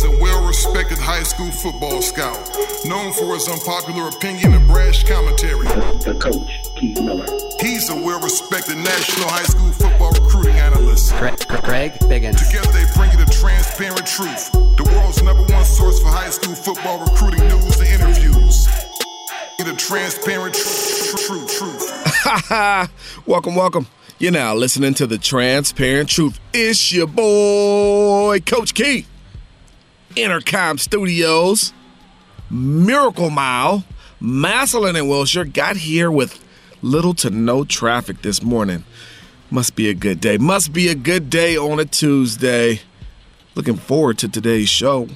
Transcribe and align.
He's 0.00 0.08
a 0.08 0.18
well 0.18 0.46
respected 0.48 0.96
high 0.96 1.24
school 1.24 1.50
football 1.50 2.00
scout, 2.00 2.40
known 2.86 3.12
for 3.12 3.34
his 3.34 3.46
unpopular 3.50 4.08
opinion 4.08 4.54
and 4.54 4.66
brash 4.66 5.04
commentary. 5.04 5.66
The, 5.66 6.12
the 6.12 6.18
coach, 6.18 6.72
Keith 6.74 6.98
Miller. 7.02 7.26
He's 7.60 7.90
a 7.90 7.96
well 7.96 8.18
respected 8.18 8.78
national 8.78 9.28
high 9.28 9.44
school 9.44 9.70
football 9.72 10.12
recruiting 10.12 10.56
analyst. 10.56 11.12
Craig, 11.12 11.36
Greg 11.64 11.92
Biggins. 12.08 12.40
Together 12.48 12.72
they 12.72 12.86
bring 12.96 13.12
you 13.12 13.18
the 13.18 13.30
transparent 13.30 14.06
truth, 14.06 14.50
the 14.80 14.90
world's 14.96 15.22
number 15.22 15.42
one 15.52 15.66
source 15.66 16.00
for 16.00 16.08
high 16.08 16.30
school 16.30 16.54
football 16.54 17.04
recruiting 17.04 17.46
news 17.48 17.78
and 17.80 18.00
interviews. 18.00 18.64
The 19.58 19.76
transparent 19.76 20.54
truth, 20.54 21.26
truth, 21.28 21.58
truth. 22.48 23.26
welcome, 23.26 23.54
welcome. 23.54 23.86
You're 24.18 24.32
now 24.32 24.54
listening 24.54 24.94
to 24.94 25.06
the 25.06 25.18
Transparent 25.18 26.08
Truth. 26.08 26.40
It's 26.54 26.90
your 26.90 27.06
boy, 27.06 28.40
Coach 28.46 28.72
Keith. 28.72 29.06
Intercom 30.22 30.76
Studios, 30.76 31.72
Miracle 32.50 33.30
Mile, 33.30 33.84
Masselin 34.20 34.94
and 34.98 35.08
Wilshire 35.08 35.46
got 35.46 35.78
here 35.78 36.10
with 36.10 36.44
little 36.82 37.14
to 37.14 37.30
no 37.30 37.64
traffic 37.64 38.20
this 38.20 38.42
morning. 38.42 38.84
Must 39.50 39.74
be 39.74 39.88
a 39.88 39.94
good 39.94 40.20
day. 40.20 40.36
Must 40.36 40.74
be 40.74 40.88
a 40.88 40.94
good 40.94 41.30
day 41.30 41.56
on 41.56 41.80
a 41.80 41.86
Tuesday. 41.86 42.82
Looking 43.54 43.76
forward 43.76 44.18
to 44.18 44.28
today's 44.28 44.68
show. 44.68 45.08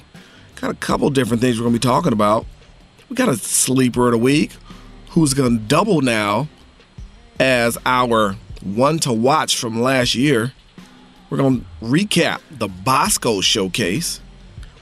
Got 0.55 0.71
a 0.71 0.75
couple 0.75 1.11
different 1.11 1.39
things 1.39 1.59
we're 1.59 1.65
going 1.65 1.75
to 1.75 1.79
be 1.79 1.87
talking 1.87 2.11
about. 2.11 2.47
We 3.07 3.15
got 3.15 3.29
a 3.29 3.35
sleeper 3.35 4.07
of 4.07 4.13
the 4.13 4.17
week 4.17 4.53
who's 5.11 5.35
going 5.35 5.59
to 5.59 5.63
double 5.63 6.01
now 6.01 6.47
as 7.39 7.77
our 7.85 8.37
one 8.63 8.97
to 8.99 9.13
watch 9.13 9.55
from 9.55 9.81
last 9.81 10.15
year. 10.15 10.53
We're 11.29 11.37
going 11.37 11.61
to 11.61 11.65
recap 11.85 12.41
the 12.49 12.67
Bosco 12.67 13.41
Showcase. 13.41 14.19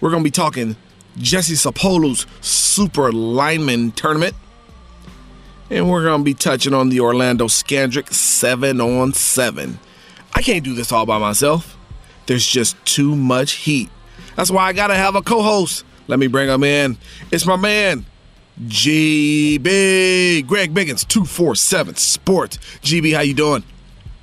We're 0.03 0.09
going 0.09 0.21
to 0.21 0.27
be 0.27 0.31
talking 0.31 0.75
Jesse 1.17 1.53
Sapolu's 1.53 2.27
Super 2.41 3.09
Lineman 3.13 3.93
Tournament. 3.93 4.35
And 5.69 5.89
we're 5.89 6.03
going 6.03 6.19
to 6.19 6.23
be 6.25 6.33
touching 6.33 6.73
on 6.73 6.89
the 6.89 6.99
Orlando 6.99 7.45
Scandrick 7.47 8.11
7 8.11 8.81
on 8.81 9.13
7. 9.13 9.79
I 10.33 10.41
can't 10.41 10.61
do 10.65 10.73
this 10.75 10.91
all 10.91 11.05
by 11.05 11.19
myself. 11.19 11.77
There's 12.25 12.45
just 12.45 12.75
too 12.85 13.15
much 13.15 13.53
heat. 13.53 13.89
That's 14.35 14.51
why 14.51 14.65
I 14.65 14.73
got 14.73 14.87
to 14.87 14.95
have 14.95 15.15
a 15.15 15.21
co 15.21 15.41
host. 15.41 15.85
Let 16.09 16.19
me 16.19 16.27
bring 16.27 16.49
him 16.49 16.65
in. 16.65 16.97
It's 17.31 17.45
my 17.45 17.55
man, 17.55 18.05
GB 18.61 20.45
Greg 20.45 20.73
Biggins, 20.73 21.07
247 21.07 21.95
Sports. 21.95 22.57
GB, 22.81 23.15
how 23.15 23.21
you 23.21 23.33
doing? 23.35 23.63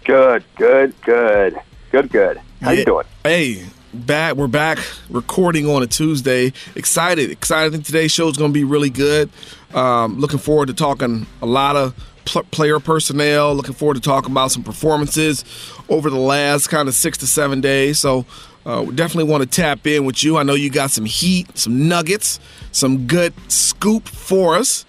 Good, 0.04 0.44
good, 0.56 0.92
good. 1.00 1.58
Good, 1.90 2.10
good. 2.10 2.38
How 2.60 2.72
Yeah. 2.72 2.80
you 2.80 2.84
doing? 2.84 3.06
Hey, 3.24 3.64
back. 3.92 4.34
We're 4.34 4.46
back 4.46 4.78
recording 5.08 5.68
on 5.68 5.82
a 5.82 5.86
Tuesday. 5.86 6.52
Excited, 6.74 7.30
excited. 7.30 7.68
I 7.68 7.70
think 7.70 7.84
today's 7.84 8.12
show 8.12 8.28
is 8.28 8.36
going 8.36 8.50
to 8.50 8.54
be 8.54 8.64
really 8.64 8.90
good. 8.90 9.30
Um, 9.74 10.18
looking 10.18 10.38
forward 10.38 10.66
to 10.66 10.74
talking 10.74 11.26
a 11.42 11.46
lot 11.46 11.76
of 11.76 11.94
pl- 12.24 12.44
player 12.44 12.80
personnel. 12.80 13.54
Looking 13.54 13.74
forward 13.74 13.94
to 13.94 14.00
talking 14.00 14.30
about 14.30 14.52
some 14.52 14.62
performances 14.62 15.44
over 15.88 16.10
the 16.10 16.18
last 16.18 16.68
kind 16.68 16.88
of 16.88 16.94
six 16.94 17.18
to 17.18 17.26
seven 17.26 17.60
days. 17.60 17.98
So. 17.98 18.26
Uh, 18.66 18.84
we 18.86 18.94
definitely 18.94 19.28
want 19.28 19.42
to 19.42 19.48
tap 19.48 19.86
in 19.86 20.04
with 20.04 20.22
you. 20.22 20.36
I 20.36 20.42
know 20.42 20.52
you 20.52 20.68
got 20.68 20.90
some 20.90 21.06
heat, 21.06 21.56
some 21.56 21.88
nuggets, 21.88 22.38
some 22.72 23.06
good 23.06 23.32
scoop 23.50 24.06
for 24.06 24.54
us. 24.54 24.84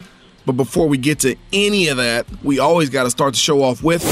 But 0.46 0.54
before 0.54 0.90
we 0.90 0.98
get 0.98 1.20
to 1.20 1.38
any 1.54 1.88
of 1.88 1.96
that, 1.96 2.26
we 2.44 2.60
always 2.60 2.90
got 2.90 3.04
to 3.04 3.10
start 3.10 3.32
the 3.32 3.40
show 3.40 3.64
off 3.64 3.82
with 3.82 4.04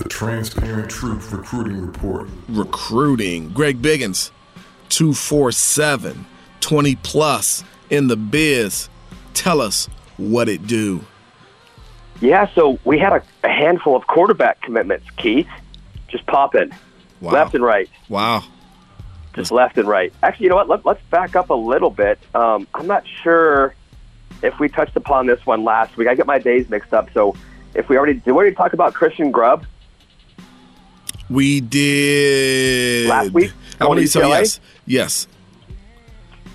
The 0.00 0.08
Transparent 0.08 0.90
Truth 0.90 1.30
Recruiting 1.30 1.84
Report. 1.84 2.26
recruiting. 2.48 3.50
Greg 3.50 3.82
Biggins, 3.82 4.30
247, 4.88 6.24
20 6.60 6.96
plus 6.96 7.62
in 7.90 8.06
the 8.06 8.16
biz. 8.16 8.88
Tell 9.34 9.60
us 9.60 9.90
what 10.16 10.48
it 10.48 10.66
do. 10.66 11.04
Yeah, 12.22 12.48
so 12.54 12.78
we 12.82 12.98
had 12.98 13.12
a, 13.12 13.22
a 13.44 13.50
handful 13.50 13.94
of 13.94 14.06
quarterback 14.06 14.62
commitments, 14.62 15.04
Keith. 15.18 15.48
Just 16.08 16.24
popping. 16.24 16.72
Wow. 17.20 17.32
Left 17.32 17.54
and 17.54 17.62
right. 17.62 17.90
Wow. 18.08 18.44
Just 19.34 19.52
left 19.52 19.76
and 19.76 19.86
right. 19.86 20.14
Actually, 20.22 20.44
you 20.44 20.48
know 20.48 20.56
what? 20.56 20.68
Let, 20.70 20.86
let's 20.86 21.02
back 21.10 21.36
up 21.36 21.50
a 21.50 21.54
little 21.54 21.90
bit. 21.90 22.18
Um, 22.34 22.66
I'm 22.72 22.86
not 22.86 23.04
sure 23.22 23.74
if 24.42 24.58
we 24.58 24.70
touched 24.70 24.96
upon 24.96 25.26
this 25.26 25.44
one 25.44 25.62
last 25.62 25.98
week. 25.98 26.08
I 26.08 26.14
get 26.14 26.26
my 26.26 26.38
days 26.38 26.70
mixed 26.70 26.94
up. 26.94 27.10
So 27.12 27.36
if 27.74 27.90
we 27.90 27.98
already 27.98 28.14
did, 28.14 28.28
we 28.28 28.32
already 28.32 28.56
talk 28.56 28.72
about 28.72 28.94
Christian 28.94 29.30
Grubb? 29.30 29.66
We 31.30 31.60
did. 31.60 33.08
Last 33.08 33.30
week? 33.30 33.52
I 33.80 33.86
believe 33.86 34.10
so, 34.10 34.26
yes. 34.26 34.60
Yes. 34.84 35.28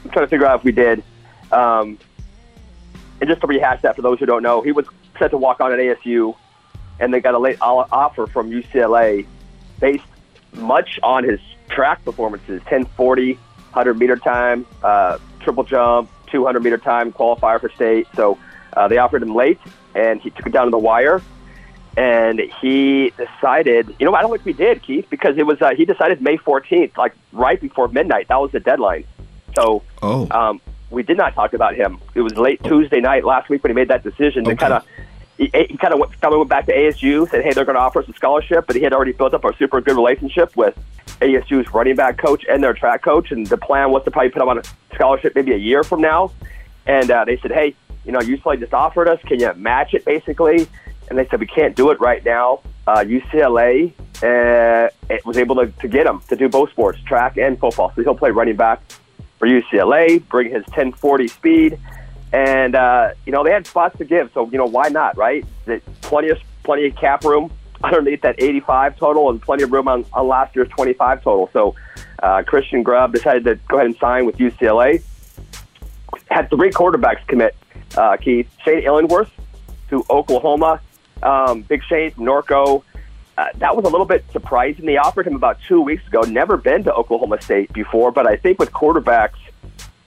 I'm 0.03 0.11
trying 0.11 0.25
to 0.25 0.29
figure 0.29 0.45
out 0.45 0.59
if 0.59 0.65
we 0.65 0.73
did. 0.73 1.01
Um, 1.51 1.97
and 3.21 3.29
just 3.29 3.41
to 3.41 3.47
rehash 3.47 3.81
that 3.81 3.95
for 3.95 4.01
those 4.01 4.19
who 4.19 4.25
don't 4.25 4.43
know, 4.43 4.61
he 4.61 4.73
was 4.73 4.85
set 5.17 5.31
to 5.31 5.37
walk 5.37 5.61
on 5.61 5.71
at 5.71 5.79
ASU, 5.79 6.35
and 6.99 7.13
they 7.13 7.21
got 7.21 7.33
a 7.33 7.39
late 7.39 7.57
offer 7.61 8.27
from 8.27 8.51
UCLA 8.51 9.25
based 9.79 10.03
much 10.53 10.99
on 11.01 11.23
his 11.23 11.39
track 11.69 12.03
performances 12.03 12.59
1040, 12.63 13.33
100 13.33 13.93
meter 13.97 14.17
time, 14.17 14.65
uh, 14.83 15.17
triple 15.39 15.63
jump, 15.63 16.09
200 16.27 16.61
meter 16.61 16.77
time, 16.77 17.13
qualifier 17.13 17.59
for 17.59 17.69
state. 17.69 18.07
So 18.15 18.37
uh, 18.73 18.87
they 18.89 18.97
offered 18.97 19.23
him 19.23 19.33
late, 19.33 19.59
and 19.95 20.21
he 20.21 20.29
took 20.31 20.47
it 20.47 20.51
down 20.51 20.65
to 20.65 20.71
the 20.71 20.77
wire. 20.77 21.21
And 21.97 22.41
he 22.61 23.13
decided, 23.17 23.95
you 23.99 24.05
know, 24.05 24.13
I 24.15 24.21
don't 24.21 24.31
think 24.31 24.43
we 24.45 24.53
did, 24.53 24.81
Keith, 24.83 25.07
because 25.09 25.37
it 25.37 25.43
was 25.45 25.61
uh, 25.61 25.73
he 25.75 25.85
decided 25.85 26.21
May 26.21 26.37
14th, 26.37 26.97
like 26.97 27.13
right 27.31 27.59
before 27.59 27.87
midnight. 27.87 28.27
That 28.27 28.41
was 28.41 28.51
the 28.51 28.59
deadline. 28.59 29.05
So 29.55 29.81
Oh. 30.01 30.27
um, 30.31 30.59
we 30.89 31.03
did 31.03 31.15
not 31.17 31.33
talk 31.35 31.53
about 31.53 31.75
him. 31.75 31.99
It 32.13 32.21
was 32.21 32.35
late 32.37 32.61
Tuesday 32.63 32.99
night 32.99 33.23
last 33.23 33.49
week 33.49 33.63
when 33.63 33.71
he 33.71 33.75
made 33.75 33.87
that 33.87 34.03
decision 34.03 34.43
to 34.43 34.51
Okay. 34.51 34.57
kind 34.57 34.73
of. 34.73 34.85
He, 35.37 35.49
he 35.53 35.75
kind 35.77 35.93
of 35.93 35.99
went, 35.99 36.19
kinda 36.21 36.37
went 36.37 36.49
back 36.49 36.65
to 36.67 36.73
ASU, 36.73 37.29
said, 37.29 37.43
"Hey, 37.43 37.51
they're 37.51 37.65
going 37.65 37.75
to 37.75 37.81
offer 37.81 37.99
us 37.99 38.07
a 38.07 38.13
scholarship," 38.13 38.67
but 38.67 38.75
he 38.77 38.81
had 38.81 38.93
already 38.93 39.11
built 39.11 39.33
up 39.33 39.43
a 39.43 39.53
super 39.57 39.81
good 39.81 39.95
relationship 39.97 40.55
with 40.55 40.77
ASU's 41.21 41.73
running 41.73 41.95
back 41.95 42.17
coach 42.17 42.45
and 42.49 42.63
their 42.63 42.73
track 42.73 43.01
coach, 43.03 43.31
and 43.31 43.45
the 43.47 43.57
plan 43.57 43.91
was 43.91 44.03
to 44.05 44.11
probably 44.11 44.29
put 44.29 44.41
him 44.41 44.47
on 44.47 44.59
a 44.59 44.63
scholarship 44.93 45.33
maybe 45.35 45.51
a 45.53 45.57
year 45.57 45.83
from 45.83 45.99
now. 45.99 46.31
And 46.85 47.11
uh, 47.11 47.25
they 47.25 47.37
said, 47.37 47.51
"Hey, 47.51 47.75
you 48.05 48.13
know, 48.13 48.19
UCLA 48.19 48.59
just 48.59 48.73
offered 48.73 49.09
us. 49.09 49.19
Can 49.23 49.39
you 49.41 49.53
match 49.55 49.93
it, 49.93 50.05
basically?" 50.05 50.67
And 51.09 51.17
they 51.17 51.27
said, 51.27 51.39
"We 51.39 51.47
can't 51.47 51.75
do 51.75 51.91
it 51.91 51.99
right 51.99 52.23
now." 52.23 52.61
Uh, 52.87 52.97
UCLA 52.97 53.93
uh, 54.23 54.87
it 55.09 55.25
was 55.25 55.37
able 55.37 55.55
to, 55.55 55.67
to 55.67 55.87
get 55.87 56.05
him 56.05 56.21
to 56.29 56.35
do 56.35 56.47
both 56.47 56.69
sports, 56.71 56.99
track 57.05 57.37
and 57.37 57.59
football. 57.59 57.91
So 57.95 58.03
he'll 58.03 58.15
play 58.15 58.31
running 58.31 58.55
back 58.55 58.81
for 59.39 59.47
UCLA, 59.47 60.25
bring 60.27 60.47
his 60.47 60.63
1040 60.67 61.27
speed, 61.27 61.79
and 62.31 62.75
uh, 62.75 63.09
you 63.25 63.31
know 63.31 63.43
they 63.43 63.51
had 63.51 63.67
spots 63.67 63.97
to 63.97 64.05
give. 64.05 64.31
So 64.33 64.49
you 64.49 64.57
know 64.57 64.65
why 64.65 64.87
not, 64.89 65.17
right? 65.17 65.45
Plenty 66.01 66.29
of 66.29 66.37
plenty 66.63 66.87
of 66.87 66.95
cap 66.95 67.25
room 67.25 67.51
underneath 67.83 68.21
that 68.21 68.35
85 68.37 68.97
total, 68.97 69.29
and 69.29 69.41
plenty 69.41 69.63
of 69.63 69.71
room 69.71 69.87
on, 69.87 70.05
on 70.13 70.27
last 70.27 70.55
year's 70.55 70.69
25 70.69 71.23
total. 71.23 71.49
So 71.51 71.75
uh, 72.23 72.43
Christian 72.43 72.83
Grubb 72.83 73.13
decided 73.13 73.43
to 73.43 73.55
go 73.67 73.77
ahead 73.77 73.87
and 73.87 73.97
sign 73.97 74.25
with 74.25 74.37
UCLA. 74.37 75.03
Had 76.31 76.49
three 76.49 76.71
quarterbacks 76.71 77.25
commit. 77.27 77.55
Uh, 77.97 78.15
Keith 78.17 78.49
Shane 78.63 78.83
Illingworth 78.83 79.31
to 79.89 80.05
Oklahoma. 80.09 80.79
Um, 81.23 81.61
Big 81.61 81.83
Shane 81.83 82.11
from 82.11 82.25
Norco. 82.25 82.83
Uh, 83.37 83.47
that 83.55 83.75
was 83.75 83.85
a 83.85 83.89
little 83.89 84.05
bit 84.05 84.23
surprising. 84.31 84.85
They 84.85 84.97
offered 84.97 85.27
him 85.27 85.35
about 85.35 85.59
two 85.67 85.81
weeks 85.81 86.07
ago. 86.07 86.21
Never 86.21 86.55
been 86.55 86.83
to 86.85 86.93
Oklahoma 86.93 87.41
State 87.41 87.73
before, 87.73 88.11
but 88.11 88.25
I 88.27 88.37
think 88.37 88.59
with 88.59 88.71
quarterbacks, 88.71 89.37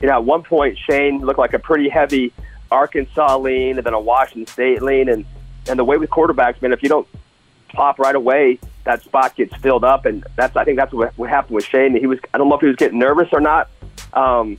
you 0.01 0.07
know, 0.07 0.15
at 0.15 0.25
one 0.25 0.43
point 0.43 0.79
Shane 0.79 1.21
looked 1.21 1.39
like 1.39 1.53
a 1.53 1.59
pretty 1.59 1.89
heavy 1.89 2.33
Arkansas 2.71 3.37
lean, 3.39 3.77
and 3.77 3.85
then 3.85 3.95
a 3.95 4.01
Washington 4.01 4.47
State 4.47 4.83
lean, 4.83 5.09
and 5.09 5.27
and 5.69 5.79
the 5.79 5.85
way 5.85 5.99
with 5.99 6.11
quarterbacks, 6.11 6.61
man, 6.63 6.73
if 6.73 6.83
you 6.83 6.89
don't 6.89 7.07
pop 7.69 7.99
right 7.99 8.15
away, 8.15 8.59
that 8.85 9.03
spot 9.03 9.37
gets 9.37 9.55
filled 9.57 9.85
up, 9.85 10.07
and 10.07 10.25
that's 10.37 10.57
I 10.57 10.65
think 10.65 10.79
that's 10.79 10.93
what 10.93 11.17
what 11.19 11.29
happened 11.29 11.55
with 11.57 11.65
Shane. 11.65 11.95
He 11.97 12.07
was 12.07 12.19
I 12.33 12.39
don't 12.39 12.49
know 12.49 12.55
if 12.55 12.61
he 12.61 12.67
was 12.67 12.77
getting 12.77 12.99
nervous 12.99 13.29
or 13.33 13.41
not. 13.41 13.69
Um, 14.15 14.59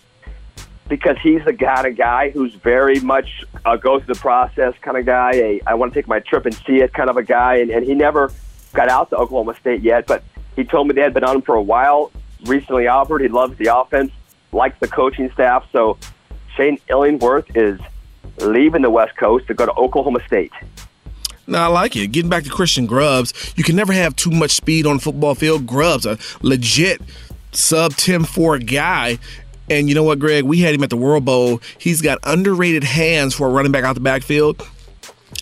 because 0.90 1.18
he's 1.22 1.46
the 1.46 1.54
kind 1.54 1.88
of 1.88 1.96
guy 1.96 2.32
who's 2.32 2.54
very 2.56 3.00
much 3.00 3.46
a 3.66 3.78
go 3.78 4.00
through 4.00 4.14
the 4.14 4.20
process 4.20 4.74
kind 4.82 4.98
of 4.98 5.06
guy. 5.06 5.32
A 5.34 5.62
I 5.66 5.76
want 5.76 5.94
to 5.94 6.00
take 6.00 6.08
my 6.08 6.20
trip 6.20 6.46
and 6.46 6.54
see 6.66 6.82
it 6.82 6.94
kind 6.94 7.10
of 7.10 7.18
a 7.18 7.24
guy, 7.24 7.58
and, 7.58 7.70
and 7.70 7.86
he 7.86 7.94
never 7.94 8.32
got 8.74 8.90
out 8.90 9.10
to 9.12 9.16
Oklahoma 9.16 9.56
State 9.60 9.82
yet. 9.82 10.08
But 10.08 10.24
he 10.56 10.64
told 10.64 10.88
me 10.88 10.94
they 10.94 11.02
had 11.02 11.14
been 11.14 11.24
on 11.24 11.38
him 11.38 11.42
for 11.42 11.56
a 11.56 11.62
while. 11.62 12.12
Recently 12.46 12.88
offered. 12.88 13.22
He 13.22 13.28
loves 13.28 13.58
the 13.58 13.76
offense, 13.76 14.12
likes 14.52 14.78
the 14.80 14.88
coaching 14.88 15.32
staff. 15.32 15.66
So 15.72 15.98
Shane 16.56 16.80
Illingworth 16.90 17.56
is 17.56 17.80
leaving 18.40 18.82
the 18.82 18.90
West 18.90 19.16
Coast 19.16 19.48
to 19.48 19.54
go 19.54 19.66
to 19.66 19.74
Oklahoma 19.74 20.20
State. 20.26 20.52
No, 21.48 21.60
I 21.60 21.68
like 21.68 21.96
it. 21.96 22.08
Getting 22.12 22.30
back 22.30 22.44
to 22.44 22.50
Christian 22.50 22.86
Grubbs, 22.86 23.54
you 23.56 23.64
can 23.64 23.76
never 23.76 23.92
have 23.92 24.16
too 24.16 24.30
much 24.30 24.52
speed 24.52 24.86
on 24.86 25.00
football 25.00 25.34
field. 25.36 25.66
Grubbs, 25.66 26.06
a 26.06 26.18
legit 26.42 27.02
sub 27.52 27.96
10 27.96 28.24
4 28.26 28.60
guy. 28.60 29.18
And 29.70 29.88
you 29.88 29.96
know 29.96 30.04
what, 30.04 30.20
Greg? 30.20 30.44
We 30.44 30.60
had 30.60 30.74
him 30.74 30.84
at 30.84 30.90
the 30.90 30.98
World 30.98 31.26
Bowl. 31.26 31.62
He's 31.78 32.02
got 32.02 32.20
underrated 32.24 32.84
hands 32.84 33.36
for 33.36 33.48
a 33.48 33.52
running 33.52 33.72
back 33.72 33.84
out 33.84 33.94
the 33.94 34.02
backfield. 34.02 34.66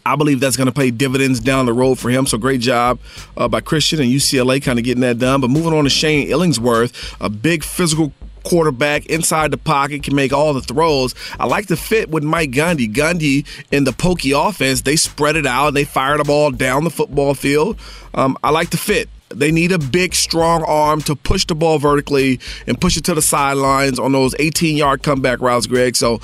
I 0.06 0.15
believe 0.15 0.39
that's 0.39 0.57
going 0.57 0.68
to 0.68 0.74
pay 0.74 0.91
dividends 0.91 1.39
down 1.39 1.65
the 1.65 1.74
road 1.74 1.97
for 1.97 2.09
him. 2.09 2.25
So 2.25 2.38
great 2.38 2.62
job 2.62 3.00
uh, 3.35 3.47
by 3.47 3.62
Christian 3.62 4.01
and 4.01 4.09
UCLA 4.09 4.62
kind 4.62 4.79
of 4.79 4.85
getting 4.85 5.01
that 5.01 5.19
done. 5.19 5.41
But 5.41 5.50
moving 5.50 5.74
on 5.74 5.85
to 5.85 5.89
Shane 5.89 6.27
Illingsworth, 6.29 7.15
a 7.21 7.29
big 7.29 7.63
physical 7.63 8.12
quarterback 8.44 9.06
inside 9.07 9.51
the 9.51 9.57
pocket, 9.57 10.03
can 10.03 10.15
make 10.15 10.31
all 10.31 10.53
the 10.53 10.62
throws. 10.62 11.13
I 11.39 11.45
like 11.45 11.68
the 11.68 11.77
fit 11.77 12.09
with 12.09 12.23
Mike 12.23 12.51
Gundy. 12.51 12.94
Gundy 12.94 13.45
in 13.71 13.83
the 13.83 13.94
pokey 13.94 14.31
offense, 14.31 14.81
they 14.81 14.95
spread 14.95 15.35
it 15.35 15.45
out 15.45 15.68
and 15.68 15.77
they 15.77 15.83
fire 15.83 16.18
the 16.18 16.23
ball 16.23 16.51
down 16.51 16.83
the 16.83 16.89
football 16.89 17.33
field. 17.33 17.77
Um, 18.13 18.38
I 18.44 18.51
like 18.51 18.69
the 18.69 18.77
fit. 18.77 19.09
They 19.29 19.51
need 19.51 19.71
a 19.71 19.79
big, 19.79 20.15
strong 20.15 20.63
arm 20.63 21.01
to 21.01 21.15
push 21.15 21.45
the 21.45 21.56
ball 21.56 21.79
vertically 21.79 22.39
and 22.65 22.79
push 22.79 22.97
it 22.97 23.03
to 23.06 23.13
the 23.13 23.21
sidelines 23.21 24.00
on 24.00 24.12
those 24.13 24.33
18 24.39 24.77
yard 24.77 25.03
comeback 25.03 25.41
routes, 25.41 25.68
Greg. 25.68 25.95
So, 25.95 26.15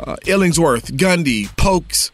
uh, 0.00 0.16
Illingsworth, 0.22 0.92
Gundy, 0.96 1.54
Pokes. 1.56 2.10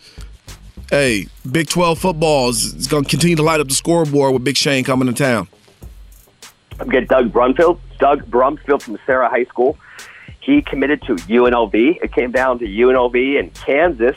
Hey, 0.90 1.28
Big 1.50 1.68
12 1.68 1.98
football 1.98 2.50
is, 2.50 2.86
going 2.86 3.04
to 3.04 3.10
continue 3.10 3.36
to 3.36 3.42
light 3.42 3.60
up 3.60 3.68
the 3.68 3.74
scoreboard 3.74 4.34
with 4.34 4.44
Big 4.44 4.56
Shane 4.56 4.84
coming 4.84 5.08
to 5.08 5.14
town. 5.14 5.48
I'm 6.78 6.88
getting 6.88 7.08
Doug 7.08 7.32
Brumfield. 7.32 7.78
Doug 7.98 8.30
Brumfield 8.30 8.82
from 8.82 8.98
Serra 9.06 9.28
High 9.28 9.44
School. 9.44 9.78
He 10.40 10.60
committed 10.60 11.00
to 11.02 11.14
UNLV. 11.14 12.02
It 12.02 12.12
came 12.12 12.32
down 12.32 12.58
to 12.58 12.66
UNLV 12.66 13.38
and 13.38 13.54
Kansas. 13.54 14.16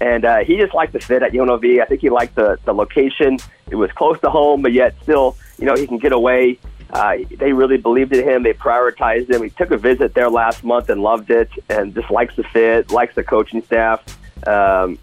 And 0.00 0.24
uh, 0.24 0.38
he 0.38 0.56
just 0.56 0.74
liked 0.74 0.94
the 0.94 1.00
fit 1.00 1.22
at 1.22 1.32
UNLV. 1.32 1.80
I 1.80 1.84
think 1.84 2.00
he 2.00 2.10
liked 2.10 2.34
the, 2.34 2.58
the 2.64 2.72
location. 2.72 3.38
It 3.70 3.76
was 3.76 3.92
close 3.92 4.18
to 4.20 4.30
home, 4.30 4.62
but 4.62 4.72
yet 4.72 4.94
still, 5.02 5.36
you 5.62 5.68
know, 5.68 5.76
he 5.76 5.86
can 5.86 5.98
get 5.98 6.10
away. 6.10 6.58
Uh, 6.90 7.18
they 7.38 7.52
really 7.52 7.76
believed 7.76 8.12
in 8.12 8.28
him. 8.28 8.42
They 8.42 8.52
prioritized 8.52 9.30
him. 9.30 9.44
He 9.44 9.50
took 9.50 9.70
a 9.70 9.76
visit 9.76 10.12
there 10.12 10.28
last 10.28 10.64
month 10.64 10.90
and 10.90 11.00
loved 11.00 11.30
it, 11.30 11.48
and 11.70 11.94
just 11.94 12.10
likes 12.10 12.34
the 12.34 12.42
fit, 12.42 12.90
likes 12.90 13.14
the 13.14 13.22
coaching 13.22 13.62
staff. 13.62 14.02
Um, 14.44 14.98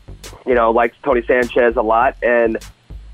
you 0.45 0.55
know, 0.55 0.71
likes 0.71 0.97
Tony 1.01 1.23
Sanchez 1.25 1.77
a 1.77 1.81
lot. 1.81 2.17
And 2.21 2.57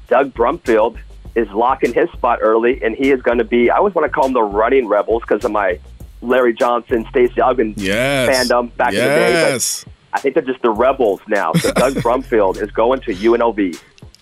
Doug 0.07 0.33
Brumfield 0.33 0.97
is 1.35 1.47
locking 1.51 1.93
his 1.93 2.09
spot 2.13 2.39
early, 2.41 2.83
and 2.83 2.95
he 2.95 3.11
is 3.11 3.21
going 3.21 3.37
to 3.37 3.43
be. 3.43 3.69
I 3.69 3.77
always 3.77 3.93
want 3.93 4.05
to 4.05 4.11
call 4.11 4.23
them 4.23 4.33
the 4.33 4.41
running 4.41 4.87
rebels 4.87 5.21
because 5.21 5.45
of 5.45 5.51
my 5.51 5.79
Larry 6.23 6.55
Johnson, 6.55 7.05
Stacey 7.11 7.35
Augmon 7.35 7.75
yes. 7.77 8.49
fandom 8.49 8.75
back 8.75 8.91
yes. 8.91 9.03
in 9.03 9.07
the 9.07 9.15
day. 9.15 9.51
But 9.51 9.93
I 10.13 10.19
think 10.19 10.33
they're 10.33 10.43
just 10.43 10.63
the 10.63 10.71
rebels 10.71 11.21
now. 11.27 11.53
So 11.53 11.71
Doug 11.73 11.93
Brumfield 12.05 12.59
is 12.59 12.71
going 12.71 13.01
to 13.01 13.13
UNLV. 13.13 13.79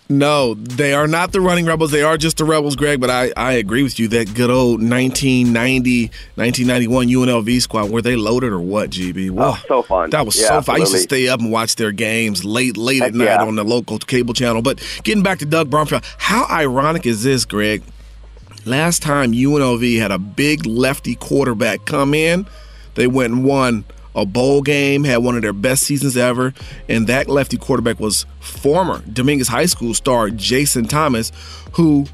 No, 0.09 0.53
they 0.55 0.93
are 0.93 1.07
not 1.07 1.31
the 1.31 1.39
running 1.39 1.65
rebels. 1.65 1.91
They 1.91 2.03
are 2.03 2.17
just 2.17 2.37
the 2.37 2.43
rebels, 2.43 2.75
Greg. 2.75 2.99
But 2.99 3.09
I, 3.09 3.31
I 3.37 3.53
agree 3.53 3.83
with 3.83 3.99
you. 3.99 4.07
That 4.09 4.33
good 4.33 4.49
old 4.49 4.81
1990, 4.81 6.07
1991 6.35 7.07
UNLV 7.07 7.61
squad, 7.61 7.89
were 7.89 8.01
they 8.01 8.15
loaded 8.15 8.51
or 8.51 8.59
what, 8.59 8.89
GB? 8.89 9.31
Wow. 9.31 9.53
Oh, 9.53 9.63
so 9.67 9.81
fun. 9.81 10.09
That 10.09 10.25
was 10.25 10.35
yeah, 10.39 10.47
so 10.47 10.53
absolutely. 10.55 10.65
fun. 10.65 10.75
I 10.75 10.79
used 10.79 10.91
to 10.91 10.99
stay 10.99 11.27
up 11.29 11.39
and 11.39 11.51
watch 11.51 11.75
their 11.77 11.91
games 11.91 12.43
late, 12.43 12.75
late 12.75 13.01
Heck 13.01 13.09
at 13.09 13.15
night 13.15 13.25
yeah. 13.25 13.43
on 13.43 13.55
the 13.55 13.63
local 13.63 13.97
cable 13.97 14.33
channel. 14.33 14.61
But 14.61 14.83
getting 15.03 15.23
back 15.23 15.39
to 15.39 15.45
Doug 15.45 15.69
Brumfield, 15.69 16.03
how 16.17 16.45
ironic 16.49 17.05
is 17.05 17.23
this, 17.23 17.45
Greg? 17.45 17.81
Last 18.65 19.01
time 19.01 19.31
UNLV 19.31 19.99
had 19.99 20.11
a 20.11 20.19
big 20.19 20.65
lefty 20.65 21.15
quarterback 21.15 21.85
come 21.85 22.13
in, 22.13 22.45
they 22.95 23.07
went 23.07 23.33
and 23.33 23.45
won 23.45 23.85
a 24.15 24.25
bowl 24.25 24.61
game, 24.61 25.03
had 25.03 25.17
one 25.17 25.35
of 25.35 25.41
their 25.41 25.53
best 25.53 25.83
seasons 25.83 26.15
ever, 26.17 26.53
and 26.87 27.07
that 27.07 27.27
lefty 27.27 27.57
quarterback 27.57 27.99
was 27.99 28.25
former 28.39 28.99
Dominguez 29.11 29.47
High 29.47 29.65
School 29.65 29.93
star 29.93 30.29
Jason 30.29 30.85
Thomas, 30.85 31.31
who 31.73 32.05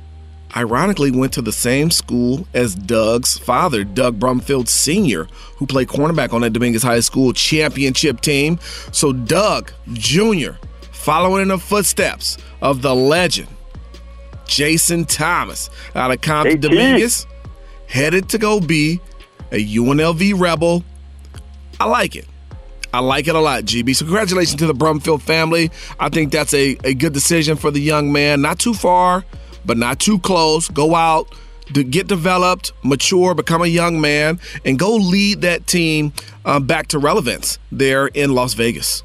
ironically 0.55 1.11
went 1.11 1.33
to 1.33 1.41
the 1.41 1.51
same 1.51 1.91
school 1.91 2.47
as 2.53 2.73
Doug's 2.73 3.37
father, 3.37 3.83
Doug 3.83 4.19
Brumfield 4.19 4.67
Sr., 4.67 5.27
who 5.57 5.65
played 5.65 5.87
cornerback 5.87 6.33
on 6.33 6.41
that 6.41 6.51
Dominguez 6.51 6.83
High 6.83 7.01
School 7.01 7.33
championship 7.33 8.21
team. 8.21 8.59
So 8.91 9.13
Doug 9.13 9.71
Jr., 9.93 10.53
following 10.91 11.43
in 11.43 11.47
the 11.49 11.59
footsteps 11.59 12.37
of 12.61 12.81
the 12.81 12.95
legend, 12.95 13.47
Jason 14.45 15.05
Thomas, 15.05 15.69
out 15.95 16.11
of 16.11 16.21
Compton. 16.21 16.59
Dominguez, 16.59 17.27
headed 17.87 18.29
to 18.29 18.37
go 18.37 18.59
be 18.59 18.99
a 19.51 19.63
UNLV 19.63 20.39
rebel. 20.39 20.83
I 21.79 21.85
like 21.85 22.15
it. 22.15 22.27
I 22.93 22.99
like 22.99 23.27
it 23.27 23.35
a 23.35 23.39
lot, 23.39 23.63
GB. 23.63 23.95
So 23.95 24.05
congratulations 24.05 24.59
to 24.59 24.65
the 24.67 24.73
Brumfield 24.73 25.21
family. 25.21 25.69
I 25.99 26.09
think 26.09 26.31
that's 26.31 26.53
a, 26.53 26.77
a 26.83 26.93
good 26.93 27.13
decision 27.13 27.55
for 27.55 27.69
the 27.69 27.79
young 27.79 28.11
man. 28.11 28.41
Not 28.41 28.57
too 28.59 28.73
far, 28.73 29.23
but 29.63 29.77
not 29.77 29.99
too 29.99 30.17
close. 30.19 30.67
Go 30.69 30.95
out, 30.95 31.33
to 31.73 31.83
get 31.83 32.07
developed, 32.07 32.73
mature, 32.83 33.33
become 33.33 33.61
a 33.61 33.67
young 33.67 34.01
man, 34.01 34.39
and 34.65 34.79
go 34.79 34.95
lead 34.95 35.41
that 35.41 35.67
team 35.67 36.13
um, 36.45 36.65
back 36.65 36.87
to 36.87 36.99
relevance 36.99 37.59
there 37.71 38.07
in 38.07 38.33
Las 38.33 38.53
Vegas. 38.53 39.03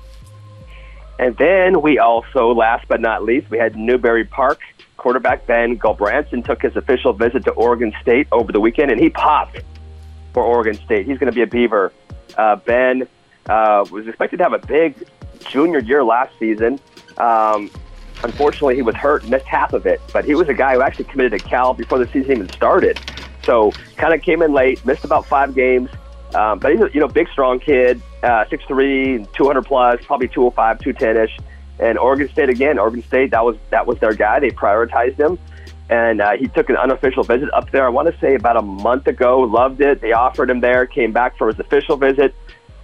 And 1.18 1.36
then 1.36 1.80
we 1.80 1.98
also, 1.98 2.52
last 2.52 2.86
but 2.88 3.00
not 3.00 3.22
least, 3.22 3.50
we 3.50 3.58
had 3.58 3.76
Newbury 3.76 4.24
Park 4.24 4.60
quarterback 4.96 5.46
Ben 5.46 5.78
Gulbranson 5.78 6.44
took 6.44 6.62
his 6.62 6.74
official 6.76 7.12
visit 7.12 7.44
to 7.44 7.50
Oregon 7.52 7.92
State 8.00 8.26
over 8.32 8.50
the 8.50 8.60
weekend, 8.60 8.90
and 8.90 9.00
he 9.00 9.10
popped 9.10 9.60
for 10.32 10.42
Oregon 10.42 10.74
State. 10.74 11.06
He's 11.06 11.18
going 11.18 11.30
to 11.30 11.34
be 11.34 11.42
a 11.42 11.46
Beaver. 11.46 11.92
Uh, 12.36 12.56
ben 12.56 13.06
uh, 13.48 13.84
was 13.90 14.06
expected 14.06 14.38
to 14.38 14.42
have 14.42 14.52
a 14.52 14.66
big 14.66 14.94
junior 15.40 15.80
year 15.80 16.02
last 16.02 16.32
season. 16.38 16.80
Um, 17.18 17.70
unfortunately, 18.22 18.76
he 18.76 18.82
was 18.82 18.94
hurt 18.94 19.28
missed 19.28 19.46
half 19.46 19.72
of 19.72 19.86
it, 19.86 20.00
but 20.12 20.24
he 20.24 20.34
was 20.34 20.48
a 20.48 20.54
guy 20.54 20.74
who 20.74 20.82
actually 20.82 21.04
committed 21.04 21.38
to 21.38 21.46
Cal 21.46 21.74
before 21.74 21.98
the 21.98 22.06
season 22.06 22.32
even 22.32 22.48
started. 22.48 22.98
So 23.44 23.72
kind 23.96 24.14
of 24.14 24.22
came 24.22 24.42
in 24.42 24.52
late, 24.52 24.84
missed 24.84 25.04
about 25.04 25.26
five 25.26 25.54
games. 25.54 25.90
Um, 26.34 26.58
but 26.58 26.72
he's 26.72 26.80
a 26.80 26.90
you 26.92 27.00
know 27.00 27.08
big, 27.08 27.28
strong 27.28 27.60
kid, 27.60 28.02
uh, 28.22 28.44
6'3", 28.46 29.32
200 29.34 29.62
plus, 29.62 30.04
probably 30.04 30.28
205, 30.28 30.80
210 30.80 31.24
ish. 31.24 31.38
And 31.78 31.98
Oregon 31.98 32.28
State 32.28 32.48
again. 32.48 32.78
Oregon 32.78 33.02
State 33.02 33.30
that 33.32 33.44
was 33.44 33.56
that 33.70 33.86
was 33.86 33.98
their 33.98 34.14
guy. 34.14 34.40
They 34.40 34.50
prioritized 34.50 35.16
him, 35.16 35.38
and 35.90 36.20
uh, 36.20 36.36
he 36.36 36.48
took 36.48 36.70
an 36.70 36.76
unofficial 36.76 37.24
visit 37.24 37.52
up 37.52 37.70
there. 37.70 37.84
I 37.86 37.90
want 37.90 38.12
to 38.12 38.18
say 38.20 38.34
about 38.34 38.56
a 38.56 38.62
month 38.62 39.06
ago. 39.06 39.40
Loved 39.40 39.80
it. 39.80 40.00
They 40.00 40.12
offered 40.12 40.50
him 40.50 40.60
there. 40.60 40.86
Came 40.86 41.12
back 41.12 41.36
for 41.36 41.48
his 41.48 41.58
official 41.60 41.96
visit, 41.96 42.34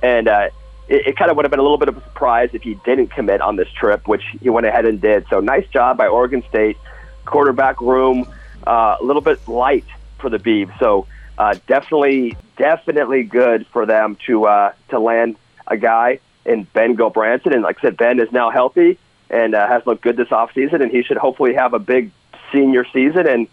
and 0.02 0.28
uh, 0.28 0.48
it, 0.88 1.08
it 1.08 1.16
kind 1.16 1.30
of 1.30 1.36
would 1.36 1.44
have 1.44 1.50
been 1.50 1.60
a 1.60 1.62
little 1.62 1.78
bit 1.78 1.88
of 1.88 1.96
a 1.96 2.02
surprise 2.02 2.50
if 2.52 2.62
he 2.62 2.74
didn't 2.84 3.08
commit 3.08 3.40
on 3.40 3.56
this 3.56 3.68
trip, 3.70 4.06
which 4.06 4.22
he 4.40 4.50
went 4.50 4.66
ahead 4.66 4.84
and 4.84 5.00
did. 5.00 5.26
So 5.30 5.40
nice 5.40 5.66
job 5.68 5.96
by 5.96 6.08
Oregon 6.08 6.42
State. 6.48 6.76
Quarterback 7.24 7.80
room 7.80 8.26
uh, 8.66 8.96
a 9.00 9.04
little 9.04 9.22
bit 9.22 9.46
light 9.46 9.84
for 10.18 10.28
the 10.28 10.38
Beavs. 10.38 10.76
So 10.78 11.06
uh, 11.38 11.54
definitely, 11.66 12.36
definitely 12.56 13.22
good 13.22 13.66
for 13.68 13.86
them 13.86 14.16
to 14.26 14.44
uh, 14.44 14.72
to 14.90 14.98
land 14.98 15.36
a 15.66 15.76
guy 15.76 16.20
in 16.44 16.64
Ben 16.64 16.96
Gulbranson. 16.96 17.54
And 17.54 17.62
like 17.62 17.78
I 17.78 17.82
said, 17.82 17.96
Ben 17.96 18.18
is 18.20 18.30
now 18.32 18.50
healthy 18.50 18.98
and 19.30 19.54
uh, 19.54 19.66
has 19.68 19.86
looked 19.86 20.02
good 20.02 20.16
this 20.16 20.28
offseason, 20.28 20.82
and 20.82 20.90
he 20.90 21.02
should 21.02 21.16
hopefully 21.16 21.54
have 21.54 21.72
a 21.72 21.78
big 21.78 22.10
senior 22.52 22.84
season. 22.92 23.26
And 23.26 23.48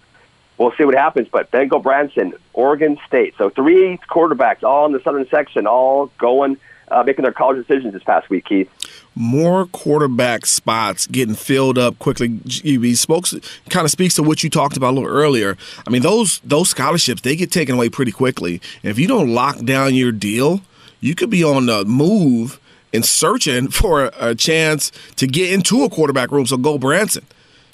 we'll 0.57 0.73
see 0.77 0.85
what 0.85 0.95
happens. 0.95 1.27
But 1.31 1.51
Ben 1.51 1.67
Branson, 1.67 2.33
Oregon 2.53 2.97
State. 3.07 3.35
So 3.37 3.49
three 3.49 3.97
quarterbacks 4.09 4.63
all 4.63 4.85
in 4.85 4.91
the 4.91 5.01
southern 5.01 5.27
section, 5.29 5.67
all 5.67 6.11
going, 6.17 6.57
uh, 6.89 7.03
making 7.03 7.23
their 7.23 7.33
college 7.33 7.65
decisions 7.65 7.93
this 7.93 8.03
past 8.03 8.29
week, 8.29 8.45
Keith. 8.45 8.69
more 9.13 9.65
quarterback 9.65 10.45
spots 10.45 11.05
getting 11.07 11.35
filled 11.35 11.77
up 11.77 11.99
quickly. 11.99 12.39
He 12.47 12.95
spoke, 12.95 13.25
kind 13.69 13.83
of 13.83 13.91
speaks 13.91 14.15
to 14.15 14.23
what 14.23 14.43
you 14.43 14.49
talked 14.49 14.77
about 14.77 14.91
a 14.91 14.95
little 14.99 15.09
earlier. 15.09 15.57
I 15.85 15.89
mean, 15.89 16.01
those 16.01 16.39
those 16.45 16.69
scholarships 16.69 17.21
they 17.21 17.35
get 17.35 17.51
taken 17.51 17.75
away 17.75 17.89
pretty 17.89 18.11
quickly. 18.11 18.61
And 18.83 18.91
if 18.91 18.99
you 18.99 19.07
don't 19.07 19.33
lock 19.33 19.63
down 19.65 19.95
your 19.95 20.11
deal, 20.11 20.61
you 21.01 21.13
could 21.15 21.29
be 21.29 21.43
on 21.43 21.65
the 21.65 21.83
move 21.85 22.59
and 22.93 23.03
searching 23.03 23.67
for 23.71 24.11
a 24.19 24.33
chance 24.33 24.91
to 25.17 25.27
get 25.27 25.51
into 25.51 25.83
a 25.83 25.89
quarterback 25.89 26.31
room. 26.31 26.45
So 26.45 26.55
go 26.57 26.77
Branson, 26.77 27.25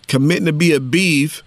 committing 0.08 0.46
to 0.46 0.54
be 0.54 0.74
a 0.74 0.80
beef. 0.80 1.44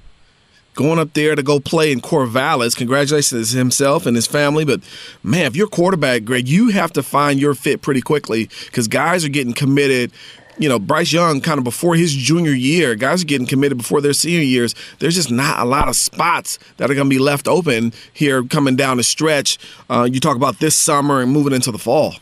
Going 0.74 0.98
up 0.98 1.14
there 1.14 1.34
to 1.34 1.42
go 1.42 1.58
play 1.58 1.90
in 1.90 2.02
Corvallis. 2.02 2.76
Congratulations 2.76 3.52
to 3.52 3.56
himself 3.56 4.04
and 4.04 4.14
his 4.14 4.26
family. 4.26 4.66
But 4.66 4.82
man, 5.22 5.46
if 5.46 5.56
you're 5.56 5.68
quarterback, 5.68 6.24
Greg, 6.24 6.46
you 6.46 6.68
have 6.68 6.92
to 6.92 7.02
find 7.02 7.40
your 7.40 7.54
fit 7.54 7.80
pretty 7.80 8.02
quickly 8.02 8.50
because 8.66 8.86
guys 8.86 9.24
are 9.24 9.30
getting 9.30 9.54
committed. 9.54 10.12
You 10.58 10.68
know, 10.68 10.78
Bryce 10.78 11.14
Young, 11.14 11.40
kind 11.40 11.56
of 11.56 11.64
before 11.64 11.94
his 11.96 12.14
junior 12.14 12.52
year, 12.52 12.94
guys 12.94 13.22
are 13.22 13.26
getting 13.26 13.46
committed 13.46 13.78
before 13.78 14.02
their 14.02 14.12
senior 14.12 14.42
years. 14.42 14.74
There's 14.98 15.14
just 15.14 15.30
not 15.30 15.60
a 15.60 15.64
lot 15.64 15.88
of 15.88 15.96
spots 15.96 16.58
that 16.76 16.90
are 16.90 16.94
going 16.94 17.08
to 17.08 17.14
be 17.14 17.18
left 17.18 17.48
open 17.48 17.94
here 18.12 18.42
coming 18.42 18.76
down 18.76 18.98
the 18.98 19.02
stretch. 19.02 19.58
Uh, 19.88 20.06
you 20.10 20.20
talk 20.20 20.36
about 20.36 20.58
this 20.58 20.76
summer 20.76 21.22
and 21.22 21.32
moving 21.32 21.54
into 21.54 21.72
the 21.72 21.78
fall. 21.78 22.16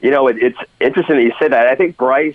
You 0.00 0.10
know, 0.10 0.26
it, 0.28 0.38
it's 0.38 0.58
interesting 0.80 1.16
that 1.16 1.22
you 1.22 1.32
say 1.38 1.48
that. 1.48 1.66
I 1.66 1.74
think 1.76 1.96
Bryce, 1.96 2.34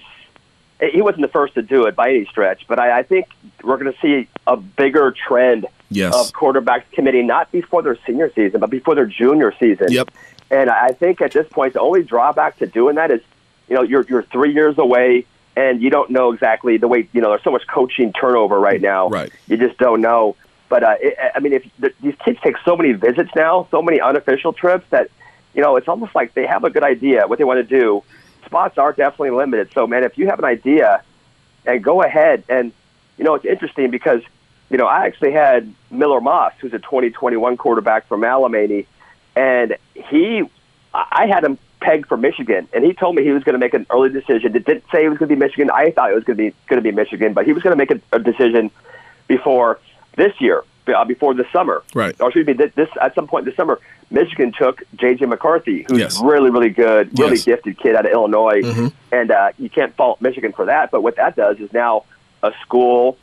he 0.82 1.02
wasn't 1.02 1.22
the 1.22 1.28
first 1.30 1.56
to 1.56 1.62
do 1.62 1.86
it 1.86 1.96
by 1.96 2.10
any 2.10 2.26
stretch, 2.26 2.68
but 2.68 2.80
I, 2.80 3.00
I 3.00 3.04
think 3.04 3.28
we're 3.64 3.78
going 3.78 3.94
to 3.94 4.00
see 4.00 4.28
a 4.46 4.58
bigger 4.58 5.12
trend 5.12 5.68
Yes. 5.92 6.16
of 6.16 6.34
quarterbacks 6.34 6.84
committing 6.94 7.28
not 7.28 7.52
before 7.52 7.84
their 7.84 7.98
senior 8.08 8.32
season, 8.34 8.60
but 8.60 8.72
before 8.72 8.96
their 8.96 9.06
junior 9.06 9.54
season. 9.60 9.92
Yep. 9.92 10.10
And 10.50 10.70
I 10.70 10.90
think 10.90 11.22
at 11.22 11.32
this 11.32 11.48
point, 11.48 11.74
the 11.74 11.80
only 11.80 12.02
drawback 12.04 12.58
to 12.58 12.66
doing 12.66 12.96
that 12.96 13.12
is, 13.12 13.22
you 13.70 13.76
know, 13.76 13.84
you're 13.84 14.04
you're 14.10 14.24
three 14.24 14.52
years 14.52 14.78
away, 14.80 15.26
and 15.56 15.82
you 15.82 15.92
don't 15.92 16.10
know 16.10 16.34
exactly 16.34 16.78
the 16.78 16.88
way. 16.88 17.08
You 17.14 17.22
know, 17.22 17.30
there's 17.30 17.44
so 17.44 17.52
much 17.52 17.68
coaching 17.68 18.14
turnover 18.14 18.60
right 18.60 18.82
now. 18.82 19.10
Right. 19.10 19.32
You 19.48 19.58
just 19.58 19.78
don't 19.78 20.02
know. 20.02 20.36
But 20.70 20.84
uh, 20.84 20.96
it, 21.00 21.16
I 21.36 21.40
mean, 21.40 21.54
if 21.54 21.64
the, 21.78 21.94
these 22.02 22.16
kids 22.26 22.40
take 22.44 22.56
so 22.66 22.76
many 22.76 22.94
visits 22.94 23.30
now, 23.36 23.68
so 23.70 23.84
many 23.84 24.02
unofficial 24.02 24.54
trips 24.54 24.86
that, 24.90 25.12
you 25.54 25.62
know, 25.62 25.76
it's 25.76 25.88
almost 25.88 26.16
like 26.16 26.34
they 26.34 26.48
have 26.48 26.64
a 26.64 26.72
good 26.72 26.84
idea 26.84 27.28
what 27.28 27.38
they 27.38 27.44
want 27.46 27.60
to 27.60 27.80
do. 27.80 28.04
Spots 28.46 28.78
are 28.78 28.94
definitely 28.94 29.32
limited. 29.32 29.72
So, 29.74 29.88
man, 29.88 30.04
if 30.04 30.18
you 30.18 30.28
have 30.28 30.40
an 30.40 30.46
idea, 30.46 31.04
and 31.66 31.84
go 31.84 32.02
ahead 32.02 32.44
and, 32.48 32.72
you 33.18 33.24
know, 33.24 33.36
it's 33.36 33.46
interesting 33.46 33.92
because, 33.92 34.22
you 34.70 34.78
know, 34.78 34.86
I 34.86 35.06
actually 35.06 35.32
had 35.32 35.74
Miller 35.90 36.22
Moss, 36.22 36.54
who's 36.60 36.74
a 36.74 36.80
2021 36.80 37.58
quarterback 37.58 38.08
from 38.08 38.22
Alemany, 38.22 38.86
and 39.36 39.78
he, 39.94 40.44
I 40.94 41.28
had 41.28 41.44
him 41.44 41.58
pegged 41.82 42.08
for 42.08 42.18
Michigan, 42.18 42.68
and 42.74 42.84
he 42.84 42.94
told 42.94 43.16
me 43.16 43.24
he 43.24 43.32
was 43.32 43.44
going 43.44 43.54
to 43.54 43.60
make 43.60 43.74
an 43.74 43.86
early 43.90 44.10
decision. 44.10 44.56
It 44.56 44.66
didn't 44.66 44.86
say 44.92 45.06
it 45.06 45.10
was 45.10 45.18
going 45.18 45.30
to 45.30 45.36
be 45.36 45.40
Michigan. 45.40 45.70
I 45.72 45.92
thought 45.92 46.12
it 46.12 46.16
was 46.16 46.24
going 46.24 46.38
to 46.38 46.44
be 46.44 46.56
going 46.68 46.82
to 46.82 46.84
be 46.84 46.92
Michigan, 46.92 47.34
but 47.34 47.46
he 47.46 47.54
was 47.54 47.64
going 47.64 47.78
to 47.78 47.78
make 47.78 47.92
a, 47.92 48.16
a 48.16 48.20
decision 48.20 48.72
before 49.28 49.80
this 50.16 50.34
year, 50.40 50.64
before 51.08 51.34
the 51.34 51.46
summer. 51.52 51.84
Right. 51.94 52.16
Or 52.20 52.28
excuse 52.30 52.46
me, 52.48 52.54
this, 52.54 52.72
this 52.76 52.90
at 53.02 53.16
some 53.16 53.28
point 53.28 53.46
this 53.46 53.56
summer, 53.56 53.80
Michigan 54.12 54.54
took 54.58 54.84
J.J. 54.96 55.26
McCarthy, 55.26 55.86
who's 55.90 56.00
Yes. 56.00 56.22
really, 56.22 56.50
really 56.52 56.70
good, 56.70 57.18
really 57.20 57.32
Yes. 57.34 57.42
Mm-hmm. 57.42 57.52
gifted 57.52 57.80
kid 57.80 57.96
out 57.96 58.06
of 58.06 58.12
Illinois, 58.12 58.92
and 59.12 59.32
uh, 59.32 59.52
you 59.58 59.70
can't 59.70 59.96
fault 59.96 60.22
Michigan 60.22 60.52
for 60.54 60.66
that. 60.66 60.92
But 60.92 61.02
what 61.02 61.16
that 61.18 61.36
does 61.36 61.58
is 61.60 61.72
now 61.74 62.06
a 62.44 62.52
school 62.62 63.18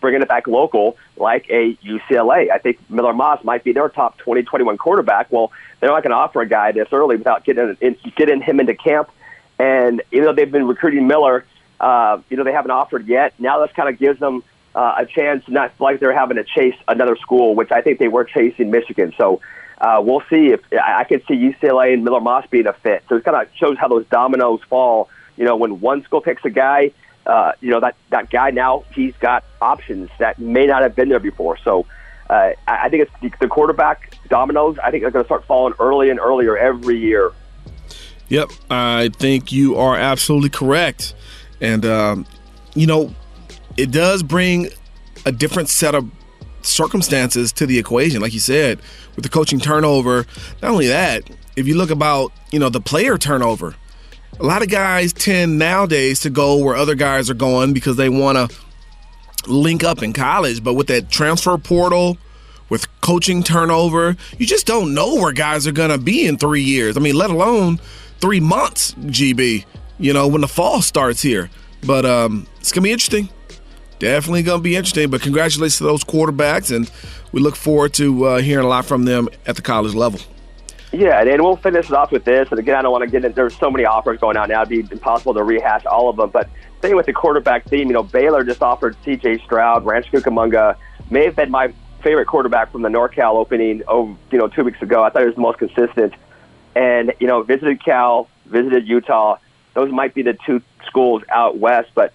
bringing 0.00 0.22
it 0.22 0.28
back 0.28 0.46
local, 0.48 0.96
like 1.16 1.46
a 1.48 1.74
UCLA. 1.76 2.50
I 2.50 2.58
think 2.58 2.78
Miller 2.90 3.12
Moss 3.12 3.42
might 3.44 3.62
be 3.64 3.72
their 3.72 3.88
top 3.88 4.18
20, 4.18 4.42
21 4.42 4.76
quarterback. 4.76 5.30
Well, 5.30 5.52
they're 5.80 5.90
not 5.90 6.02
going 6.02 6.10
to 6.10 6.16
offer 6.16 6.40
a 6.40 6.46
guy 6.48 6.72
this 6.72 6.88
early 6.92 7.16
without 7.16 7.44
getting 7.44 7.76
in, 7.80 7.96
getting 8.16 8.40
him 8.42 8.58
into 8.60 8.74
camp. 8.74 9.10
And 9.58 10.02
even 10.10 10.24
though 10.26 10.32
they've 10.32 10.50
been 10.50 10.66
recruiting 10.66 11.06
Miller, 11.06 11.44
uh, 11.78 12.18
you 12.30 12.36
know 12.36 12.42
they 12.44 12.52
haven't 12.52 12.70
offered 12.72 13.06
yet. 13.06 13.34
Now 13.38 13.64
this 13.64 13.74
kind 13.76 13.88
of 13.88 13.98
gives 13.98 14.18
them 14.18 14.42
uh, 14.74 14.94
a 14.98 15.06
chance, 15.06 15.44
not 15.48 15.72
like 15.78 16.00
they're 16.00 16.16
having 16.16 16.36
to 16.36 16.44
chase 16.44 16.74
another 16.88 17.16
school, 17.16 17.54
which 17.54 17.70
I 17.70 17.82
think 17.82 17.98
they 17.98 18.08
were 18.08 18.24
chasing 18.24 18.70
Michigan. 18.70 19.12
So 19.18 19.40
uh, 19.78 20.00
we'll 20.02 20.22
see 20.30 20.52
if 20.52 20.60
I 20.72 21.04
could 21.04 21.22
see 21.28 21.34
UCLA 21.34 21.94
and 21.94 22.04
Miller 22.04 22.20
Moss 22.20 22.46
being 22.50 22.66
a 22.66 22.72
fit. 22.72 23.04
So 23.08 23.16
it 23.16 23.24
kind 23.24 23.36
of 23.36 23.48
shows 23.56 23.76
how 23.78 23.88
those 23.88 24.06
dominoes 24.06 24.60
fall. 24.68 25.08
You 25.36 25.44
know, 25.44 25.56
when 25.56 25.80
one 25.80 26.02
school 26.04 26.20
picks 26.20 26.44
a 26.44 26.50
guy, 26.50 26.92
uh, 27.26 27.52
you 27.60 27.70
know 27.70 27.80
that 27.80 27.96
that 28.10 28.30
guy 28.30 28.50
now 28.50 28.84
he's 28.94 29.14
got 29.16 29.44
options 29.60 30.10
that 30.18 30.38
may 30.38 30.66
not 30.66 30.82
have 30.82 30.94
been 30.96 31.08
there 31.08 31.20
before. 31.20 31.56
So 31.58 31.86
uh, 32.28 32.52
I 32.66 32.86
I 32.86 32.88
think 32.88 33.02
it's 33.02 33.12
the, 33.20 33.32
the 33.40 33.48
quarterback 33.48 34.16
dominoes. 34.28 34.78
I 34.82 34.90
think 34.90 35.02
they're 35.02 35.10
going 35.10 35.24
to 35.24 35.28
start 35.28 35.44
falling 35.44 35.74
early 35.78 36.10
and 36.10 36.18
earlier 36.18 36.56
every 36.56 36.98
year. 36.98 37.32
Yep, 38.28 38.50
I 38.70 39.10
think 39.10 39.52
you 39.52 39.76
are 39.76 39.94
absolutely 39.94 40.48
correct. 40.48 41.14
And, 41.60 41.84
um, 41.84 42.26
you 42.74 42.86
know, 42.86 43.14
it 43.76 43.90
does 43.90 44.22
bring 44.22 44.68
a 45.24 45.32
different 45.32 45.68
set 45.68 45.94
of 45.94 46.10
circumstances 46.62 47.52
to 47.52 47.66
the 47.66 47.78
equation. 47.78 48.20
Like 48.20 48.32
you 48.32 48.40
said, 48.40 48.78
with 49.16 49.24
the 49.24 49.28
coaching 49.28 49.60
turnover, 49.60 50.26
not 50.62 50.70
only 50.70 50.88
that, 50.88 51.28
if 51.56 51.66
you 51.66 51.76
look 51.76 51.90
about, 51.90 52.32
you 52.50 52.58
know, 52.58 52.68
the 52.68 52.80
player 52.80 53.18
turnover, 53.18 53.74
a 54.40 54.44
lot 54.44 54.62
of 54.62 54.68
guys 54.68 55.12
tend 55.12 55.58
nowadays 55.58 56.20
to 56.20 56.30
go 56.30 56.56
where 56.56 56.74
other 56.76 56.94
guys 56.94 57.28
are 57.28 57.34
going 57.34 57.72
because 57.72 57.96
they 57.96 58.08
want 58.08 58.38
to 58.38 58.56
link 59.50 59.84
up 59.84 60.02
in 60.02 60.12
college. 60.12 60.64
But 60.64 60.74
with 60.74 60.86
that 60.86 61.10
transfer 61.10 61.56
portal, 61.58 62.16
with 62.68 62.86
coaching 63.02 63.42
turnover, 63.42 64.16
you 64.38 64.46
just 64.46 64.66
don't 64.66 64.94
know 64.94 65.16
where 65.16 65.32
guys 65.32 65.66
are 65.66 65.72
going 65.72 65.90
to 65.90 65.98
be 65.98 66.26
in 66.26 66.38
three 66.38 66.62
years. 66.62 66.96
I 66.96 67.00
mean, 67.00 67.14
let 67.14 67.30
alone 67.30 67.78
three 68.20 68.40
months, 68.40 68.94
GB, 68.94 69.64
you 69.98 70.12
know, 70.12 70.26
when 70.26 70.40
the 70.40 70.48
fall 70.48 70.80
starts 70.80 71.20
here. 71.20 71.50
But 71.84 72.06
um, 72.06 72.46
it's 72.60 72.72
going 72.72 72.82
to 72.82 72.86
be 72.86 72.92
interesting. 72.92 73.28
Definitely 74.02 74.42
going 74.42 74.58
to 74.58 74.62
be 74.64 74.74
interesting. 74.74 75.10
But 75.10 75.22
congratulations 75.22 75.78
to 75.78 75.84
those 75.84 76.02
quarterbacks, 76.02 76.74
and 76.74 76.90
we 77.30 77.40
look 77.40 77.54
forward 77.54 77.94
to 77.94 78.24
uh, 78.24 78.38
hearing 78.40 78.66
a 78.66 78.68
lot 78.68 78.84
from 78.84 79.04
them 79.04 79.28
at 79.46 79.54
the 79.54 79.62
college 79.62 79.94
level. 79.94 80.18
Yeah, 80.92 81.22
and, 81.22 81.40
we'll 81.40 81.54
finish 81.54 81.86
it 81.86 81.92
off 81.92 82.10
with 82.10 82.24
this. 82.24 82.48
And 82.50 82.58
again, 82.58 82.74
I 82.74 82.82
don't 82.82 82.90
want 82.90 83.04
to 83.04 83.08
get 83.08 83.24
in. 83.24 83.30
There's 83.32 83.56
so 83.56 83.70
many 83.70 83.84
offers 83.84 84.18
going 84.18 84.36
out 84.36 84.48
now; 84.48 84.62
it'd 84.62 84.70
be 84.70 84.92
impossible 84.92 85.34
to 85.34 85.44
rehash 85.44 85.86
all 85.86 86.08
of 86.08 86.16
them. 86.16 86.30
But 86.30 86.50
staying 86.80 86.96
with 86.96 87.06
the 87.06 87.12
quarterback 87.12 87.64
theme, 87.66 87.86
you 87.86 87.94
know, 87.94 88.02
Baylor 88.02 88.42
just 88.42 88.60
offered 88.60 88.96
C.J. 89.04 89.38
Stroud, 89.44 89.86
Rancho 89.86 90.18
Cucamonga, 90.18 90.76
may 91.08 91.24
have 91.26 91.36
been 91.36 91.52
my 91.52 91.72
favorite 92.02 92.26
quarterback 92.26 92.72
from 92.72 92.82
the 92.82 92.88
NorCal 92.88 93.36
opening. 93.36 93.84
Oh, 93.86 94.18
you 94.32 94.38
know, 94.38 94.48
two 94.48 94.64
weeks 94.64 94.82
ago, 94.82 95.04
I 95.04 95.10
thought 95.10 95.20
he 95.20 95.26
was 95.26 95.36
the 95.36 95.42
most 95.42 95.58
consistent. 95.58 96.12
And 96.74 97.12
you 97.20 97.28
know, 97.28 97.44
visited 97.44 97.84
Cal, 97.84 98.28
visited 98.46 98.88
Utah. 98.88 99.36
Those 99.74 99.92
might 99.92 100.12
be 100.12 100.22
the 100.22 100.36
two 100.44 100.60
schools 100.88 101.22
out 101.30 101.58
west, 101.58 101.92
but 101.94 102.12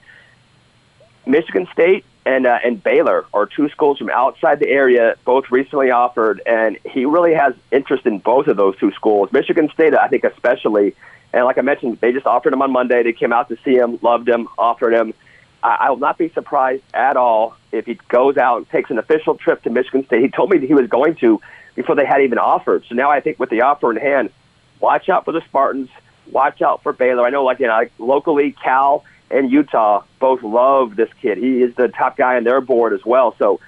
Michigan 1.28 1.68
State 1.72 2.06
and 2.26 2.46
uh, 2.46 2.60
and 2.64 2.84
Baylor 2.84 3.26
are 3.34 3.46
two 3.46 3.70
schools 3.70 3.98
from 3.98 4.10
outside 4.10 4.60
the 4.60 4.68
area, 4.68 5.16
both 5.26 5.50
recently 5.50 5.92
offered, 5.92 6.42
and 6.46 6.78
he 6.86 7.06
really 7.06 7.34
has 7.34 7.54
interest 7.72 8.06
in 8.06 8.20
both 8.20 8.48
of 8.48 8.58
those 8.58 8.78
two 8.78 8.92
schools. 8.92 9.32
Michigan 9.32 9.70
State, 9.74 9.94
I 9.94 10.08
think, 10.08 10.24
especially, 10.24 10.96
and 11.34 11.46
like 11.46 11.58
I 11.58 11.62
mentioned, 11.62 12.00
they 12.02 12.12
just 12.12 12.26
offered 12.26 12.54
him 12.54 12.62
on 12.62 12.72
Monday. 12.72 13.04
They 13.04 13.14
came 13.14 13.32
out 13.32 13.50
to 13.50 13.58
see 13.64 13.76
him, 13.76 14.00
loved 14.02 14.28
him, 14.28 14.48
offered 14.58 14.94
him. 14.94 15.14
I, 15.64 15.78
I 15.82 15.90
will 15.90 15.98
not 15.98 16.18
be 16.18 16.30
surprised 16.30 16.84
at 16.94 17.16
all 17.16 17.56
if 17.72 17.86
he 17.86 17.96
goes 18.10 18.38
out 18.38 18.58
and 18.58 18.70
takes 18.70 18.90
an 18.90 18.98
official 18.98 19.36
trip 19.36 19.64
to 19.64 19.70
Michigan 19.70 20.06
State. 20.06 20.22
He 20.22 20.30
told 20.30 20.50
me 20.50 20.58
that 20.58 20.68
he 20.68 20.74
was 20.74 20.88
going 20.88 21.16
to 21.18 21.40
before 21.76 21.96
they 21.96 22.06
had 22.06 22.22
even 22.22 22.40
offered. 22.40 22.84
So 22.90 22.96
now 22.96 23.10
I 23.10 23.22
think 23.22 23.40
with 23.40 23.50
the 23.50 23.62
offer 23.62 23.90
in 23.92 23.98
hand, 23.98 24.32
watch 24.80 25.08
out 25.08 25.26
for 25.26 25.32
the 25.32 25.42
Spartans. 25.42 25.90
Watch 26.30 26.62
out 26.62 26.84
for 26.84 26.92
Baylor. 26.92 27.26
I 27.26 27.30
know, 27.30 27.46
like 27.46 27.60
you 27.60 27.68
know, 27.68 27.86
locally, 28.00 28.54
Cal 28.62 29.06
and 29.30 29.52
Utah 29.52 30.04
both 30.20 30.44
love 30.44 30.96
this 30.96 31.10
kid. 31.22 31.38
He 31.38 31.62
is 31.62 31.76
the 31.76 31.88
top 31.88 32.18
guy 32.18 32.38
on 32.38 32.44
their 32.44 32.62
board 32.62 32.94
as 32.94 33.06
well. 33.06 33.36
So, 33.38 33.60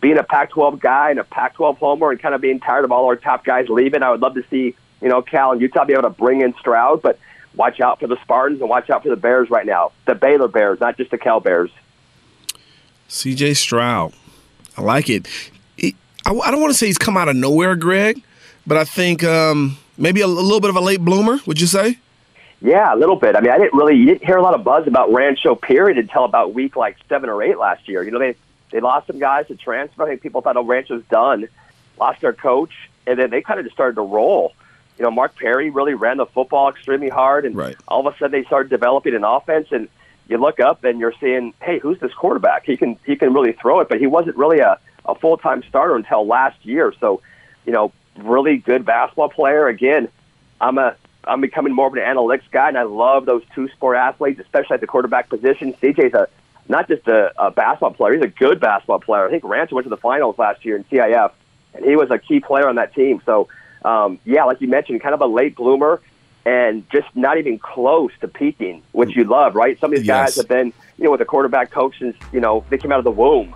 being 0.00 0.18
a 0.18 0.22
Pac-12 0.22 0.80
guy 0.80 1.10
and 1.10 1.18
a 1.18 1.24
Pac-12 1.24 1.78
homer, 1.78 2.10
and 2.10 2.20
kind 2.20 2.34
of 2.34 2.40
being 2.40 2.60
tired 2.60 2.84
of 2.84 2.92
all 2.92 3.06
our 3.06 3.16
top 3.16 3.44
guys 3.44 3.68
leaving, 3.68 4.02
I 4.02 4.10
would 4.10 4.20
love 4.20 4.34
to 4.34 4.44
see 4.50 4.74
you 5.00 5.08
know 5.08 5.22
Cal 5.22 5.52
and 5.52 5.60
Utah 5.60 5.84
be 5.84 5.94
able 5.94 6.02
to 6.02 6.10
bring 6.10 6.40
in 6.40 6.54
Stroud. 6.60 7.02
But 7.02 7.18
watch 7.54 7.80
out 7.80 8.00
for 8.00 8.06
the 8.06 8.20
Spartans 8.22 8.60
and 8.60 8.68
watch 8.68 8.90
out 8.90 9.02
for 9.02 9.08
the 9.08 9.16
Bears 9.16 9.50
right 9.50 9.66
now. 9.66 9.92
The 10.06 10.14
Baylor 10.14 10.48
Bears, 10.48 10.80
not 10.80 10.96
just 10.96 11.10
the 11.10 11.18
Cal 11.18 11.40
Bears. 11.40 11.70
CJ 13.08 13.56
Stroud. 13.56 14.12
I 14.76 14.82
like 14.82 15.08
it. 15.08 15.26
I, 16.26 16.50
don't 16.50 16.60
want 16.60 16.72
to 16.72 16.78
say 16.78 16.86
he's 16.86 16.98
come 16.98 17.16
out 17.16 17.28
of 17.28 17.36
nowhere, 17.36 17.74
Greg, 17.74 18.22
but 18.66 18.76
I 18.76 18.84
think 18.84 19.24
um, 19.24 19.78
maybe 19.96 20.20
a 20.20 20.26
little 20.26 20.60
bit 20.60 20.68
of 20.68 20.76
a 20.76 20.80
late 20.80 21.00
bloomer, 21.00 21.38
would 21.46 21.58
you 21.58 21.66
say? 21.66 21.98
Yeah, 22.60 22.92
a 22.92 22.96
little 22.96 23.16
bit. 23.16 23.36
I 23.36 23.40
mean, 23.40 23.50
I 23.52 23.58
didn't 23.58 23.74
really, 23.74 23.94
you 23.96 24.06
didn't 24.06 24.24
hear 24.24 24.36
a 24.36 24.42
lot 24.42 24.54
of 24.54 24.64
buzz 24.64 24.86
about 24.88 25.12
Rancho 25.12 25.54
period 25.54 25.96
until 25.98 26.24
about 26.24 26.54
week 26.54 26.74
like 26.74 26.96
seven 27.08 27.30
or 27.30 27.42
eight 27.42 27.56
last 27.58 27.88
year. 27.88 28.02
You 28.02 28.10
know, 28.10 28.18
they 28.18 28.34
they 28.70 28.80
lost 28.80 29.06
some 29.06 29.18
guys 29.18 29.46
to 29.48 29.56
transfer. 29.56 30.02
I 30.02 30.08
think 30.08 30.22
people 30.22 30.40
thought, 30.40 30.56
oh, 30.56 30.64
Rancho's 30.64 31.04
done. 31.10 31.48
Lost 31.98 32.20
their 32.20 32.32
coach, 32.32 32.72
and 33.06 33.18
then 33.18 33.30
they 33.30 33.42
kind 33.42 33.58
of 33.60 33.66
just 33.66 33.74
started 33.74 33.94
to 33.96 34.02
roll. 34.02 34.52
You 34.98 35.04
know, 35.04 35.10
Mark 35.12 35.36
Perry 35.36 35.70
really 35.70 35.94
ran 35.94 36.16
the 36.16 36.26
football 36.26 36.68
extremely 36.68 37.08
hard, 37.08 37.44
and 37.44 37.54
Right. 37.54 37.76
all 37.86 38.06
of 38.06 38.12
a 38.12 38.18
sudden 38.18 38.32
they 38.32 38.44
started 38.44 38.68
developing 38.70 39.14
an 39.14 39.22
offense. 39.24 39.68
And 39.70 39.88
you 40.28 40.38
look 40.38 40.58
up 40.60 40.82
and 40.84 40.98
you're 40.98 41.14
seeing, 41.20 41.54
hey, 41.62 41.78
who's 41.78 41.98
this 42.00 42.12
quarterback? 42.12 42.66
He 42.66 42.76
can 42.76 42.98
he 43.06 43.14
can 43.16 43.32
really 43.32 43.52
throw 43.52 43.78
it, 43.80 43.88
but 43.88 44.00
he 44.00 44.06
wasn't 44.08 44.36
really 44.36 44.58
a, 44.58 44.78
a 45.06 45.14
full 45.14 45.36
time 45.38 45.62
starter 45.68 45.94
until 45.94 46.26
last 46.26 46.64
year. 46.66 46.92
So, 47.00 47.20
you 47.64 47.72
know, 47.72 47.92
really 48.16 48.56
good 48.58 48.84
basketball 48.84 49.28
player. 49.28 49.68
Again, 49.68 50.08
I'm 50.60 50.78
a 50.78 50.96
I'm 51.24 51.40
becoming 51.40 51.74
more 51.74 51.88
of 51.88 51.94
an 51.94 52.00
analytics 52.00 52.50
guy, 52.50 52.68
and 52.68 52.78
I 52.78 52.82
love 52.84 53.26
those 53.26 53.42
two 53.54 53.68
sport 53.70 53.96
athletes, 53.96 54.40
especially 54.40 54.74
at 54.74 54.80
the 54.80 54.86
quarterback 54.86 55.28
position. 55.28 55.74
CJ's 55.74 56.14
a 56.14 56.28
not 56.68 56.86
just 56.88 57.06
a, 57.08 57.32
a 57.38 57.50
basketball 57.50 57.92
player; 57.92 58.14
he's 58.14 58.22
a 58.22 58.28
good 58.28 58.60
basketball 58.60 59.00
player. 59.00 59.26
I 59.26 59.30
think 59.30 59.44
Rancho 59.44 59.74
went 59.74 59.84
to 59.86 59.90
the 59.90 59.96
finals 59.96 60.38
last 60.38 60.64
year 60.64 60.76
in 60.76 60.84
CIF, 60.84 61.32
and 61.74 61.84
he 61.84 61.96
was 61.96 62.10
a 62.10 62.18
key 62.18 62.40
player 62.40 62.68
on 62.68 62.76
that 62.76 62.94
team. 62.94 63.20
So, 63.26 63.48
um, 63.84 64.18
yeah, 64.24 64.44
like 64.44 64.60
you 64.60 64.68
mentioned, 64.68 65.00
kind 65.02 65.14
of 65.14 65.20
a 65.20 65.26
late 65.26 65.56
bloomer, 65.56 66.00
and 66.46 66.88
just 66.90 67.08
not 67.14 67.38
even 67.38 67.58
close 67.58 68.12
to 68.20 68.28
peaking, 68.28 68.82
which 68.92 69.16
you 69.16 69.24
love, 69.24 69.54
right? 69.54 69.78
Some 69.80 69.92
of 69.92 69.98
these 69.98 70.06
Yes. 70.06 70.34
guys 70.34 70.36
have 70.36 70.48
been, 70.48 70.72
you 70.98 71.04
know, 71.04 71.10
with 71.10 71.20
a 71.20 71.24
quarterback 71.26 71.70
coach 71.70 71.98
since 71.98 72.16
you 72.32 72.40
know 72.40 72.64
they 72.70 72.78
came 72.78 72.92
out 72.92 72.98
of 72.98 73.04
the 73.04 73.10
womb. 73.10 73.54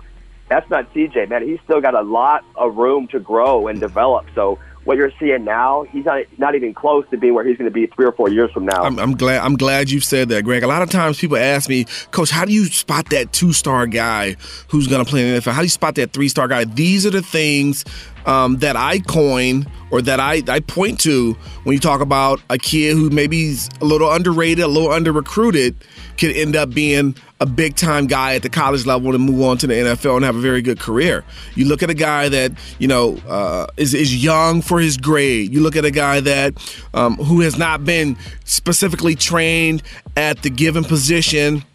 That's 0.49 0.69
not 0.69 0.93
CJ, 0.93 1.29
man. 1.29 1.47
He's 1.47 1.59
still 1.63 1.81
got 1.81 1.95
a 1.95 2.01
lot 2.01 2.43
of 2.55 2.75
room 2.75 3.07
to 3.07 3.19
grow 3.19 3.67
and 3.67 3.79
develop. 3.79 4.25
So 4.35 4.59
what 4.85 4.97
you're 4.97 5.11
seeing 5.19 5.43
now, 5.45 5.83
he's 5.83 6.05
not 6.05 6.23
not 6.37 6.55
even 6.55 6.73
close 6.73 7.05
to 7.11 7.17
being 7.17 7.33
where 7.33 7.45
he's 7.45 7.57
going 7.57 7.69
to 7.69 7.73
be 7.73 7.87
three 7.87 8.05
or 8.05 8.11
four 8.11 8.29
years 8.29 8.51
from 8.51 8.65
now. 8.65 8.83
I'm, 8.83 8.99
I'm 8.99 9.15
glad. 9.15 9.41
I'm 9.41 9.55
glad 9.55 9.89
you 9.89 9.99
said 9.99 10.29
that, 10.29 10.43
Greg. 10.43 10.63
A 10.63 10.67
lot 10.67 10.81
of 10.81 10.89
times 10.89 11.19
people 11.19 11.37
ask 11.37 11.69
me, 11.69 11.85
Coach, 12.11 12.29
how 12.29 12.45
do 12.45 12.53
you 12.53 12.65
spot 12.65 13.09
that 13.09 13.31
two 13.31 13.53
star 13.53 13.87
guy 13.87 14.35
who's 14.67 14.87
going 14.87 15.03
to 15.03 15.09
play 15.09 15.27
in 15.27 15.33
the 15.33 15.39
NFL? 15.39 15.53
How 15.53 15.61
do 15.61 15.65
you 15.65 15.69
spot 15.69 15.95
that 15.95 16.11
three 16.11 16.27
star 16.27 16.47
guy? 16.47 16.65
These 16.65 17.05
are 17.05 17.11
the 17.11 17.21
things 17.21 17.85
um, 18.25 18.57
that 18.57 18.75
I 18.75 18.99
coin 18.99 19.65
or 19.91 20.01
that 20.01 20.19
I, 20.19 20.41
I 20.47 20.59
point 20.59 20.99
to 21.01 21.33
when 21.63 21.73
you 21.73 21.79
talk 21.79 22.01
about 22.01 22.41
a 22.49 22.57
kid 22.57 22.95
who 22.95 23.09
maybe 23.09 23.49
is 23.49 23.69
a 23.81 23.85
little 23.85 24.11
underrated, 24.11 24.63
a 24.63 24.67
little 24.67 24.91
under 24.91 25.11
recruited, 25.11 25.75
could 26.17 26.35
end 26.35 26.55
up 26.55 26.71
being 26.71 27.15
a 27.43 27.45
big 27.45 27.75
time 27.75 28.07
guy 28.07 28.35
at 28.35 28.41
the 28.41 28.49
college 28.49 28.85
level 28.85 29.13
and 29.13 29.21
move 29.21 29.41
on 29.41 29.57
to 29.57 29.67
the 29.67 29.73
NFL 29.73 30.15
and 30.15 30.23
have 30.23 30.37
a 30.37 30.39
very 30.39 30.61
good 30.61 30.79
career. 30.79 31.25
You 31.55 31.65
look 31.65 31.83
at 31.83 31.89
a 31.89 31.93
guy 31.93 32.29
that 32.29 32.53
you 32.79 32.87
know 32.87 33.17
uh, 33.27 33.67
is 33.75 33.93
is 33.93 34.23
young 34.23 34.61
for 34.61 34.79
his 34.79 34.95
grade. 34.95 35.53
You 35.53 35.59
look 35.59 35.75
at 35.75 35.83
a 35.83 35.91
guy 35.91 36.21
that 36.21 36.53
um, 36.93 37.17
who 37.17 37.41
has 37.41 37.57
not 37.57 37.83
been 37.83 38.15
specifically 38.45 39.13
trained 39.13 39.83
at 40.15 40.41
the 40.41 40.49
given 40.49 40.85
position 40.85 41.65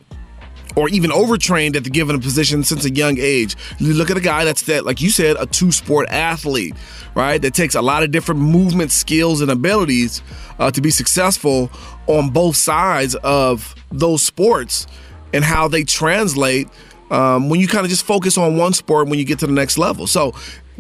or 0.75 0.89
even 0.89 1.13
overtrained 1.13 1.77
at 1.77 1.85
the 1.85 1.91
given 1.91 2.19
position 2.19 2.65
since 2.65 2.87
a 2.87 2.91
young 2.91 3.19
age. 3.19 3.55
You 3.79 3.93
look 3.93 4.11
at 4.11 4.17
a 4.17 4.23
guy 4.23 4.47
that's 4.47 4.63
that, 4.63 4.87
like 4.87 5.03
you 5.03 5.11
said, 5.11 5.37
a 5.39 5.45
two 5.45 5.71
sport 5.71 6.09
athlete, 6.09 6.77
right? 7.15 7.43
That 7.43 7.53
takes 7.53 7.75
a 7.75 7.83
lot 7.83 8.03
of 8.05 8.11
different 8.11 8.41
movement 8.41 8.91
skills 8.91 9.43
and 9.43 9.51
abilities 9.51 10.23
uh, 10.59 10.71
to 10.71 10.81
be 10.81 10.91
successful 10.91 11.71
on 12.07 12.31
both 12.31 12.57
sides 12.57 13.17
of 13.17 13.75
those 13.91 14.23
sports 14.23 14.87
and 15.33 15.45
how 15.45 15.69
they 15.69 15.85
translate 15.85 16.69
um, 17.11 17.49
when 17.49 17.61
you 17.61 17.69
kind 17.69 17.85
of 17.85 17.91
just 17.91 18.05
focus 18.05 18.37
on 18.37 18.57
one 18.57 18.73
sport 18.73 19.09
when 19.09 19.19
you 19.19 19.25
get 19.25 19.39
to 19.41 19.47
the 19.47 19.53
next 19.53 19.79
level. 19.79 20.07
So, 20.07 20.35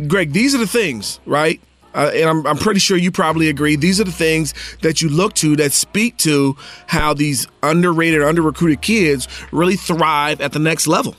Greg, 0.06 0.32
these 0.32 0.54
are 0.54 0.58
the 0.58 0.66
things, 0.66 1.20
right? 1.26 1.60
uh, 1.94 2.10
and 2.14 2.28
I'm, 2.28 2.46
I'm 2.46 2.56
pretty 2.56 2.80
sure 2.80 2.96
you 2.96 3.10
probably 3.10 3.48
agree. 3.48 3.76
These 3.76 4.00
are 4.00 4.04
the 4.04 4.12
things 4.12 4.54
that 4.82 5.02
you 5.02 5.08
look 5.08 5.34
to 5.34 5.56
that 5.56 5.72
speak 5.72 6.16
to 6.18 6.56
how 6.86 7.14
these 7.14 7.48
underrated, 7.62 8.22
under 8.22 8.42
recruited 8.42 8.82
kids 8.82 9.26
really 9.52 9.76
thrive 9.76 10.40
at 10.40 10.52
the 10.52 10.58
next 10.58 10.86
level. 10.86 11.16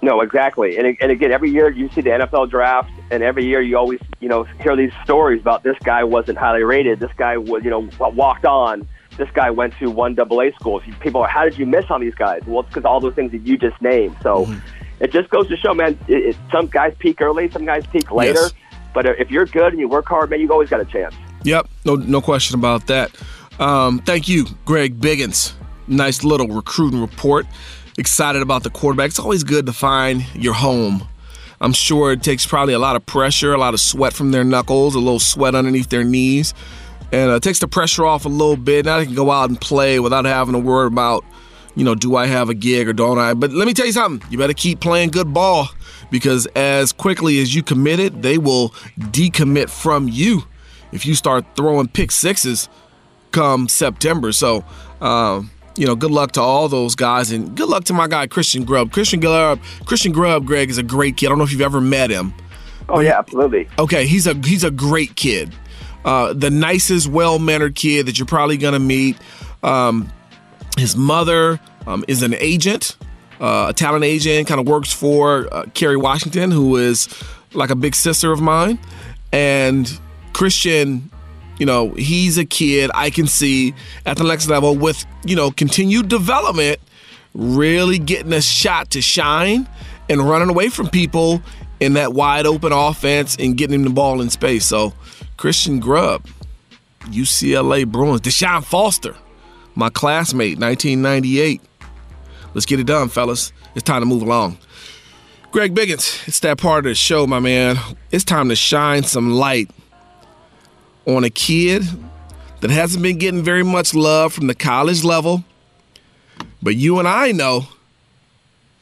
No, 0.00 0.20
exactly. 0.20 0.78
And, 0.78 0.96
and 1.00 1.10
again, 1.10 1.32
every 1.32 1.50
year 1.50 1.68
you 1.68 1.90
see 1.90 2.00
the 2.00 2.10
NFL 2.10 2.50
draft, 2.50 2.90
and 3.10 3.22
every 3.22 3.44
year 3.44 3.60
you 3.60 3.76
always, 3.76 4.00
you 4.20 4.28
know, 4.28 4.44
hear 4.44 4.76
these 4.76 4.92
stories 5.02 5.40
about 5.40 5.64
this 5.64 5.76
guy 5.82 6.04
wasn't 6.04 6.38
highly 6.38 6.62
rated. 6.62 7.00
This 7.00 7.12
guy 7.16 7.36
was, 7.36 7.64
you 7.64 7.70
know, 7.70 7.88
walked 7.98 8.44
on. 8.44 8.88
This 9.18 9.28
guy 9.34 9.50
went 9.50 9.74
to 9.78 9.90
one 9.90 10.14
double 10.14 10.40
A 10.40 10.50
school. 10.52 10.80
People 11.00 11.20
are, 11.20 11.28
how 11.28 11.44
did 11.44 11.58
you 11.58 11.66
miss 11.66 11.84
on 11.90 12.00
these 12.00 12.14
guys? 12.14 12.40
Well, 12.46 12.60
it's 12.60 12.68
because 12.70 12.84
all 12.84 13.00
those 13.00 13.14
things 13.14 13.32
that 13.32 13.46
you 13.46 13.58
just 13.58 13.80
named. 13.82 14.16
So 14.22 14.46
mm-hmm. 14.46 15.04
it 15.04 15.12
just 15.12 15.28
goes 15.28 15.48
to 15.48 15.56
show, 15.56 15.74
man, 15.74 15.98
it, 16.08 16.28
it, 16.28 16.36
some 16.50 16.68
guys 16.68 16.94
peak 16.98 17.20
early, 17.20 17.50
some 17.50 17.66
guys 17.66 17.86
peak 17.88 18.10
later. 18.10 18.40
Yes. 18.40 18.52
But 18.94 19.04
if 19.06 19.30
you're 19.30 19.44
good 19.44 19.72
and 19.72 19.78
you 19.78 19.88
work 19.88 20.06
hard, 20.06 20.30
man, 20.30 20.40
you've 20.40 20.50
always 20.50 20.70
got 20.70 20.80
a 20.80 20.84
chance. 20.84 21.14
Yep, 21.44 21.68
no, 21.84 21.96
no 21.96 22.20
question 22.20 22.58
about 22.58 22.86
that. 22.86 23.10
Um, 23.58 23.98
thank 23.98 24.28
you, 24.28 24.46
Greg 24.64 24.98
Biggins. 25.00 25.52
Nice 25.86 26.24
little 26.24 26.48
recruiting 26.48 27.00
report 27.00 27.46
excited 27.98 28.40
about 28.40 28.62
the 28.62 28.70
quarterback. 28.70 29.08
It's 29.08 29.18
always 29.18 29.44
good 29.44 29.66
to 29.66 29.72
find 29.72 30.24
your 30.34 30.54
home. 30.54 31.06
I'm 31.60 31.72
sure 31.72 32.12
it 32.12 32.22
takes 32.22 32.46
probably 32.46 32.74
a 32.74 32.78
lot 32.78 32.94
of 32.94 33.04
pressure, 33.04 33.52
a 33.52 33.58
lot 33.58 33.74
of 33.74 33.80
sweat 33.80 34.12
from 34.12 34.30
their 34.30 34.44
knuckles, 34.44 34.94
a 34.94 35.00
little 35.00 35.18
sweat 35.18 35.56
underneath 35.56 35.88
their 35.88 36.04
knees, 36.04 36.54
and 37.12 37.30
uh, 37.30 37.34
it 37.34 37.42
takes 37.42 37.58
the 37.58 37.68
pressure 37.68 38.04
off 38.04 38.24
a 38.24 38.28
little 38.28 38.56
bit. 38.56 38.86
Now 38.86 38.98
I 38.98 39.04
can 39.04 39.14
go 39.14 39.30
out 39.30 39.48
and 39.48 39.60
play 39.60 40.00
without 40.00 40.24
having 40.24 40.54
to 40.54 40.58
worry 40.58 40.86
about, 40.86 41.24
you 41.74 41.84
know, 41.84 41.94
do 41.94 42.16
I 42.16 42.26
have 42.26 42.48
a 42.48 42.54
gig 42.54 42.88
or 42.88 42.92
don't 42.92 43.18
I? 43.18 43.34
But 43.34 43.52
let 43.52 43.66
me 43.66 43.74
tell 43.74 43.86
you 43.86 43.92
something. 43.92 44.30
You 44.30 44.38
better 44.38 44.52
keep 44.54 44.80
playing 44.80 45.10
good 45.10 45.32
ball 45.32 45.68
because 46.10 46.46
as 46.54 46.92
quickly 46.92 47.40
as 47.40 47.54
you 47.54 47.62
commit 47.62 48.00
it, 48.00 48.22
they 48.22 48.38
will 48.38 48.70
decommit 48.98 49.70
from 49.70 50.08
you 50.08 50.44
if 50.92 51.06
you 51.06 51.14
start 51.14 51.44
throwing 51.56 51.88
pick 51.88 52.10
sixes 52.10 52.68
come 53.32 53.68
September. 53.68 54.32
So. 54.32 54.64
Um, 55.00 55.50
you 55.76 55.86
know, 55.86 55.94
good 55.94 56.10
luck 56.10 56.32
to 56.32 56.40
all 56.40 56.68
those 56.68 56.96
guys, 56.96 57.30
and 57.30 57.56
good 57.56 57.68
luck 57.68 57.84
to 57.84 57.92
my 57.92 58.08
guy 58.08 58.26
Christian 58.26 58.64
Grubb. 58.64 58.90
Christian 58.90 59.20
Grubb, 59.20 59.60
Christian 59.86 60.10
Grubb, 60.10 60.44
Greg 60.44 60.70
is 60.70 60.76
a 60.76 60.82
great 60.82 61.16
kid. 61.16 61.26
I 61.26 61.28
don't 61.28 61.38
know 61.38 61.44
if 61.44 61.52
you've 61.52 61.60
ever 61.60 61.80
met 61.80 62.10
him. 62.10 62.34
Oh 62.88 62.98
yeah, 62.98 63.16
absolutely. 63.16 63.68
Okay, 63.78 64.04
he's 64.04 64.26
a 64.26 64.34
he's 64.34 64.64
a 64.64 64.72
great 64.72 65.14
kid, 65.14 65.54
uh, 66.08 66.32
the 66.32 66.48
nicest, 66.48 67.06
well 67.06 67.38
mannered 67.38 67.74
kid 67.74 68.06
that 68.06 68.18
you're 68.18 68.24
probably 68.24 68.56
gonna 68.56 68.78
meet. 68.78 69.18
Um, 69.62 70.10
his 70.78 70.96
mother 70.96 71.60
um, 71.86 72.02
is 72.08 72.22
an 72.22 72.34
agent, 72.34 72.96
uh, 73.40 73.66
a 73.68 73.74
talent 73.74 74.04
agent, 74.04 74.48
kind 74.48 74.58
of 74.58 74.66
works 74.66 74.90
for 74.90 75.52
uh, 75.52 75.66
Kerry 75.74 75.98
Washington, 75.98 76.50
who 76.50 76.76
is 76.76 77.08
like 77.52 77.68
a 77.68 77.76
big 77.76 77.94
sister 77.94 78.32
of 78.32 78.40
mine, 78.40 78.78
and 79.32 80.00
Christian 80.32 81.10
you 81.58 81.66
know, 81.66 81.90
he's 81.90 82.38
a 82.38 82.44
kid 82.44 82.90
I 82.94 83.10
can 83.10 83.26
see 83.26 83.74
at 84.06 84.16
the 84.16 84.22
next 84.22 84.48
level 84.48 84.76
with, 84.76 85.04
you 85.24 85.34
know, 85.34 85.50
continued 85.50 86.08
development, 86.08 86.78
really 87.34 87.98
getting 87.98 88.32
a 88.32 88.40
shot 88.40 88.92
to 88.92 89.02
shine 89.02 89.68
and 90.08 90.20
running 90.20 90.48
away 90.48 90.68
from 90.68 90.88
people 90.88 91.42
in 91.80 91.94
that 91.94 92.12
wide 92.12 92.46
open 92.46 92.72
offense 92.72 93.36
and 93.40 93.56
getting 93.56 93.74
him 93.74 93.82
the 93.82 93.90
ball 93.90 94.20
in 94.20 94.30
space. 94.30 94.66
So, 94.66 94.94
Christian 95.38 95.78
Grubb, 95.78 96.26
UCLA 97.04 97.86
Bruins, 97.86 98.20
Deshaun 98.20 98.64
Foster, 98.64 99.14
my 99.76 99.88
classmate, 99.88 100.58
1998. 100.58 101.62
Let's 102.54 102.66
get 102.66 102.80
it 102.80 102.88
done, 102.88 103.08
fellas. 103.08 103.52
It's 103.76 103.84
time 103.84 104.02
to 104.02 104.06
move 104.06 104.22
along. 104.22 104.58
Greg 105.52 105.76
Biggins, 105.76 106.26
it's 106.26 106.40
that 106.40 106.58
part 106.58 106.86
of 106.86 106.90
the 106.90 106.96
show, 106.96 107.24
my 107.24 107.38
man. 107.38 107.76
It's 108.10 108.24
time 108.24 108.48
to 108.48 108.56
shine 108.56 109.04
some 109.04 109.30
light 109.30 109.70
on 111.06 111.22
a 111.22 111.30
kid 111.30 111.84
that 112.60 112.70
hasn't 112.70 113.04
been 113.04 113.18
getting 113.18 113.44
very 113.44 113.62
much 113.62 113.94
love 113.94 114.32
from 114.32 114.48
the 114.48 114.56
college 114.56 115.04
level. 115.04 115.44
But 116.60 116.74
you 116.74 116.98
and 116.98 117.06
I 117.06 117.30
know 117.30 117.68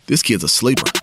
this 0.06 0.22
kid's 0.22 0.42
a 0.42 0.48
sleeper. 0.48 0.95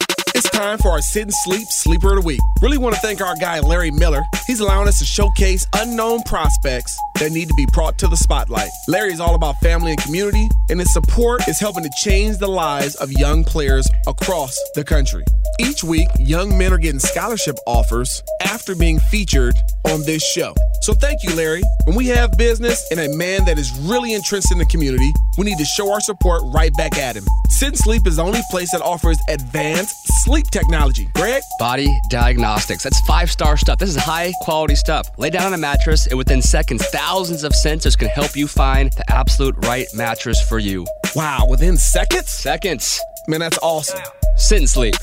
It's 0.46 0.52
time 0.52 0.78
for 0.78 0.90
our 0.90 1.02
Sit 1.02 1.22
and 1.22 1.34
Sleep 1.34 1.70
Sleeper 1.70 2.18
of 2.18 2.22
the 2.22 2.28
Week. 2.28 2.42
Really 2.62 2.78
want 2.78 2.96
to 2.96 3.00
thank 3.00 3.22
our 3.22 3.34
guy, 3.34 3.62
Larry 3.62 3.92
Miller. 3.92 4.24
He's 4.46 4.60
allowing 4.60 4.90
us 4.90 5.00
to 5.00 5.06
showcase 5.06 5.66
unknown 5.74 6.22
prospects 6.24 7.00
that 7.24 7.32
need 7.32 7.48
to 7.48 7.54
be 7.54 7.66
brought 7.72 7.98
to 8.00 8.08
the 8.08 8.18
spotlight. 8.18 8.70
Larry 8.88 9.14
is 9.14 9.22
all 9.22 9.36
about 9.36 9.56
family 9.62 9.92
and 9.92 10.02
community, 10.02 10.50
and 10.70 10.80
his 10.80 10.92
support 10.92 11.48
is 11.48 11.58
helping 11.58 11.84
to 11.84 11.90
change 12.02 12.38
the 12.38 12.48
lives 12.48 12.96
of 12.96 13.12
young 13.14 13.46
players 13.46 13.88
across 14.08 14.60
the 14.76 14.84
country. 14.84 15.24
Each 15.60 15.84
week, 15.84 16.10
young 16.20 16.58
men 16.58 16.74
are 16.74 16.78
getting 16.78 17.00
scholarship 17.00 17.56
offers 17.66 18.24
after 18.42 18.76
being 18.76 19.00
featured 19.00 19.56
on 19.86 20.02
this 20.04 20.26
show. 20.26 20.54
So 20.82 20.94
thank 20.94 21.24
you, 21.24 21.34
Larry. 21.36 21.62
When 21.86 21.96
we 21.96 22.08
have 22.08 22.38
business 22.38 22.86
and 22.92 23.00
a 23.00 23.16
man 23.16 23.46
that 23.46 23.58
is 23.58 23.72
really 23.80 24.14
interested 24.14 24.54
in 24.54 24.58
the 24.58 24.66
community, 24.66 25.14
we 25.38 25.46
need 25.46 25.58
to 25.60 25.66
show 25.66 25.94
our 25.94 26.02
support 26.02 26.42
right 26.54 26.76
back 26.76 26.98
at 26.98 27.16
him. 27.16 27.24
Sit 27.50 27.78
Sleep 27.78 28.06
is 28.08 28.18
the 28.18 28.24
only 28.24 28.42
place 28.50 28.72
that 28.72 28.82
offers 28.82 29.18
advanced 29.30 29.96
sleep 30.24 30.48
technology. 30.52 31.08
Greg? 31.16 31.42
Body 31.60 31.98
diagnostics. 32.10 32.84
That's 32.84 33.00
five 33.02 33.32
star 33.32 33.56
stuff. 33.58 33.78
This 33.78 33.90
is 33.90 33.96
high 33.96 34.34
quality 34.42 34.76
stuff. 34.76 35.08
Lay 35.18 35.30
down 35.30 35.48
on 35.48 35.54
a 35.54 35.58
mattress, 35.58 36.08
and 36.08 36.18
within 36.18 36.42
seconds, 36.42 36.86
thousands 36.88 37.13
of 37.14 37.52
sensors 37.52 37.96
can 37.96 38.08
help 38.08 38.36
you 38.36 38.48
find 38.48 38.92
the 38.94 39.04
absolute 39.14 39.56
right 39.68 39.86
mattress 39.94 40.42
for 40.42 40.58
you. 40.58 40.88
Wow, 41.16 41.46
within 41.48 41.78
seconds? 41.78 42.32
Seconds. 42.32 43.00
Man, 43.28 43.40
that's 43.40 43.60
awesome. 43.62 44.02
Sit 44.36 44.58
and 44.58 44.70
sleep. 44.70 44.96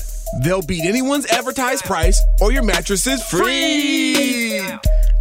They'll 0.43 0.61
beat 0.61 0.83
anyone's 0.83 1.25
advertised 1.27 1.85
price, 1.85 2.21
or 2.41 2.51
your 2.51 2.63
mattress 2.63 3.07
is 3.07 3.23
free. 3.23 4.59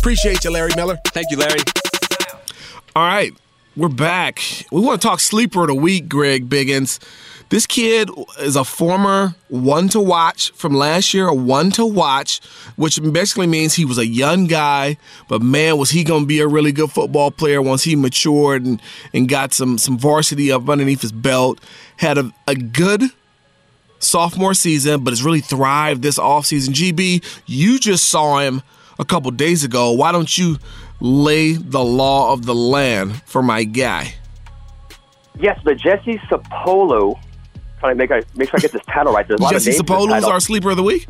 Appreciate 0.00 0.42
you, 0.42 0.50
Larry 0.50 0.72
Miller. 0.74 0.98
Thank 1.06 1.30
you, 1.30 1.36
Larry. 1.36 1.60
All 2.96 3.06
right, 3.06 3.32
we're 3.76 3.88
back. 3.88 4.40
We 4.72 4.80
want 4.80 5.00
to 5.00 5.06
talk 5.06 5.20
sleeper 5.20 5.60
of 5.60 5.68
the 5.68 5.76
week, 5.76 6.08
Greg 6.08 6.48
Biggins. 6.48 6.98
This 7.50 7.66
kid 7.66 8.08
is 8.38 8.54
a 8.54 8.64
former 8.64 9.34
one 9.48 9.88
to 9.88 9.98
watch 9.98 10.52
from 10.52 10.72
last 10.72 11.12
year, 11.12 11.26
a 11.26 11.34
one 11.34 11.72
to 11.72 11.84
watch, 11.84 12.40
which 12.76 13.02
basically 13.02 13.48
means 13.48 13.74
he 13.74 13.84
was 13.84 13.98
a 13.98 14.06
young 14.06 14.46
guy, 14.46 14.96
but 15.26 15.42
man, 15.42 15.76
was 15.76 15.90
he 15.90 16.04
going 16.04 16.22
to 16.22 16.26
be 16.26 16.38
a 16.38 16.46
really 16.46 16.70
good 16.70 16.92
football 16.92 17.32
player 17.32 17.60
once 17.60 17.82
he 17.82 17.96
matured 17.96 18.64
and, 18.64 18.80
and 19.12 19.28
got 19.28 19.52
some, 19.52 19.78
some 19.78 19.98
varsity 19.98 20.52
up 20.52 20.68
underneath 20.68 21.02
his 21.02 21.10
belt. 21.10 21.60
Had 21.96 22.18
a, 22.18 22.32
a 22.46 22.54
good 22.54 23.02
sophomore 23.98 24.54
season, 24.54 25.02
but 25.02 25.10
has 25.10 25.24
really 25.24 25.40
thrived 25.40 26.02
this 26.02 26.20
offseason. 26.20 26.68
GB, 26.68 27.24
you 27.46 27.80
just 27.80 28.08
saw 28.08 28.38
him 28.38 28.62
a 29.00 29.04
couple 29.04 29.28
days 29.32 29.64
ago. 29.64 29.90
Why 29.90 30.12
don't 30.12 30.38
you 30.38 30.58
lay 31.00 31.54
the 31.54 31.82
law 31.82 32.32
of 32.32 32.46
the 32.46 32.54
land 32.54 33.22
for 33.24 33.42
my 33.42 33.64
guy? 33.64 34.14
Yes, 35.40 35.58
but 35.64 35.78
Jesse 35.78 36.18
Sapolu, 36.28 37.18
trying 37.80 37.96
to 37.96 38.06
make, 38.06 38.10
make 38.36 38.48
sure 38.48 38.58
I 38.58 38.60
get 38.60 38.72
this 38.72 38.84
title 38.86 39.12
right. 39.12 39.26
There's 39.26 39.40
a 39.40 39.42
lot 39.42 39.52
Jesse 39.52 39.72
Sapolu 39.72 40.16
is 40.16 40.24
our 40.24 40.40
sleeper 40.40 40.70
of 40.70 40.76
the 40.76 40.82
week? 40.82 41.08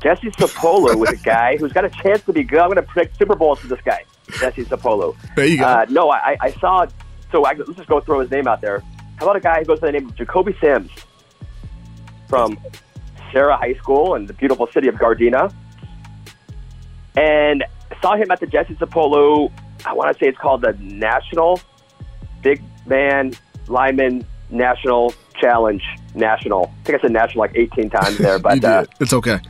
Jesse 0.00 0.30
Sapolu 0.30 1.04
is 1.06 1.20
a 1.20 1.22
guy 1.22 1.56
who's 1.58 1.72
got 1.72 1.84
a 1.84 1.90
chance 1.90 2.22
to 2.22 2.32
be 2.32 2.42
good. 2.42 2.58
I'm 2.58 2.68
going 2.68 2.76
to 2.76 2.82
predict 2.82 3.18
Super 3.18 3.36
Bowls 3.36 3.60
for 3.60 3.68
this 3.68 3.80
guy, 3.84 4.04
Jesse 4.40 4.64
Sapolu. 4.64 5.14
There 5.36 5.46
you 5.46 5.58
go. 5.58 5.64
Uh, 5.64 5.86
no, 5.90 6.10
I, 6.10 6.36
I 6.40 6.50
saw, 6.52 6.86
so 7.30 7.44
I, 7.44 7.52
let's 7.52 7.74
just 7.74 7.88
go 7.88 8.00
throw 8.00 8.20
his 8.20 8.30
name 8.30 8.48
out 8.48 8.60
there. 8.60 8.82
How 9.16 9.26
about 9.26 9.36
a 9.36 9.40
guy 9.40 9.58
who 9.60 9.66
goes 9.66 9.80
by 9.80 9.88
the 9.88 9.92
name 9.92 10.08
of 10.08 10.16
Jacoby 10.16 10.56
Sims? 10.60 10.90
from 12.32 12.58
Serra 13.30 13.58
High 13.58 13.74
School 13.74 14.14
in 14.14 14.24
the 14.24 14.32
beautiful 14.32 14.66
city 14.68 14.88
of 14.88 14.94
Gardena. 14.94 15.52
And 17.14 17.62
saw 18.00 18.16
him 18.16 18.30
at 18.30 18.40
the 18.40 18.46
Jesse 18.46 18.74
Sapolu, 18.76 19.52
I 19.84 19.92
want 19.92 20.16
to 20.16 20.18
say 20.18 20.30
it's 20.30 20.38
called 20.38 20.62
the 20.62 20.72
National 20.80 21.60
Big 22.42 22.62
Man 22.86 23.34
Lyman 23.68 24.26
National 24.48 25.12
Challenge 25.42 25.82
National. 26.14 26.72
I 26.80 26.84
think 26.84 26.98
I 26.98 27.02
said 27.02 27.10
national 27.10 27.40
like 27.40 27.56
18 27.56 27.90
times 27.90 28.16
there, 28.16 28.38
but 28.38 28.64
uh, 28.64 28.86
it's 29.00 29.12
okay. 29.12 29.40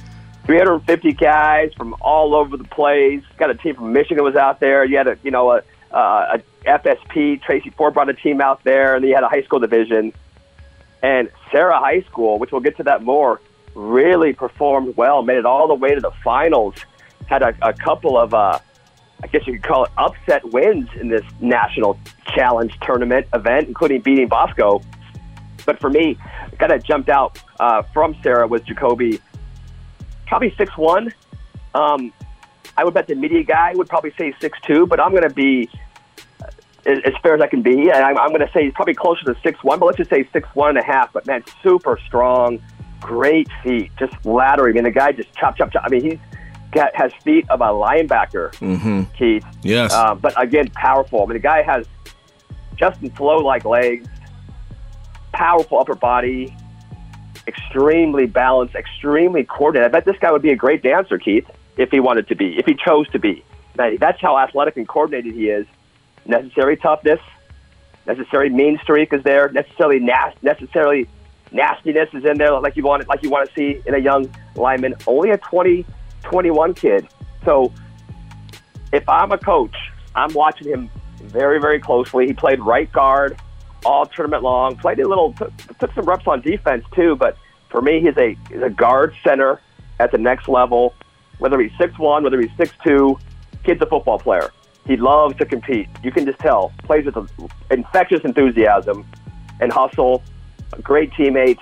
350 0.46 1.12
guys 1.12 1.72
from 1.76 1.94
all 2.00 2.34
over 2.34 2.56
the 2.56 2.64
place. 2.64 3.22
Got 3.36 3.50
a 3.50 3.54
team 3.54 3.76
from 3.76 3.92
Michigan 3.92 4.24
was 4.24 4.34
out 4.34 4.58
there. 4.58 4.84
You 4.84 4.96
had 4.96 5.06
a 5.06 5.18
you 5.22 5.30
know 5.30 5.52
a, 5.52 5.62
a 5.92 6.42
FSP. 6.64 7.42
Tracy 7.42 7.70
Ford 7.70 7.94
brought 7.94 8.08
a 8.08 8.14
team 8.14 8.40
out 8.40 8.64
there, 8.64 8.94
and 8.94 9.04
then 9.04 9.10
you 9.10 9.14
had 9.14 9.24
a 9.24 9.28
high 9.28 9.42
school 9.42 9.58
division. 9.58 10.12
And 11.02 11.30
Serra 11.50 11.78
High 11.78 12.02
School, 12.02 12.38
which 12.38 12.52
we'll 12.52 12.60
get 12.60 12.76
to 12.78 12.84
that 12.84 13.02
more, 13.02 13.40
really 13.74 14.32
performed 14.32 14.96
well, 14.96 15.22
made 15.22 15.38
it 15.38 15.46
all 15.46 15.68
the 15.68 15.74
way 15.74 15.94
to 15.94 16.00
the 16.00 16.12
finals, 16.22 16.76
had 17.26 17.42
a, 17.42 17.54
a 17.60 17.72
couple 17.72 18.16
of, 18.16 18.32
uh, 18.32 18.58
I 19.22 19.26
guess 19.26 19.44
you 19.46 19.54
could 19.54 19.64
call 19.64 19.84
it 19.84 19.90
upset 19.98 20.44
wins 20.52 20.88
in 21.00 21.08
this 21.08 21.24
national 21.40 21.98
challenge 22.34 22.78
tournament 22.82 23.26
event, 23.34 23.66
including 23.66 24.00
beating 24.00 24.28
Bosco. 24.28 24.80
But 25.64 25.80
for 25.80 25.90
me, 25.90 26.16
the 26.50 26.56
guy 26.56 26.68
that 26.68 26.84
jumped 26.84 27.08
out 27.08 27.38
uh, 27.60 27.82
from 27.94 28.16
Serra 28.22 28.46
was 28.46 28.62
Jacoby, 28.62 29.20
probably 30.26 30.54
six 30.56 30.76
one. 30.76 31.12
Um, 31.74 32.12
I 32.76 32.84
would 32.84 32.94
bet 32.94 33.06
the 33.06 33.14
media 33.14 33.42
guy 33.42 33.72
would 33.74 33.88
probably 33.88 34.12
say 34.18 34.34
six 34.40 34.58
two, 34.66 34.86
but 34.86 35.00
I'm 35.00 35.10
going 35.10 35.28
to 35.28 35.34
be 35.34 35.68
as 36.84 37.14
fair 37.22 37.34
as 37.34 37.40
I 37.40 37.46
can 37.46 37.62
be. 37.62 37.90
And 37.90 37.92
I'm, 38.04 38.18
I'm 38.18 38.28
going 38.30 38.40
to 38.46 38.50
say 38.52 38.64
he's 38.64 38.74
probably 38.74 38.94
closer 38.94 39.24
to 39.24 39.36
six 39.42 39.62
one, 39.62 39.78
but 39.78 39.86
let's 39.86 39.98
just 39.98 40.10
say 40.10 40.28
six 40.32 40.48
one 40.54 40.70
and 40.70 40.78
a 40.78 40.84
half. 40.84 41.12
But 41.12 41.26
man, 41.26 41.44
super 41.62 41.98
strong, 42.06 42.60
great 43.00 43.48
feet, 43.62 43.90
just 43.98 44.12
laddering. 44.24 44.70
I 44.70 44.72
mean, 44.72 44.84
the 44.84 44.90
guy 44.90 45.12
just 45.12 45.32
chop, 45.34 45.56
chop, 45.56 45.72
chop. 45.72 45.84
I 45.84 45.88
mean, 45.88 46.02
he's 46.02 46.18
got, 46.72 46.94
has 46.96 47.12
feet 47.22 47.48
of 47.50 47.60
a 47.60 47.66
linebacker, 47.66 48.52
Mm-hmm. 48.54 49.02
Keith. 49.16 49.44
Yes. 49.62 49.92
Uh, 49.92 50.14
but 50.14 50.40
again, 50.40 50.68
powerful. 50.70 51.22
I 51.22 51.26
mean, 51.26 51.34
the 51.34 51.38
guy 51.40 51.62
has 51.62 51.86
Justin 52.76 53.10
Flowe 53.10 53.38
like 53.38 53.64
legs, 53.64 54.08
powerful 55.32 55.78
upper 55.78 55.94
body, 55.94 56.54
extremely 57.46 58.26
balanced, 58.26 58.74
extremely 58.74 59.44
coordinated. 59.44 59.94
I 59.94 59.98
bet 59.98 60.04
this 60.04 60.18
guy 60.20 60.30
would 60.30 60.42
be 60.42 60.52
a 60.52 60.56
great 60.56 60.82
dancer, 60.82 61.18
Keith, 61.18 61.46
if 61.76 61.90
he 61.90 62.00
wanted 62.00 62.28
to 62.28 62.34
be, 62.34 62.58
if 62.58 62.66
he 62.66 62.74
chose 62.74 63.08
to 63.10 63.18
be. 63.18 63.44
That's 63.74 64.20
how 64.20 64.38
athletic 64.38 64.76
and 64.76 64.86
coordinated 64.86 65.34
he 65.34 65.48
is. 65.48 65.66
Necessary 66.26 66.76
toughness, 66.76 67.20
necessary 68.06 68.50
mean 68.50 68.78
streak 68.82 69.12
is 69.12 69.22
there. 69.22 69.48
Necessarily 69.50 69.98
nas- 69.98 70.34
necessarily 70.42 71.08
nastiness 71.50 72.08
is 72.12 72.24
in 72.24 72.38
there, 72.38 72.58
like 72.60 72.76
you 72.76 72.84
want 72.84 73.02
it, 73.02 73.08
like 73.08 73.22
you 73.22 73.30
want 73.30 73.48
to 73.48 73.54
see 73.54 73.82
in 73.86 73.94
a 73.94 73.98
young 73.98 74.32
lineman. 74.54 74.94
Only 75.06 75.30
a 75.30 75.38
20, 75.38 75.84
21 76.22 76.74
kid. 76.74 77.08
So 77.44 77.72
if 78.92 79.08
I'm 79.08 79.32
a 79.32 79.38
coach, 79.38 79.74
I'm 80.14 80.32
watching 80.34 80.68
him 80.68 80.90
very, 81.22 81.60
very 81.60 81.80
closely. 81.80 82.26
He 82.26 82.34
played 82.34 82.60
right 82.60 82.90
guard 82.92 83.40
all 83.84 84.06
tournament 84.06 84.42
long. 84.42 84.76
Played 84.76 85.00
a 85.00 85.08
little, 85.08 85.32
took, 85.32 85.52
took 85.78 85.92
some 85.94 86.04
reps 86.04 86.26
on 86.26 86.40
defense 86.40 86.84
too. 86.94 87.16
But 87.16 87.36
for 87.70 87.80
me, 87.80 88.00
he's 88.00 88.16
a 88.16 88.36
he's 88.48 88.62
a 88.62 88.70
guard 88.70 89.14
center 89.24 89.60
at 90.00 90.10
the 90.12 90.18
next 90.18 90.48
level. 90.48 90.94
Whether 91.38 91.60
he's 91.60 91.72
six 91.78 91.98
one, 91.98 92.22
whether 92.22 92.40
he's 92.40 92.54
six 92.56 92.72
two, 92.84 93.18
kid's 93.64 93.80
a 93.82 93.86
football 93.86 94.18
player. 94.18 94.50
He 94.86 94.96
loves 94.96 95.36
to 95.36 95.46
compete. 95.46 95.88
You 96.02 96.10
can 96.10 96.26
just 96.26 96.40
tell. 96.40 96.72
Plays 96.84 97.04
with 97.04 97.16
infectious 97.70 98.20
enthusiasm 98.24 99.06
and 99.60 99.72
hustle. 99.72 100.22
A 100.72 100.80
great 100.80 101.10
teammate, 101.12 101.58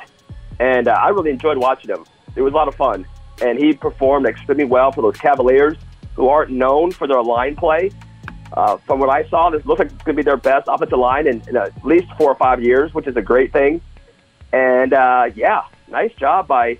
and 0.60 0.86
uh, 0.86 0.92
I 0.92 1.08
really 1.08 1.30
enjoyed 1.30 1.58
watching 1.58 1.90
him. 1.90 2.04
It 2.36 2.42
was 2.42 2.52
a 2.52 2.56
lot 2.56 2.68
of 2.68 2.76
fun, 2.76 3.06
and 3.42 3.58
he 3.58 3.72
performed 3.72 4.26
extremely 4.26 4.64
well 4.64 4.92
for 4.92 5.02
those 5.02 5.16
Cavaliers, 5.16 5.76
who 6.14 6.28
aren't 6.28 6.52
known 6.52 6.92
for 6.92 7.08
their 7.08 7.20
line 7.20 7.56
play. 7.56 7.90
Uh, 8.52 8.76
from 8.78 8.98
what 8.98 9.10
I 9.10 9.28
saw, 9.28 9.50
this 9.50 9.64
looks 9.64 9.78
like 9.78 9.92
it's 9.92 10.02
going 10.02 10.16
to 10.16 10.22
be 10.22 10.24
their 10.24 10.36
best 10.36 10.68
offensive 10.68 10.98
line 10.98 11.26
in, 11.26 11.42
in 11.48 11.56
at 11.56 11.84
least 11.84 12.06
four 12.18 12.30
or 12.30 12.34
five 12.34 12.62
years, 12.62 12.92
which 12.92 13.06
is 13.06 13.16
a 13.16 13.22
great 13.22 13.52
thing. 13.52 13.80
And 14.52 14.92
uh, 14.92 15.30
yeah, 15.34 15.64
nice 15.88 16.12
job 16.14 16.48
by 16.48 16.78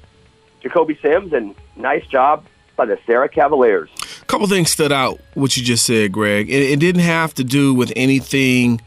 Jacoby 0.60 0.98
Sims, 1.00 1.32
and 1.32 1.54
nice 1.76 2.06
job 2.06 2.44
by 2.76 2.86
the 2.86 2.98
Serra 3.06 3.28
Cavaliers. 3.28 3.88
A 4.20 4.24
couple 4.24 4.46
things 4.46 4.70
stood 4.70 4.92
out 4.92 5.20
what 5.34 5.56
you 5.56 5.62
just 5.62 5.86
said, 5.86 6.12
Greg. 6.12 6.50
It, 6.50 6.62
it 6.62 6.80
didn't 6.80 7.02
have 7.02 7.34
to 7.34 7.44
do 7.44 7.72
with 7.72 7.92
anything 7.94 8.80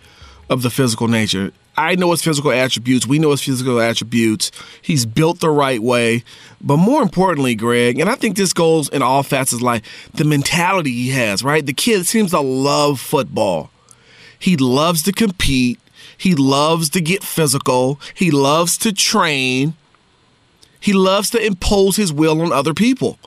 of 0.50 0.62
the 0.62 0.70
physical 0.70 1.08
nature. 1.08 1.52
I 1.76 1.96
know 1.96 2.12
his 2.12 2.22
physical 2.22 2.52
attributes. 2.52 3.08
We 3.08 3.20
know 3.20 3.32
his 3.32 3.42
physical 3.42 3.82
attributes. 3.82 4.52
He's 4.82 5.06
built 5.06 5.40
the 5.40 5.50
right 5.50 5.82
way. 5.82 6.24
But 6.62 6.78
more 6.78 7.02
importantly, 7.02 7.56
Greg, 7.56 8.00
and 8.00 8.10
I 8.10 8.16
think 8.16 8.38
this 8.38 8.54
goes 8.54 8.90
in 8.90 9.02
all 9.02 9.24
facets 9.24 9.54
of 9.54 9.62
life, 9.62 10.10
the 10.14 10.24
mentality 10.24 10.92
he 10.92 11.10
has, 11.10 11.44
right? 11.44 11.66
The 11.66 11.74
kid 11.74 12.06
seems 12.06 12.32
to 12.32 12.40
love 12.40 13.00
football. 13.00 13.72
He 14.38 14.56
loves 14.58 15.04
to 15.04 15.12
compete. 15.12 15.80
He 16.18 16.36
loves 16.36 16.90
to 16.92 17.02
get 17.02 17.24
physical. 17.24 18.00
He 18.14 18.30
loves 18.30 18.78
to 18.80 18.94
train. 18.94 19.74
He 20.80 20.94
loves 20.94 21.30
to 21.32 21.44
impose 21.44 21.96
his 21.96 22.14
will 22.14 22.42
on 22.42 22.52
other 22.52 22.74
people. 22.74 23.18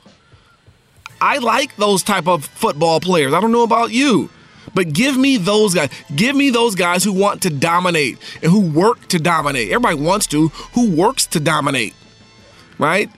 I 1.19 1.39
like 1.39 1.75
those 1.75 2.03
type 2.03 2.27
of 2.27 2.45
football 2.45 2.99
players. 2.99 3.33
I 3.33 3.41
don't 3.41 3.51
know 3.51 3.63
about 3.63 3.91
you. 3.91 4.29
But 4.77 4.93
give 4.93 5.17
me 5.17 5.37
those 5.37 5.73
guys. 5.73 5.89
Give 6.15 6.35
me 6.35 6.51
those 6.51 6.75
guys 6.75 7.03
who 7.03 7.11
want 7.11 7.41
to 7.41 7.49
dominate 7.49 8.19
and 8.43 8.51
who 8.51 8.61
work 8.61 9.07
to 9.07 9.17
dominate. 9.17 9.71
Everybody 9.71 9.95
wants 9.95 10.27
to, 10.27 10.49
who 10.49 10.91
works 10.91 11.25
to 11.27 11.39
dominate. 11.39 11.95
Right? 12.77 13.09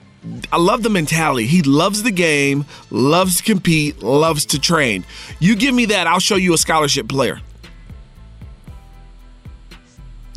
I 0.54 0.58
love 0.58 0.84
the 0.84 0.90
mentality. 0.90 1.48
He 1.48 1.62
loves 1.62 2.04
the 2.04 2.12
game, 2.12 2.64
loves 2.92 3.40
to 3.40 3.44
compete, 3.44 4.02
loves 4.02 4.46
to 4.46 4.60
train. 4.62 5.04
You 5.40 5.58
give 5.58 5.76
me 5.76 5.88
that, 5.88 6.08
I'll 6.08 6.22
show 6.22 6.38
you 6.38 6.54
a 6.54 6.58
scholarship 6.58 7.10
player. 7.10 7.42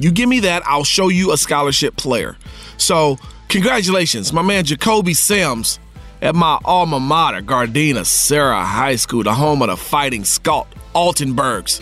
You 0.01 0.11
give 0.11 0.29
me 0.29 0.41
that, 0.41 0.67
I'll 0.67 0.83
show 0.83 1.07
you 1.07 1.31
a 1.31 1.37
scholarship 1.37 1.95
player. 1.95 2.37
So, 2.79 3.17
congratulations, 3.49 4.33
my 4.33 4.43
man 4.43 4.65
Jacoby 4.65 5.15
Sims 5.15 5.79
at 6.21 6.35
my 6.35 6.59
alma 6.65 6.99
mater, 6.99 7.43
Gardena 7.43 8.05
Serra 8.05 8.65
High 8.65 8.97
School, 8.97 9.23
the 9.23 9.35
home 9.35 9.63
of 9.63 9.69
the 9.69 9.77
Fighting 9.77 10.25
Scott 10.25 10.67
Altenbergs. 10.95 11.81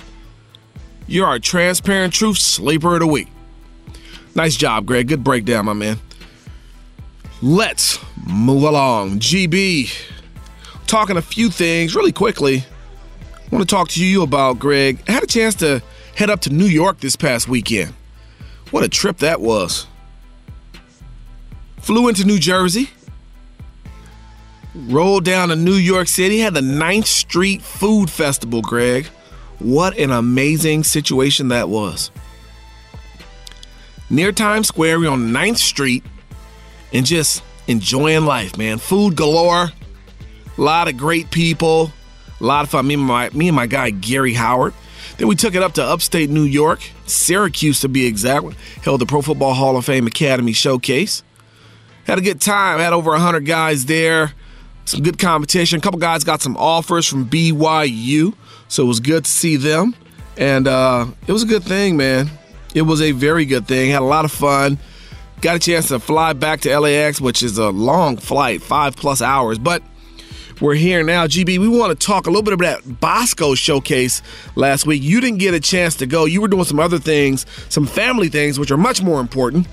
You're 1.06 1.26
our 1.26 1.38
transparent 1.38 2.12
truth 2.12 2.38
sleeper 2.38 2.94
of 2.94 3.00
the 3.00 3.06
week. 3.06 3.28
Nice 4.34 4.56
job, 4.56 4.86
Greg. 4.86 5.08
Good 5.08 5.24
breakdown, 5.24 5.66
my 5.66 5.72
man. 5.72 5.98
Let's 7.42 7.98
move 8.26 8.62
along. 8.62 9.18
GB, 9.18 9.92
talking 10.86 11.16
a 11.16 11.22
few 11.22 11.50
things 11.50 11.96
really 11.96 12.12
quickly. 12.12 12.58
I 12.58 13.54
want 13.56 13.68
to 13.68 13.74
talk 13.74 13.88
to 13.88 14.04
you 14.04 14.22
about, 14.22 14.58
Greg. 14.58 15.02
I 15.08 15.12
had 15.12 15.22
a 15.22 15.26
chance 15.26 15.54
to 15.56 15.82
head 16.14 16.30
up 16.30 16.40
to 16.42 16.50
New 16.50 16.66
York 16.66 17.00
this 17.00 17.16
past 17.16 17.48
weekend. 17.48 17.94
What 18.70 18.84
a 18.84 18.88
trip 18.88 19.18
that 19.18 19.40
was. 19.40 19.86
Flew 21.80 22.08
into 22.08 22.24
New 22.24 22.38
Jersey, 22.38 22.90
rolled 24.74 25.24
down 25.24 25.48
to 25.48 25.56
New 25.56 25.74
York 25.74 26.08
City, 26.08 26.38
had 26.38 26.54
the 26.54 26.60
9th 26.60 27.06
Street 27.06 27.62
Food 27.62 28.10
Festival, 28.10 28.62
Greg. 28.62 29.06
What 29.58 29.98
an 29.98 30.10
amazing 30.10 30.84
situation 30.84 31.48
that 31.48 31.68
was. 31.68 32.10
Near 34.08 34.32
Times 34.32 34.68
Square, 34.68 35.00
we're 35.00 35.10
on 35.10 35.28
9th 35.28 35.58
Street 35.58 36.04
and 36.92 37.06
just 37.06 37.42
enjoying 37.66 38.24
life, 38.24 38.56
man. 38.56 38.78
Food 38.78 39.16
galore, 39.16 39.70
a 40.56 40.60
lot 40.60 40.88
of 40.88 40.96
great 40.96 41.30
people, 41.30 41.92
a 42.40 42.44
lot 42.44 42.64
of 42.64 42.70
fun. 42.70 42.86
Me 42.86 42.94
and 42.94 43.02
my, 43.02 43.30
me 43.30 43.48
and 43.48 43.56
my 43.56 43.66
guy, 43.66 43.90
Gary 43.90 44.34
Howard. 44.34 44.74
Then 45.18 45.28
we 45.28 45.36
took 45.36 45.54
it 45.54 45.62
up 45.62 45.74
to 45.74 45.84
upstate 45.84 46.30
New 46.30 46.44
York, 46.44 46.80
Syracuse 47.06 47.80
to 47.80 47.88
be 47.88 48.06
exact, 48.06 48.46
held 48.82 49.00
the 49.00 49.06
Pro 49.06 49.20
Football 49.20 49.52
Hall 49.52 49.76
of 49.76 49.84
Fame 49.84 50.06
Academy 50.06 50.52
Showcase. 50.52 51.22
Had 52.04 52.18
a 52.18 52.22
good 52.22 52.40
time, 52.40 52.78
had 52.78 52.94
over 52.94 53.10
100 53.10 53.44
guys 53.44 53.84
there 53.84 54.32
some 54.90 55.02
good 55.02 55.18
competition. 55.18 55.78
A 55.78 55.80
couple 55.80 55.98
guys 55.98 56.24
got 56.24 56.42
some 56.42 56.56
offers 56.56 57.06
from 57.06 57.26
BYU, 57.26 58.34
so 58.68 58.84
it 58.84 58.86
was 58.86 59.00
good 59.00 59.24
to 59.24 59.30
see 59.30 59.56
them. 59.56 59.94
And 60.36 60.66
uh, 60.66 61.06
it 61.26 61.32
was 61.32 61.42
a 61.42 61.46
good 61.46 61.62
thing, 61.62 61.96
man. 61.96 62.30
It 62.74 62.82
was 62.82 63.00
a 63.00 63.12
very 63.12 63.44
good 63.44 63.66
thing. 63.66 63.90
Had 63.90 64.02
a 64.02 64.04
lot 64.04 64.24
of 64.24 64.32
fun. 64.32 64.78
Got 65.40 65.56
a 65.56 65.58
chance 65.58 65.88
to 65.88 65.98
fly 65.98 66.32
back 66.32 66.60
to 66.62 66.78
LAX, 66.78 67.20
which 67.20 67.42
is 67.42 67.56
a 67.58 67.70
long 67.70 68.16
flight, 68.16 68.62
five 68.62 68.96
plus 68.96 69.22
hours. 69.22 69.58
But 69.58 69.82
we're 70.60 70.74
here 70.74 71.02
now. 71.02 71.26
GB, 71.26 71.58
we 71.58 71.68
want 71.68 71.98
to 71.98 72.06
talk 72.06 72.26
a 72.26 72.30
little 72.30 72.42
bit 72.42 72.52
about 72.52 72.84
that 72.84 73.00
Bosco 73.00 73.54
showcase 73.54 74.22
last 74.56 74.86
week. 74.86 75.02
You 75.02 75.20
didn't 75.20 75.38
get 75.38 75.54
a 75.54 75.60
chance 75.60 75.94
to 75.96 76.06
go. 76.06 76.26
You 76.26 76.40
were 76.40 76.48
doing 76.48 76.64
some 76.64 76.78
other 76.78 76.98
things, 76.98 77.46
some 77.68 77.86
family 77.86 78.28
things, 78.28 78.58
which 78.58 78.70
are 78.70 78.76
much 78.76 79.02
more 79.02 79.20
important. 79.20 79.66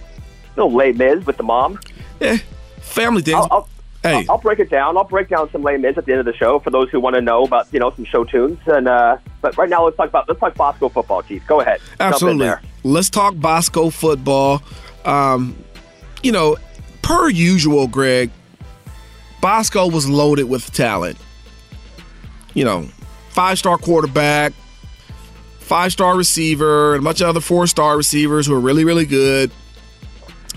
Little 0.56 0.72
Les 0.72 0.94
Mis 0.94 1.26
with 1.26 1.38
the 1.38 1.44
mom. 1.44 1.80
Yeah, 2.20 2.38
family 2.80 3.22
things. 3.22 3.38
I'll, 3.38 3.48
I'll, 3.52 3.70
Hey. 4.08 4.26
I'll 4.30 4.38
break 4.38 4.60
it 4.60 4.70
down. 4.70 4.98
I'll 4.98 5.04
break 5.04 5.30
down 5.30 5.50
some 5.52 5.64
Les 5.64 5.78
Mis 5.78 5.98
at 5.98 6.06
the 6.06 6.12
end 6.12 6.20
of 6.20 6.26
the 6.26 6.36
show 6.36 6.60
for 6.60 6.70
those 6.70 6.90
who 6.90 7.00
want 7.00 7.16
to 7.16 7.22
know 7.22 7.44
about 7.44 7.68
you 7.72 7.80
know 7.80 7.92
some 7.96 8.06
show 8.06 8.24
tunes. 8.24 8.60
And 8.66 8.88
uh, 8.88 9.18
but 9.42 9.58
right 9.58 9.70
now 9.70 9.86
let's 9.86 9.98
talk 9.98 10.10
about 10.10 10.28
let's 10.28 10.40
talk 10.40 10.56
Bosco 10.56 10.90
football, 10.90 11.22
Keith. 11.24 11.44
Go 11.48 11.62
ahead. 11.62 11.80
Absolutely. 12.00 12.52
Let's 12.84 13.10
talk 13.10 13.36
Bosco 13.36 13.90
football. 13.90 14.62
Um, 15.06 15.56
you 16.24 16.32
know, 16.32 16.58
per 17.02 17.30
usual, 17.30 17.88
Greg, 17.88 18.32
Bosco 19.42 19.90
was 19.90 20.10
loaded 20.10 20.46
with 20.46 20.72
talent. 20.74 21.18
You 22.54 22.66
know, 22.66 22.88
five 23.30 23.60
star 23.60 23.78
quarterback, 23.78 24.54
five 25.60 25.92
star 25.92 26.18
receiver, 26.18 26.96
and 26.96 27.04
a 27.04 27.06
bunch 27.06 27.22
of 27.22 27.28
other 27.28 27.40
four 27.40 27.68
star 27.68 27.98
receivers 27.98 28.48
who 28.48 28.54
are 28.54 28.60
really, 28.60 28.84
really 28.84 29.06
good. 29.06 29.52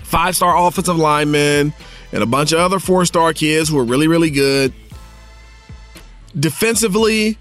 Five 0.03 0.35
star 0.35 0.57
offensive 0.57 0.97
linemen, 0.97 1.73
and 2.11 2.23
a 2.23 2.25
bunch 2.25 2.51
of 2.51 2.59
other 2.59 2.79
four 2.79 3.05
star 3.05 3.33
kids 3.33 3.69
who 3.69 3.77
are 3.77 3.83
really, 3.83 4.07
really 4.07 4.29
good. 4.29 4.73
Defensively, 6.37 7.37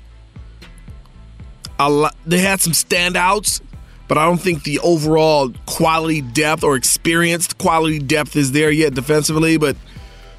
lot, 1.78 2.14
they 2.26 2.38
had 2.38 2.61
some 2.61 2.72
standouts, 2.72 3.61
but 4.09 4.18
I 4.18 4.26
don't 4.26 4.40
think 4.40 4.64
the 4.64 4.78
overall 4.80 5.52
quality 5.66 6.20
depth 6.20 6.64
or 6.64 6.76
experienced 6.76 7.59
quality 7.59 7.98
depth 7.98 8.37
is 8.37 8.52
there 8.52 8.70
yet 8.70 8.94
defensively. 8.94 9.56
But 9.56 9.76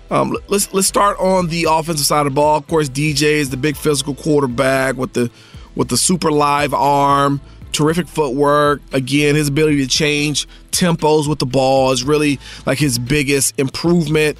um, 0.09 0.37
let's 0.47 0.73
let's 0.73 0.87
start 0.87 1.17
on 1.19 1.47
the 1.47 1.67
offensive 1.69 2.05
side 2.05 2.25
of 2.25 2.33
the 2.33 2.35
ball. 2.35 2.57
Of 2.57 2.67
course, 2.67 2.89
DJ 2.89 3.23
is 3.23 3.49
the 3.49 3.57
big 3.57 3.77
physical 3.77 4.13
quarterback 4.13 4.97
with 4.97 5.13
the 5.13 5.31
with 5.75 5.87
the 5.87 5.97
super 5.97 6.31
live 6.31 6.73
arm, 6.73 7.39
terrific 7.71 8.07
footwork. 8.07 8.81
Again, 8.93 9.35
his 9.35 9.47
ability 9.47 9.77
to 9.77 9.87
change 9.87 10.47
tempos 10.71 11.27
with 11.27 11.39
the 11.39 11.45
ball 11.45 11.91
is 11.91 12.03
really 12.03 12.39
like 12.65 12.77
his 12.77 12.99
biggest 12.99 13.59
improvement. 13.59 14.37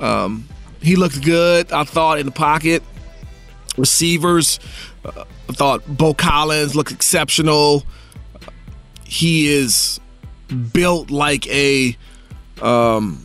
Um, 0.00 0.48
he 0.80 0.96
looked 0.96 1.22
good, 1.22 1.72
I 1.72 1.84
thought, 1.84 2.18
in 2.18 2.26
the 2.26 2.32
pocket. 2.32 2.82
Receivers, 3.76 4.58
uh, 5.04 5.24
I 5.48 5.52
thought 5.52 5.82
Beaux 5.86 6.14
Collins 6.14 6.74
looked 6.74 6.92
exceptional. 6.92 7.84
He 9.04 9.48
is 9.48 10.00
built 10.72 11.10
like 11.10 11.46
a 11.48 11.96
um, 12.60 13.24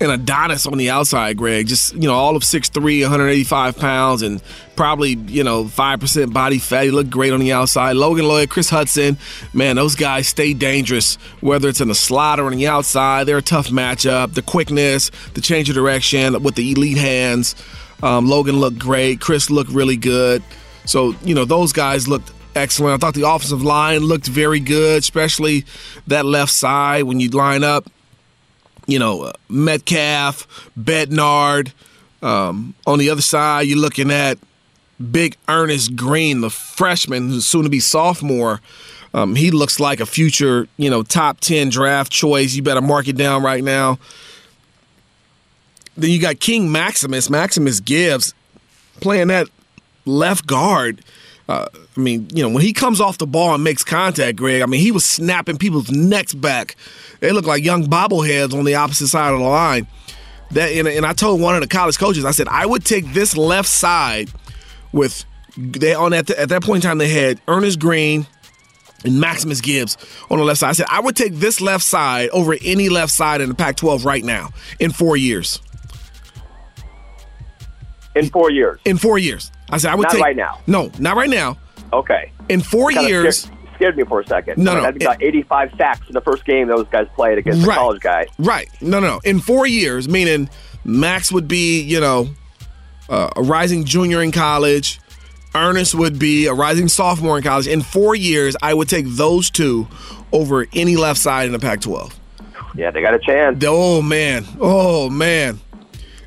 an 0.00 0.10
Adonis 0.10 0.66
on 0.66 0.78
the 0.78 0.90
outside, 0.90 1.36
Greg. 1.36 1.66
Just, 1.66 1.94
you 1.94 2.08
know, 2.08 2.14
all 2.14 2.36
of 2.36 2.42
6'3, 2.42 3.02
185 3.02 3.76
pounds, 3.76 4.22
and 4.22 4.42
probably, 4.76 5.10
you 5.26 5.42
know, 5.42 5.64
5% 5.64 6.32
body 6.32 6.58
fat. 6.58 6.84
He 6.84 6.90
looked 6.90 7.10
great 7.10 7.32
on 7.32 7.40
the 7.40 7.52
outside. 7.52 7.96
Logan 7.96 8.24
Loya, 8.24 8.48
Chris 8.48 8.70
Hudson, 8.70 9.18
man, 9.52 9.76
those 9.76 9.94
guys 9.94 10.28
stay 10.28 10.54
dangerous, 10.54 11.16
whether 11.40 11.68
it's 11.68 11.80
in 11.80 11.88
the 11.88 11.94
slot 11.94 12.38
or 12.38 12.46
on 12.46 12.52
the 12.52 12.66
outside. 12.66 13.24
They're 13.24 13.38
a 13.38 13.42
tough 13.42 13.68
matchup. 13.68 14.34
The 14.34 14.42
quickness, 14.42 15.10
the 15.34 15.40
change 15.40 15.68
of 15.68 15.74
direction 15.74 16.42
with 16.42 16.54
the 16.54 16.70
elite 16.72 16.98
hands. 16.98 17.56
Um, 18.02 18.28
Logan 18.28 18.60
looked 18.60 18.78
great. 18.78 19.20
Chris 19.20 19.50
looked 19.50 19.70
really 19.70 19.96
good. 19.96 20.42
So, 20.84 21.14
you 21.24 21.34
know, 21.34 21.44
those 21.44 21.72
guys 21.72 22.06
looked 22.06 22.32
excellent. 22.54 22.94
I 22.94 23.04
thought 23.04 23.14
the 23.14 23.28
offensive 23.28 23.62
line 23.62 24.00
looked 24.00 24.28
very 24.28 24.60
good, 24.60 25.02
especially 25.02 25.64
that 26.06 26.24
left 26.24 26.52
side 26.52 27.02
when 27.02 27.18
you 27.18 27.28
line 27.30 27.64
up 27.64 27.90
you 28.88 28.98
know, 28.98 29.22
uh, 29.22 29.32
Metcalf, 29.48 30.48
Bednard. 30.76 31.72
Um, 32.20 32.74
on 32.84 32.98
the 32.98 33.10
other 33.10 33.22
side, 33.22 33.68
you're 33.68 33.78
looking 33.78 34.10
at 34.10 34.38
big 35.12 35.36
Ernest 35.46 35.94
Green, 35.94 36.40
the 36.40 36.50
freshman 36.50 37.28
who's 37.28 37.46
soon 37.46 37.62
to 37.62 37.68
be 37.68 37.78
sophomore. 37.78 38.60
Um, 39.14 39.36
he 39.36 39.52
looks 39.52 39.78
like 39.78 40.00
a 40.00 40.06
future, 40.06 40.66
you 40.76 40.90
know, 40.90 41.02
top 41.02 41.38
10 41.40 41.68
draft 41.68 42.10
choice. 42.10 42.54
You 42.54 42.62
better 42.62 42.80
mark 42.80 43.06
it 43.06 43.16
down 43.16 43.42
right 43.42 43.62
now. 43.62 43.98
Then 45.96 46.10
you 46.10 46.20
got 46.20 46.40
King 46.40 46.72
Maximus, 46.72 47.30
Maximus 47.30 47.80
Gibbs, 47.80 48.34
playing 49.00 49.28
that 49.28 49.48
left 50.04 50.46
guard. 50.46 51.04
Uh, 51.48 51.66
I 51.96 52.00
mean, 52.00 52.28
you 52.34 52.42
know, 52.42 52.50
when 52.50 52.62
he 52.62 52.72
comes 52.74 53.00
off 53.00 53.16
the 53.16 53.26
ball 53.26 53.54
and 53.54 53.64
makes 53.64 53.82
contact, 53.82 54.36
Greg, 54.36 54.60
I 54.60 54.66
mean, 54.66 54.80
he 54.80 54.92
was 54.92 55.04
snapping 55.04 55.56
people's 55.56 55.90
necks 55.90 56.34
back. 56.34 56.76
They 57.20 57.32
look 57.32 57.46
like 57.46 57.64
young 57.64 57.86
bobbleheads 57.86 58.52
on 58.52 58.64
the 58.64 58.74
opposite 58.74 59.08
side 59.08 59.32
of 59.32 59.38
the 59.38 59.46
line. 59.46 59.86
That 60.50 60.70
and, 60.72 60.86
and 60.86 61.06
I 61.06 61.14
told 61.14 61.40
one 61.40 61.54
of 61.54 61.62
the 61.62 61.66
college 61.66 61.98
coaches, 61.98 62.24
I 62.24 62.32
said 62.32 62.48
I 62.48 62.66
would 62.66 62.84
take 62.84 63.12
this 63.12 63.36
left 63.36 63.68
side 63.68 64.30
with 64.92 65.24
they 65.56 65.94
on 65.94 66.12
at, 66.12 66.26
the, 66.26 66.38
at 66.38 66.48
that 66.50 66.62
point 66.62 66.84
in 66.84 66.88
time 66.88 66.98
they 66.98 67.08
had 67.08 67.40
Ernest 67.48 67.80
Green 67.80 68.26
and 69.04 69.20
Maximus 69.20 69.60
Gibbs 69.60 69.96
on 70.30 70.38
the 70.38 70.44
left 70.44 70.60
side. 70.60 70.70
I 70.70 70.72
said 70.72 70.86
I 70.90 71.00
would 71.00 71.16
take 71.16 71.34
this 71.34 71.60
left 71.60 71.84
side 71.84 72.30
over 72.30 72.56
any 72.62 72.88
left 72.88 73.12
side 73.12 73.40
in 73.40 73.48
the 73.48 73.54
Pac-12 73.54 74.04
right 74.04 74.24
now 74.24 74.50
in 74.80 74.90
four 74.90 75.16
years. 75.16 75.60
In 78.14 78.28
four 78.30 78.50
years. 78.50 78.80
In 78.84 78.96
four 78.96 79.18
years, 79.18 79.52
I 79.70 79.78
said 79.78 79.90
I 79.92 79.94
would 79.94 80.04
Not 80.04 80.12
take 80.12 80.22
right 80.22 80.36
now. 80.36 80.58
No, 80.66 80.90
not 80.98 81.16
right 81.16 81.30
now. 81.30 81.58
Okay. 81.92 82.32
In 82.48 82.60
four 82.60 82.90
Kinda 82.90 83.08
years, 83.08 83.38
Scared, 83.42 83.58
scared 83.76 83.96
me 83.96 84.04
for 84.04 84.20
a 84.20 84.26
second. 84.26 84.62
No, 84.62 84.72
I 84.72 84.74
no, 84.76 84.82
had 84.84 84.96
about 85.02 85.22
85 85.22 85.72
sacks 85.76 86.06
in 86.08 86.14
the 86.14 86.20
first 86.20 86.44
game 86.44 86.68
those 86.68 86.86
guys 86.88 87.06
played 87.14 87.38
against 87.38 87.66
Right. 87.66 87.74
the 87.74 87.80
college 87.80 88.00
guy. 88.00 88.26
Right. 88.38 88.68
No, 88.80 89.00
no. 89.00 89.06
No. 89.06 89.20
In 89.24 89.40
four 89.40 89.66
years, 89.66 90.08
meaning 90.08 90.48
Max 90.84 91.30
would 91.32 91.48
be, 91.48 91.80
you 91.82 92.00
know, 92.00 92.28
uh, 93.08 93.30
a 93.36 93.42
rising 93.42 93.84
junior 93.84 94.22
in 94.22 94.32
college. 94.32 95.00
Ernest 95.54 95.94
would 95.94 96.18
be 96.18 96.46
a 96.46 96.52
rising 96.52 96.88
sophomore 96.88 97.38
in 97.38 97.42
college. 97.42 97.66
In 97.66 97.80
four 97.82 98.14
years, 98.14 98.54
I 98.62 98.74
would 98.74 98.88
take 98.88 99.06
those 99.06 99.50
two 99.50 99.88
over 100.32 100.66
any 100.74 100.96
left 100.96 101.18
side 101.18 101.46
in 101.46 101.52
the 101.52 101.58
Pac 101.58 101.80
12. 101.80 102.14
Yeah, 102.74 102.90
they 102.90 103.00
got 103.00 103.14
a 103.14 103.18
chance. 103.18 103.62
Oh, 103.66 104.02
man. 104.02 104.44
Oh, 104.60 105.08
man. 105.08 105.58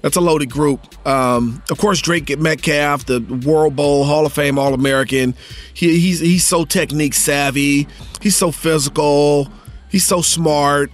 That's 0.02 0.16
a 0.16 0.22
loaded 0.22 0.50
group. 0.50 0.80
Um, 1.08 1.62
of 1.70 1.78
course, 1.78 2.02
Drake 2.02 2.38
Metcalf, 2.40 3.06
the 3.06 3.20
World 3.46 3.76
Bowl 3.76 4.04
Hall 4.04 4.26
of 4.26 4.34
Fame 4.34 4.58
All 4.58 4.74
American. 4.74 5.36
He, 5.74 6.00
he's 6.00 6.20
he's 6.20 6.46
so 6.46 6.66
technique 6.66 7.14
savvy. 7.14 7.88
He's 8.20 8.36
so 8.36 8.52
physical. 8.52 9.48
He's 9.90 10.06
so 10.06 10.22
smart. 10.22 10.92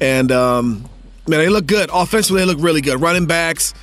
And 0.00 0.32
um, 0.32 0.88
man, 1.26 1.40
they 1.40 1.48
look 1.48 1.66
good. 1.66 1.90
Offensively, 1.92 2.40
they 2.40 2.46
look 2.46 2.58
really 2.60 2.80
good. 2.80 3.00
Running 3.00 3.26
backs, 3.26 3.74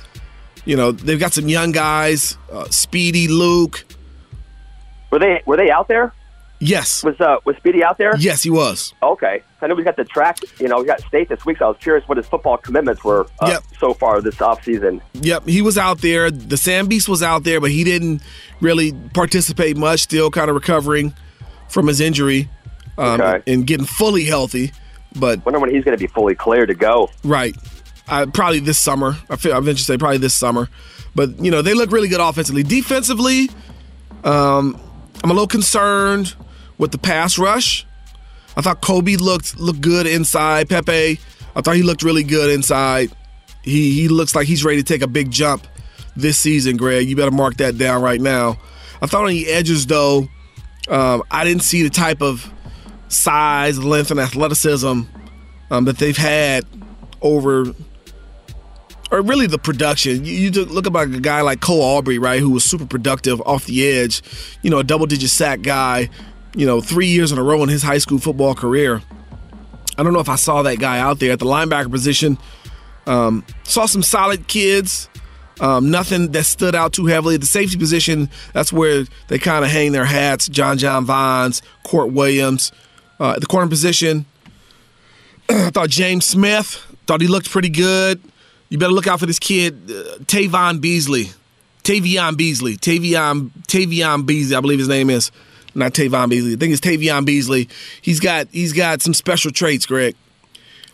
you 0.64 0.76
know, 0.76 0.92
they've 0.92 1.20
got 1.20 1.32
some 1.32 1.48
young 1.48 1.72
guys. 1.72 2.36
Uh, 2.50 2.64
Speedy 2.70 3.28
Luke. 3.28 3.84
Were 5.12 5.20
they 5.20 5.42
were 5.46 5.56
they 5.56 5.70
out 5.70 5.86
there? 5.88 6.12
Yes, 6.58 7.04
Was 7.04 7.20
uh 7.20 7.36
was 7.44 7.56
Speedy 7.58 7.84
out 7.84 7.98
there? 7.98 8.16
yes, 8.18 8.42
he 8.42 8.48
was. 8.50 8.94
Okay. 9.02 9.42
I 9.60 9.66
know 9.66 9.74
we 9.74 9.82
got 9.84 9.96
the 9.96 10.04
track. 10.04 10.38
You 10.58 10.68
know, 10.68 10.78
we 10.78 10.84
got 10.86 11.00
state 11.02 11.28
this 11.28 11.44
week. 11.44 11.58
So 11.58 11.66
I 11.66 11.68
was 11.68 11.76
curious 11.78 12.06
what 12.08 12.16
his 12.16 12.26
football 12.26 12.56
commitments 12.56 13.04
were 13.04 13.26
uh, 13.40 13.48
Yep. 13.48 13.62
so 13.78 13.92
far 13.94 14.20
this 14.22 14.36
offseason. 14.36 15.00
Yep, 15.14 15.46
he 15.48 15.60
was 15.60 15.76
out 15.76 15.98
there. 16.00 16.30
The 16.30 16.56
Sand 16.56 16.88
Beast 16.88 17.08
was 17.08 17.22
out 17.22 17.44
there, 17.44 17.60
but 17.60 17.70
he 17.70 17.84
didn't 17.84 18.22
really 18.60 18.92
participate 19.12 19.76
much. 19.76 20.00
Still 20.00 20.30
kind 20.30 20.48
of 20.48 20.54
recovering 20.54 21.14
from 21.68 21.88
his 21.88 22.00
injury 22.00 22.48
um, 22.96 23.20
Okay. 23.20 23.52
and 23.52 23.66
getting 23.66 23.86
fully 23.86 24.24
healthy. 24.24 24.72
But 25.14 25.44
Wonder 25.44 25.60
when 25.60 25.74
he's 25.74 25.84
going 25.84 25.96
to 25.96 26.02
be 26.02 26.06
fully 26.06 26.34
clear 26.34 26.64
to 26.66 26.74
go. 26.74 27.10
right, 27.24 27.54
uh, 28.08 28.26
probably 28.32 28.60
this 28.60 28.78
summer. 28.80 29.16
I 29.28 29.36
feel 29.36 29.52
I 29.54 29.60
venture 29.60 29.78
to 29.80 29.84
say 29.84 29.98
probably 29.98 30.18
this 30.18 30.34
summer. 30.34 30.68
But 31.14 31.38
you 31.42 31.50
know 31.50 31.60
they 31.60 31.74
look 31.74 31.90
really 31.92 32.08
good 32.08 32.20
offensively. 32.20 32.62
Defensively, 32.62 33.50
um, 34.24 34.78
I'm 35.24 35.30
a 35.30 35.34
little 35.34 35.46
concerned 35.46 36.34
with 36.78 36.92
the 36.92 36.98
pass 36.98 37.38
rush. 37.38 37.86
I 38.56 38.62
thought 38.62 38.80
Kobe 38.80 39.16
looked 39.16 39.58
looked 39.58 39.80
good 39.80 40.06
inside. 40.06 40.68
Pepe, 40.68 41.20
I 41.54 41.60
thought 41.60 41.76
he 41.76 41.82
looked 41.82 42.02
really 42.02 42.22
good 42.22 42.50
inside. 42.50 43.10
He 43.62 43.92
he 44.00 44.08
looks 44.08 44.34
like 44.34 44.46
he's 44.46 44.64
ready 44.64 44.78
to 44.78 44.84
take 44.84 45.02
a 45.02 45.06
big 45.08 45.30
jump 45.30 45.66
this 46.16 46.38
season, 46.38 46.76
Greg. 46.76 47.08
You 47.08 47.16
better 47.16 47.30
mark 47.30 47.58
that 47.58 47.76
down 47.76 48.02
right 48.02 48.20
now. 48.20 48.58
I 49.02 49.06
thought 49.06 49.24
on 49.24 49.28
the 49.28 49.48
edges 49.48 49.86
though, 49.86 50.28
um, 50.88 51.22
I 51.30 51.44
didn't 51.44 51.62
see 51.62 51.82
the 51.82 51.90
type 51.90 52.22
of 52.22 52.50
size, 53.08 53.78
length, 53.78 54.10
and 54.10 54.18
athleticism 54.18 55.02
um, 55.70 55.84
that 55.84 55.98
they've 55.98 56.16
had 56.16 56.64
over, 57.20 57.74
or 59.10 59.20
really 59.20 59.46
the 59.46 59.58
production. 59.58 60.24
You, 60.24 60.32
you 60.32 60.64
look 60.64 60.86
about 60.86 61.08
a 61.08 61.20
guy 61.20 61.40
like 61.42 61.60
Cole 61.60 61.82
Aubrey, 61.82 62.18
right, 62.18 62.40
who 62.40 62.50
was 62.50 62.64
super 62.64 62.86
productive 62.86 63.40
off 63.42 63.66
the 63.66 63.86
edge, 63.86 64.22
you 64.62 64.70
know, 64.70 64.78
a 64.78 64.84
double-digit 64.84 65.30
sack 65.30 65.62
guy, 65.62 66.08
you 66.56 66.66
know, 66.66 66.80
three 66.80 67.06
years 67.06 67.30
in 67.30 67.38
a 67.38 67.42
row 67.42 67.62
in 67.62 67.68
his 67.68 67.82
high 67.82 67.98
school 67.98 68.18
football 68.18 68.54
career. 68.54 69.02
I 69.96 70.02
don't 70.02 70.12
know 70.12 70.20
if 70.20 70.28
I 70.28 70.36
saw 70.36 70.62
that 70.62 70.78
guy 70.78 70.98
out 70.98 71.20
there 71.20 71.32
at 71.32 71.38
the 71.38 71.46
linebacker 71.46 71.90
position. 71.90 72.38
Um, 73.06 73.44
saw 73.62 73.86
some 73.86 74.02
solid 74.02 74.48
kids. 74.48 75.08
Um, 75.60 75.90
nothing 75.90 76.32
that 76.32 76.44
stood 76.44 76.74
out 76.74 76.92
too 76.92 77.06
heavily. 77.06 77.36
At 77.36 77.42
the 77.42 77.46
safety 77.46 77.78
position, 77.78 78.28
that's 78.52 78.72
where 78.72 79.04
they 79.28 79.38
kind 79.38 79.64
of 79.64 79.70
hang 79.70 79.92
their 79.92 80.04
hats. 80.04 80.48
John 80.48 80.76
John 80.76 81.04
Vines, 81.04 81.62
Kourt 81.84 82.12
Williams. 82.12 82.72
Uh, 83.18 83.32
at 83.32 83.40
the 83.40 83.46
corner 83.46 83.68
position, 83.68 84.26
I 85.48 85.70
thought 85.70 85.88
James 85.88 86.26
Smith 86.26 86.82
thought 87.06 87.20
he 87.20 87.28
looked 87.28 87.50
pretty 87.50 87.70
good. 87.70 88.20
You 88.68 88.78
better 88.78 88.92
look 88.92 89.06
out 89.06 89.20
for 89.20 89.26
this 89.26 89.38
kid, 89.38 89.74
uh, 89.88 90.18
Tavon 90.24 90.80
Beasley. 90.80 91.30
Tavion 91.84 92.36
Beasley. 92.36 92.76
Tavion 92.76 93.50
Tavion 93.68 94.26
Beasley, 94.26 94.56
I 94.56 94.60
believe 94.60 94.80
his 94.80 94.88
name 94.88 95.08
is. 95.08 95.30
Not 95.76 95.92
Tavon 95.92 96.30
Beasley. 96.30 96.54
I 96.54 96.56
think 96.56 96.72
it's 96.72 96.80
Tavion 96.80 97.24
Beasley. 97.24 97.68
He's 98.00 98.18
got 98.18 98.48
he's 98.50 98.72
got 98.72 99.02
some 99.02 99.14
special 99.14 99.50
traits, 99.50 99.86
Greg. 99.86 100.14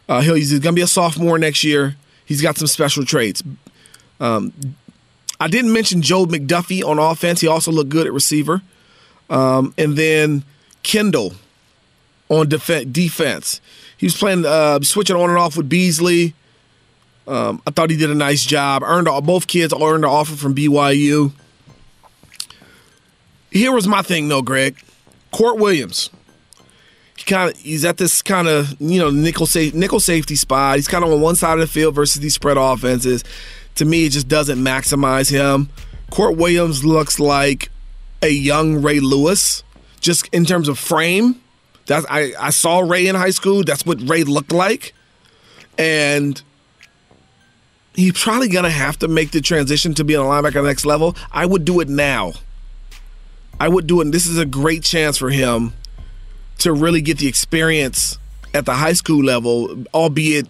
Uh, 0.09 0.21
he'll, 0.21 0.35
he's 0.35 0.51
going 0.51 0.63
to 0.63 0.73
be 0.73 0.83
a 0.83 0.87
sophomore 0.87 1.39
next 1.39 1.65
year. 1.65 1.97
He's 2.25 2.43
got 2.43 2.57
some 2.57 2.67
special 2.67 3.05
traits. 3.05 3.43
Um, 4.21 4.53
I 5.41 5.49
didn't 5.49 5.73
mention 5.73 6.03
Joe 6.03 6.27
McDuffie 6.27 6.85
on 6.85 6.99
offense. 6.99 7.41
He 7.41 7.47
also 7.47 7.71
looked 7.73 7.91
good 7.91 8.07
at 8.07 8.13
receiver. 8.13 8.63
Um, 9.31 9.75
and 9.79 9.97
then 9.97 10.45
Kendall 10.83 11.35
on 12.29 12.49
def- 12.49 12.93
defense. 12.93 13.61
He 13.97 14.07
was 14.07 14.17
playing, 14.17 14.45
uh, 14.45 14.81
switching 14.83 15.17
on 15.17 15.31
and 15.31 15.39
off 15.39 15.57
with 15.57 15.69
Beasley. 15.69 16.35
Um, 17.27 17.63
I 17.67 17.71
thought 17.71 17.91
he 17.91 17.97
did 17.97 18.11
a 18.11 18.15
nice 18.15 18.45
job. 18.45 18.83
Earned 18.83 19.07
both 19.25 19.47
kids 19.47 19.73
earned 19.73 20.05
an 20.05 20.11
offer 20.11 20.37
from 20.37 20.55
BYU. 20.55 21.33
Here 23.53 23.71
was 23.71 23.87
my 23.87 24.01
thing, 24.01 24.29
though, 24.29 24.41
Greg. 24.41 24.83
Kourt 25.31 25.59
Williams. 25.59 26.09
He 27.19 27.25
kind 27.25 27.51
of 27.51 27.57
he's 27.59 27.85
at 27.85 27.99
this 27.99 28.23
kind 28.23 28.49
of 28.49 28.81
you 28.81 28.99
know 28.99 29.11
nickel 29.11 29.45
sa- 29.45 29.71
nickel 29.75 30.01
safety 30.01 30.37
spot. 30.37 30.77
He's 30.77 30.89
kind 30.89 31.05
of 31.05 31.13
on 31.13 31.21
one 31.21 31.37
side 31.37 31.55
of 31.55 31.61
the 31.61 31.67
field 31.67 31.95
versus 31.95 32.21
these 32.21 32.35
spread 32.35 32.57
offenses. 32.57 33.23
To 33.77 33.85
me, 33.85 34.07
it 34.07 34.11
just 34.11 34.27
doesn't 34.27 34.59
maximize 34.59 35.31
him. 35.31 35.69
Kourt 36.11 36.37
Williams 36.37 36.83
looks 36.85 37.21
like 37.21 37.71
a 38.23 38.31
young 38.31 38.81
Ray 38.81 39.01
Lewis, 39.01 39.63
just 40.01 40.29
in 40.29 40.47
terms 40.47 40.69
of 40.69 40.79
frame. 40.79 41.41
That's 41.87 42.07
I, 42.09 42.33
I 42.41 42.51
saw 42.51 42.81
Ray 42.81 43.07
in 43.07 43.17
high 43.17 43.31
school. 43.31 43.63
That's 43.65 43.85
what 43.85 44.01
Ray 44.09 44.25
looked 44.25 44.53
like, 44.53 44.95
and 45.77 46.41
he's 47.95 48.19
probably 48.19 48.49
gonna 48.49 48.71
have 48.71 48.99
to 49.01 49.09
make 49.09 49.31
the 49.33 49.43
transition 49.43 49.93
to 49.95 50.05
be 50.05 50.15
a 50.15 50.21
linebacker 50.21 50.65
next 50.65 50.87
level. 50.87 51.15
I 51.31 51.45
would 51.45 51.67
do 51.67 51.81
it 51.81 51.91
now. 51.91 52.33
I 53.61 53.69
would 53.69 53.87
do 53.87 54.01
it. 54.01 54.05
And 54.05 54.15
this 54.15 54.27
is 54.27 54.39
a 54.39 54.47
great 54.47 54.83
chance 54.83 55.17
for 55.17 55.31
him 55.31 55.73
to 56.59 56.73
really 56.73 57.01
get 57.01 57.19
the 57.19 57.29
experience 57.29 58.19
at 58.55 58.67
the 58.67 58.75
high 58.75 58.93
school 58.93 59.23
level, 59.25 59.85
albeit 59.95 60.47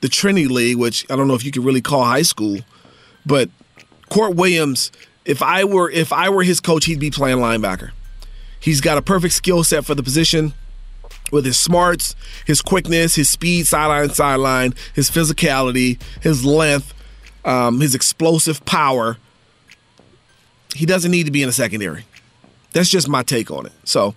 the 0.00 0.08
Trinity 0.08 0.48
League, 0.48 0.78
which 0.78 1.04
I 1.10 1.16
don't 1.16 1.28
know 1.28 1.34
if 1.34 1.44
you 1.44 1.52
could 1.52 1.64
really 1.64 1.80
call 1.80 2.04
high 2.04 2.22
school, 2.22 2.58
but 3.24 3.50
Kourt 4.10 4.34
Williams, 4.34 4.90
if 5.24 5.42
I 5.42 5.64
were 5.64 5.90
if 5.90 6.12
I 6.12 6.28
were 6.28 6.42
his 6.42 6.60
coach, 6.60 6.86
he'd 6.86 6.98
be 6.98 7.10
playing 7.10 7.38
linebacker. 7.38 7.90
He's 8.58 8.80
got 8.80 8.98
a 8.98 9.02
perfect 9.02 9.34
skill 9.34 9.62
set 9.64 9.84
for 9.84 9.94
the 9.94 10.02
position. 10.02 10.54
with 11.32 11.46
his 11.46 11.58
smarts, 11.58 12.14
his 12.46 12.60
quickness, 12.60 13.14
his 13.14 13.28
speed, 13.30 13.66
sideline 13.66 14.10
sideline, 14.10 14.74
his 14.94 15.10
physicality, 15.10 16.00
his 16.20 16.44
length, 16.44 16.92
um, 17.44 17.80
his 17.80 17.94
explosive 17.94 18.64
power. 18.66 19.16
He 20.74 20.86
doesn't 20.86 21.10
need 21.10 21.24
to 21.24 21.32
be 21.32 21.42
in 21.42 21.48
the 21.48 21.52
secondary. 21.52 22.04
That's 22.72 22.88
just 22.88 23.08
my 23.08 23.22
take 23.22 23.50
on 23.50 23.66
it. 23.66 23.72
So, 23.84 24.14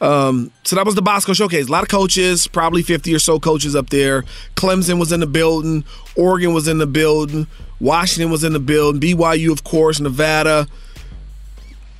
um, 0.00 0.50
so 0.64 0.76
that 0.76 0.86
was 0.86 0.94
the 0.94 1.02
Bosco 1.02 1.32
Showcase. 1.32 1.68
A 1.68 1.72
lot 1.72 1.82
of 1.82 1.88
coaches, 1.88 2.46
probably 2.46 2.82
50 2.82 3.14
or 3.14 3.18
so 3.18 3.38
coaches 3.38 3.74
up 3.74 3.90
there. 3.90 4.22
Clemson 4.56 4.98
was 4.98 5.12
in 5.12 5.20
the 5.20 5.26
building. 5.26 5.84
Oregon 6.16 6.54
was 6.54 6.68
in 6.68 6.78
the 6.78 6.86
building. 6.86 7.46
Washington 7.80 8.30
was 8.30 8.44
in 8.44 8.52
the 8.52 8.60
building. 8.60 9.00
BYU, 9.00 9.52
of 9.52 9.64
course. 9.64 10.00
Nevada. 10.00 10.66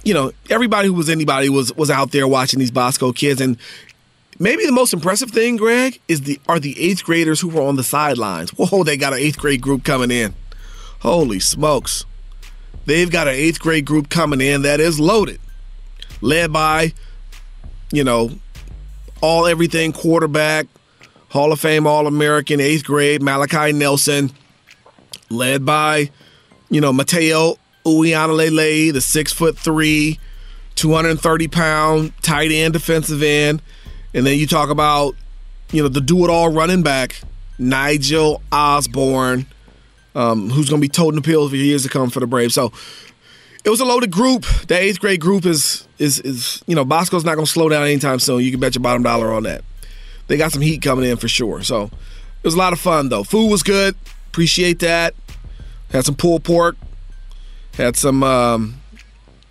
You 0.05 0.15
know, 0.15 0.33
everybody 0.49 0.89
who 0.89 0.95
was 0.95 1.11
anybody 1.11 1.49
was 1.49 1.75
was 1.75 1.91
out 1.91 2.13
there 2.13 2.27
watching 2.27 2.61
these 2.61 2.71
Bosco 2.71 3.13
kids. 3.13 3.41
And 3.41 3.59
maybe 4.39 4.65
the 4.65 4.73
most 4.73 4.95
impressive 4.95 5.31
thing, 5.31 5.57
Greg, 5.57 6.01
is 6.09 6.23
the 6.23 6.41
are 6.49 6.61
the 6.61 6.81
eighth 6.81 7.05
graders 7.05 7.41
who 7.41 7.49
were 7.49 7.63
on 7.63 7.77
the 7.77 7.85
sidelines. 7.85 8.51
Whoa, 8.51 8.85
they 8.85 8.97
got 8.97 9.13
an 9.13 9.19
eighth 9.19 9.39
grade 9.39 9.61
group 9.61 9.85
coming 9.85 10.11
in. 10.11 10.35
Holy 11.01 11.41
smokes. 11.41 12.07
They've 12.89 13.11
got 13.11 13.29
an 13.29 13.35
eighth 13.35 13.61
grade 13.61 13.85
group 13.85 14.09
coming 14.09 14.41
in 14.41 14.63
that 14.63 14.81
is 14.81 14.99
loaded. 14.99 15.41
Led 16.21 16.53
by 16.53 16.93
you 17.93 18.05
know, 18.05 18.31
all 19.21 19.47
everything 19.47 19.93
quarterback, 19.93 20.67
Hall 21.31 21.53
of 21.53 21.61
Fame 21.61 21.87
All 21.87 22.07
American, 22.07 22.61
eighth 22.61 22.85
grade, 22.85 23.23
Malachi 23.23 23.73
Nelson, 23.73 24.31
led 25.31 25.65
by, 25.65 26.11
you 26.71 26.81
know, 26.81 26.93
Matayo 26.93 27.57
Uiagalelei, 27.85 28.93
the 28.93 29.01
six 29.01 29.33
foot 29.33 29.59
three, 29.59 30.19
230 30.75 31.49
pound 31.49 32.13
tight 32.23 32.51
end 32.51 32.73
defensive 32.75 33.23
end. 33.23 33.63
And 34.15 34.27
then 34.27 34.39
you 34.39 34.47
talk 34.47 34.71
about, 34.71 35.15
you 35.73 35.83
know, 35.83 35.89
the 35.89 36.01
do 36.01 36.25
it 36.25 36.31
all 36.31 36.51
running 36.51 36.83
back, 36.83 37.21
Nigel 37.59 38.43
Osborne, 38.53 39.47
um, 40.19 40.51
who's 40.51 40.69
going 40.69 40.83
to 40.83 40.85
be 40.85 40.89
toting 40.89 41.21
the 41.21 41.23
pills 41.23 41.51
for 41.51 41.57
years 41.57 41.85
to 41.85 41.89
come 41.89 42.11
for 42.11 42.19
the 42.19 42.27
Braves. 42.27 42.53
So 42.53 42.73
it 43.65 43.71
was 43.71 43.79
a 43.81 43.85
loaded 43.85 44.11
group. 44.11 44.45
The 44.67 44.77
eighth 44.77 44.99
grade 44.99 45.21
group 45.21 45.47
is 45.47 45.87
is 45.99 46.19
is 46.21 46.63
you 46.67 46.75
know 46.75 46.85
Bosco's 46.85 47.25
not 47.25 47.37
going 47.37 47.47
to 47.47 47.51
slow 47.51 47.69
down 47.69 47.85
anytime 47.85 48.19
soon. 48.19 48.43
You 48.43 48.51
can 48.51 48.59
bet 48.59 48.75
your 48.75 48.83
bottom 48.83 49.05
dollar 49.05 49.33
on 49.33 49.45
that. 49.45 49.63
They 50.27 50.37
got 50.37 50.51
some 50.53 50.61
heat 50.61 50.83
coming 50.83 51.09
in 51.09 51.17
for 51.17 51.29
sure. 51.29 51.63
So 51.63 51.85
it 51.85 52.45
was 52.45 52.55
a 52.55 52.59
lot 52.59 52.73
of 52.73 52.81
fun 52.81 53.09
though. 53.09 53.23
Food 53.23 53.49
was 53.49 53.63
good. 53.63 53.95
Appreciate 54.27 54.81
that. 54.81 55.15
Had 55.91 56.05
some 56.05 56.17
pulled 56.17 56.43
pork. 56.43 56.77
Had 57.75 57.95
some 57.95 58.25
um, 58.25 58.81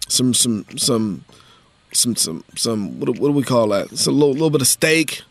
some 0.09 0.33
some 0.33 0.65
some 0.75 1.23
some 1.93 2.15
some 2.17 2.43
some 2.55 2.99
what 2.99 3.05
do, 3.05 3.13
what 3.13 3.29
do 3.29 3.31
we 3.31 3.43
call 3.43 3.69
that? 3.69 3.93
It's 3.93 4.05
a 4.05 4.11
little 4.11 4.33
little 4.33 4.49
bit 4.49 4.61
of 4.61 4.67
steak. 4.67 5.21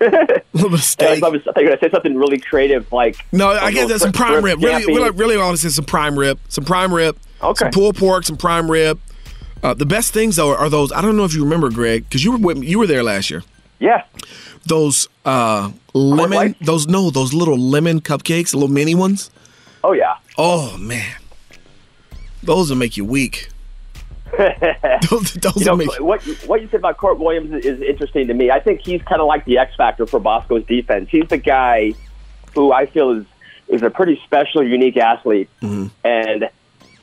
A 0.00 0.42
little 0.52 0.70
bit 0.70 0.78
of 0.78 0.84
steak. 0.84 1.22
I, 1.22 1.28
was, 1.28 1.42
I 1.42 1.52
thought 1.52 1.60
you 1.60 1.64
were 1.64 1.68
going 1.70 1.78
to 1.78 1.84
say 1.84 1.90
something 1.90 2.16
really 2.16 2.38
creative, 2.38 2.90
like 2.92 3.24
no, 3.32 3.50
I 3.50 3.72
guess 3.72 3.88
that's 3.88 4.02
some 4.02 4.12
prime 4.12 4.44
rib. 4.44 4.62
Really, 4.62 4.86
really, 4.86 5.10
really, 5.10 5.36
want 5.36 5.56
to 5.56 5.62
say 5.62 5.68
some 5.68 5.84
prime 5.84 6.18
rib. 6.18 6.38
Some 6.48 6.64
prime 6.64 6.92
rib. 6.92 7.18
Okay. 7.42 7.64
Some 7.64 7.70
pulled 7.70 7.96
pork, 7.96 8.24
some 8.24 8.36
prime 8.36 8.70
rib. 8.70 9.00
Uh, 9.62 9.74
the 9.74 9.86
best 9.86 10.12
things 10.12 10.36
though 10.36 10.54
are 10.54 10.68
those. 10.68 10.92
I 10.92 11.00
don't 11.00 11.16
know 11.16 11.24
if 11.24 11.34
you 11.34 11.42
remember, 11.42 11.70
Greg, 11.70 12.04
because 12.04 12.24
you 12.24 12.32
were 12.32 12.38
with, 12.38 12.62
you 12.62 12.78
were 12.78 12.86
there 12.86 13.02
last 13.02 13.30
year. 13.30 13.42
Yeah. 13.78 14.04
Those 14.66 15.08
uh, 15.24 15.70
lemon, 15.94 16.54
those 16.60 16.86
no, 16.86 17.10
those 17.10 17.34
little 17.34 17.58
lemon 17.58 18.00
cupcakes, 18.00 18.54
little 18.54 18.68
mini 18.68 18.94
ones. 18.94 19.30
Oh 19.84 19.92
yeah. 19.92 20.16
Oh 20.38 20.76
man, 20.78 21.16
those 22.42 22.70
will 22.70 22.76
make 22.76 22.96
you 22.96 23.04
weak. 23.04 23.48
Those 24.36 25.34
you 25.56 25.64
know, 25.64 25.76
make 25.76 25.88
what 26.00 26.22
what 26.46 26.60
you 26.60 26.68
said 26.68 26.80
about 26.80 26.98
Kourt 26.98 27.18
Williams 27.18 27.52
is, 27.52 27.64
is 27.64 27.82
interesting 27.82 28.26
to 28.28 28.34
me. 28.34 28.50
I 28.50 28.60
think 28.60 28.80
he's 28.80 29.02
kind 29.02 29.20
of 29.20 29.26
like 29.26 29.44
the 29.44 29.58
X 29.58 29.74
factor 29.76 30.06
for 30.06 30.20
Bosco's 30.20 30.64
defense. 30.66 31.08
He's 31.10 31.28
the 31.28 31.38
guy 31.38 31.94
who 32.54 32.72
I 32.72 32.86
feel 32.86 33.10
is 33.10 33.24
is 33.68 33.82
a 33.82 33.90
pretty 33.90 34.20
special, 34.24 34.62
unique 34.62 34.96
athlete, 34.96 35.48
Mhm. 35.62 35.90
and 36.04 36.48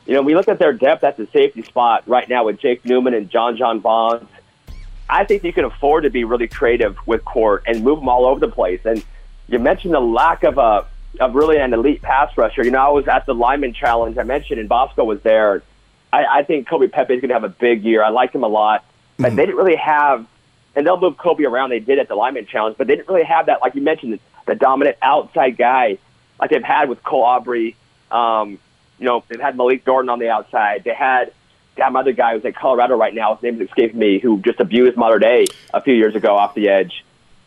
you 0.05 0.13
know, 0.13 0.21
we 0.21 0.35
look 0.35 0.47
at 0.49 0.59
their 0.59 0.73
depth 0.73 1.03
at 1.03 1.15
the 1.17 1.27
safety 1.33 1.61
spot 1.63 2.03
right 2.07 2.27
now 2.27 2.43
with 2.45 2.59
Jake 2.59 2.83
Newman 2.85 3.13
and 3.13 3.29
John 3.29 3.55
John 3.57 3.79
Bonds. 3.79 4.29
I 5.09 5.23
think 5.25 5.43
you 5.43 5.53
can 5.53 5.65
afford 5.65 6.03
to 6.03 6.09
be 6.09 6.23
really 6.23 6.47
creative 6.47 6.97
with 7.05 7.23
Kourt 7.25 7.61
and 7.67 7.83
move 7.83 7.99
them 7.99 8.09
all 8.09 8.25
over 8.25 8.39
the 8.39 8.47
place. 8.51 8.79
And 8.85 9.03
you 9.47 9.59
mentioned 9.59 9.93
the 9.93 9.99
lack 10.01 10.43
of 10.43 10.57
a 10.57 10.85
of 11.19 11.35
really 11.35 11.57
an 11.57 11.73
elite 11.73 12.01
pass 12.01 12.35
rusher. 12.37 12.63
You 12.63 12.71
know, 12.71 12.79
I 12.79 12.89
was 12.89 13.07
at 13.07 13.25
the 13.25 13.35
lineman 13.35 13.73
challenge 13.73 14.17
I 14.17 14.23
mentioned, 14.23 14.59
and 14.59 14.67
Bosco 14.67 15.03
was 15.03 15.21
there. 15.21 15.61
I, 16.13 16.39
I 16.39 16.43
think 16.43 16.67
Kobe 16.67 16.87
Pepe 16.87 17.15
is 17.15 17.21
going 17.21 17.29
to 17.29 17.33
have 17.33 17.43
a 17.43 17.49
big 17.49 17.83
year. 17.83 18.03
I 18.03 18.09
like 18.09 18.33
him 18.33 18.43
a 18.43 18.47
lot, 18.47 18.85
but 19.17 19.35
they 19.35 19.45
didn't 19.47 19.57
really 19.57 19.75
have, 19.75 20.25
and 20.75 20.85
they'll 20.85 20.99
move 20.99 21.17
Kobe 21.17 21.43
around. 21.43 21.71
They 21.71 21.79
did 21.79 21.97
at 21.97 22.07
the 22.07 22.15
lineman 22.15 22.45
challenge, 22.45 22.77
but 22.77 22.85
they 22.85 22.95
didn't 22.95 23.07
really 23.07 23.23
have 23.25 23.47
that, 23.47 23.61
like 23.61 23.73
you 23.73 23.81
mentioned, 23.81 24.19
the 24.45 24.55
dominant 24.55 24.97
outside 25.01 25.57
guy 25.57 25.97
like 26.39 26.51
they've 26.51 26.63
had 26.63 26.87
with 26.87 27.03
Cole 27.03 27.23
Aubrey. 27.23 27.75
Um, 28.11 28.59
you 28.99 29.05
know, 29.05 29.23
they've 29.27 29.39
had 29.39 29.57
Malik 29.57 29.83
Gordon 29.83 30.09
on 30.09 30.19
the 30.19 30.29
outside. 30.29 30.83
They 30.83 30.93
had 30.93 31.33
that 31.77 31.95
other 31.95 32.11
guy 32.11 32.35
who's 32.35 32.45
at 32.45 32.55
Colorado 32.55 32.95
right 32.95 33.13
now. 33.13 33.35
His 33.35 33.43
name 33.43 33.59
is 33.59 33.67
escaping 33.67 33.97
me, 33.97 34.19
who 34.19 34.39
just 34.41 34.59
abused 34.59 34.95
Mater 34.95 35.17
Dei 35.17 35.45
a 35.73 35.81
few 35.81 35.95
years 35.95 36.15
ago 36.15 36.37
off 36.37 36.53
the 36.53 36.69
edge. 36.69 37.03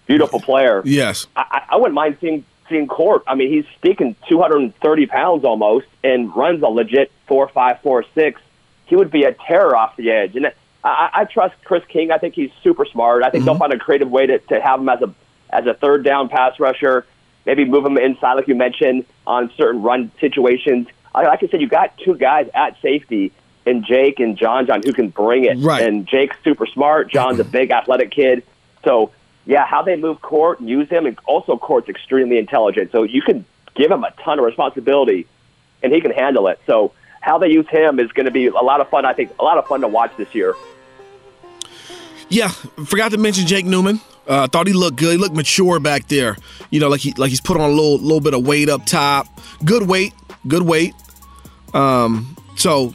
Beautiful 0.06 0.40
player. 0.40 0.82
yes. 0.84 1.26
I, 1.36 1.64
I 1.70 1.76
wouldn't 1.76 1.94
mind 1.94 2.16
seeing 2.20 2.44
seeing 2.68 2.88
Kourt. 2.88 3.22
I 3.26 3.36
mean, 3.36 3.48
he's 3.50 3.64
speaking 3.76 4.16
230 4.28 5.06
pounds 5.06 5.44
almost 5.44 5.86
and 6.02 6.34
runs 6.34 6.62
a 6.62 6.66
legit 6.66 7.12
four 7.26 7.48
five 7.48 7.80
four 7.80 8.04
six. 8.14 8.40
He 8.86 8.96
would 8.96 9.10
be 9.10 9.24
a 9.24 9.32
terror 9.32 9.76
off 9.76 9.96
the 9.96 10.10
edge, 10.10 10.34
and 10.36 10.46
I, 10.82 11.10
I 11.12 11.24
trust 11.24 11.54
Chris 11.64 11.84
King. 11.88 12.10
I 12.10 12.18
think 12.18 12.34
he's 12.34 12.50
super 12.62 12.84
smart. 12.84 13.22
I 13.22 13.30
think 13.30 13.42
mm-hmm. 13.42 13.46
they'll 13.46 13.58
find 13.58 13.72
a 13.72 13.78
creative 13.78 14.10
way 14.10 14.26
to, 14.26 14.38
to 14.38 14.60
have 14.60 14.80
him 14.80 14.88
as 14.88 15.02
a 15.02 15.14
as 15.50 15.66
a 15.66 15.74
third 15.74 16.04
down 16.04 16.28
pass 16.28 16.58
rusher. 16.58 17.06
Maybe 17.44 17.64
move 17.64 17.84
him 17.84 17.96
inside, 17.98 18.34
like 18.34 18.48
you 18.48 18.56
mentioned, 18.56 19.04
on 19.26 19.52
certain 19.56 19.82
run 19.82 20.10
situations. 20.20 20.88
I- 21.14 21.22
Like 21.22 21.42
I 21.42 21.46
said, 21.48 21.60
you 21.60 21.68
got 21.68 21.96
two 21.98 22.16
guys 22.16 22.48
at 22.54 22.80
safety 22.80 23.32
in 23.64 23.84
Jake 23.84 24.20
and 24.20 24.36
John 24.36 24.66
John 24.66 24.82
who 24.84 24.92
can 24.92 25.10
bring 25.10 25.44
it. 25.44 25.58
Right. 25.58 25.82
And 25.82 26.06
Jake's 26.06 26.36
super 26.42 26.66
smart. 26.66 27.10
John's 27.10 27.38
a 27.38 27.42
mm-hmm. 27.42 27.52
big 27.52 27.70
athletic 27.70 28.10
kid. 28.10 28.42
So 28.84 29.12
yeah, 29.44 29.64
how 29.64 29.82
they 29.82 29.96
move 29.96 30.20
Kourt 30.20 30.58
and 30.58 30.68
use 30.68 30.88
him, 30.88 31.06
and 31.06 31.18
also 31.24 31.56
Kourt's 31.56 31.88
extremely 31.88 32.38
intelligent. 32.38 32.90
So 32.90 33.04
you 33.04 33.22
can 33.22 33.44
give 33.74 33.90
him 33.90 34.02
a 34.02 34.10
ton 34.24 34.38
of 34.38 34.44
responsibility, 34.44 35.26
and 35.82 35.92
he 35.92 36.00
can 36.00 36.10
handle 36.10 36.48
it. 36.48 36.60
So 36.66 36.92
how 37.20 37.38
they 37.38 37.48
use 37.48 37.68
him 37.68 37.98
is 37.98 38.12
going 38.12 38.26
to 38.26 38.32
be 38.32 38.46
a 38.46 38.52
lot 38.52 38.80
of 38.80 38.88
fun. 38.88 39.04
I 39.04 39.12
think 39.12 39.32
a 39.38 39.44
lot 39.44 39.58
of 39.58 39.66
fun 39.66 39.80
to 39.80 39.88
watch 39.88 40.12
this 40.16 40.34
year. 40.34 40.54
Yeah, 42.28 42.48
forgot 42.48 43.12
to 43.12 43.18
mention 43.18 43.46
Jake 43.46 43.66
Newman. 43.66 44.00
Uh, 44.26 44.48
thought 44.48 44.66
he 44.66 44.72
looked 44.72 44.96
good. 44.96 45.12
He 45.12 45.18
looked 45.18 45.36
mature 45.36 45.78
back 45.78 46.08
there. 46.08 46.36
You 46.70 46.80
know, 46.80 46.88
like 46.88 47.00
he 47.00 47.12
like 47.12 47.30
he's 47.30 47.40
put 47.40 47.56
on 47.56 47.70
a 47.70 47.72
little 47.72 47.98
little 47.98 48.20
bit 48.20 48.34
of 48.34 48.44
weight 48.46 48.68
up 48.68 48.84
top. 48.84 49.28
Good 49.64 49.88
weight, 49.88 50.12
good 50.48 50.62
weight. 50.62 50.94
Um, 51.74 52.36
so 52.56 52.92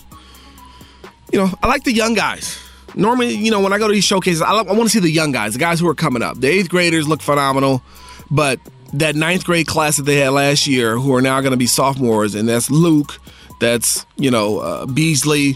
you 1.31 1.39
know, 1.39 1.49
I 1.63 1.67
like 1.67 1.83
the 1.83 1.93
young 1.93 2.13
guys. 2.13 2.59
Normally, 2.93 3.33
you 3.33 3.51
know, 3.51 3.61
when 3.61 3.71
I 3.71 3.77
go 3.77 3.87
to 3.87 3.93
these 3.93 4.03
showcases, 4.03 4.41
I, 4.41 4.51
I 4.51 4.61
want 4.63 4.83
to 4.83 4.89
see 4.89 4.99
the 4.99 5.09
young 5.09 5.31
guys, 5.31 5.53
the 5.53 5.59
guys 5.59 5.79
who 5.79 5.87
are 5.87 5.95
coming 5.95 6.21
up. 6.21 6.39
The 6.39 6.47
eighth 6.47 6.69
graders 6.69 7.07
look 7.07 7.21
phenomenal, 7.21 7.81
but 8.29 8.59
that 8.93 9.15
ninth 9.15 9.45
grade 9.45 9.67
class 9.67 9.95
that 9.95 10.03
they 10.03 10.17
had 10.17 10.29
last 10.31 10.67
year, 10.67 10.97
who 10.97 11.15
are 11.15 11.21
now 11.21 11.39
going 11.39 11.51
to 11.51 11.57
be 11.57 11.67
sophomores, 11.67 12.35
and 12.35 12.49
that's 12.49 12.69
Luke, 12.69 13.19
that's 13.61 14.05
you 14.17 14.29
know 14.29 14.59
uh, 14.59 14.85
Beasley, 14.85 15.55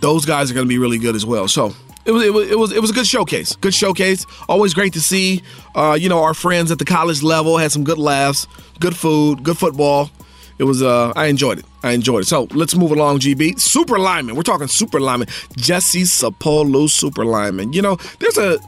those 0.00 0.26
guys 0.26 0.50
are 0.50 0.54
going 0.54 0.66
to 0.66 0.68
be 0.68 0.76
really 0.76 0.98
good 0.98 1.14
as 1.16 1.24
well. 1.24 1.48
So 1.48 1.72
it 2.04 2.10
was, 2.10 2.22
it 2.24 2.34
was 2.34 2.50
it 2.50 2.58
was 2.58 2.72
it 2.72 2.80
was 2.82 2.90
a 2.90 2.92
good 2.92 3.06
showcase. 3.06 3.56
Good 3.56 3.72
showcase. 3.72 4.26
Always 4.48 4.74
great 4.74 4.92
to 4.92 5.00
see. 5.00 5.42
Uh, 5.74 5.96
you 5.98 6.10
know, 6.10 6.22
our 6.22 6.34
friends 6.34 6.70
at 6.70 6.78
the 6.78 6.84
college 6.84 7.22
level 7.22 7.56
had 7.56 7.72
some 7.72 7.84
good 7.84 7.98
laughs, 7.98 8.46
good 8.80 8.94
food, 8.94 9.42
good 9.42 9.56
football. 9.56 10.10
It 10.58 10.64
was 10.64 10.82
uh, 10.82 11.12
I 11.16 11.26
enjoyed 11.26 11.60
it. 11.60 11.64
I 11.82 11.92
enjoyed 11.92 12.22
it. 12.22 12.26
So 12.26 12.48
let's 12.50 12.74
move 12.74 12.90
along, 12.90 13.20
GB. 13.20 13.58
Super 13.58 13.98
lineman. 13.98 14.36
We're 14.36 14.42
talking 14.42 14.68
super 14.68 15.00
lineman. 15.00 15.28
Jesse 15.56 16.02
Sapolu, 16.02 16.90
super 16.90 17.24
lineman. 17.24 17.72
You 17.72 17.82
know, 17.82 17.96
there's 18.18 18.38
a 18.38 18.58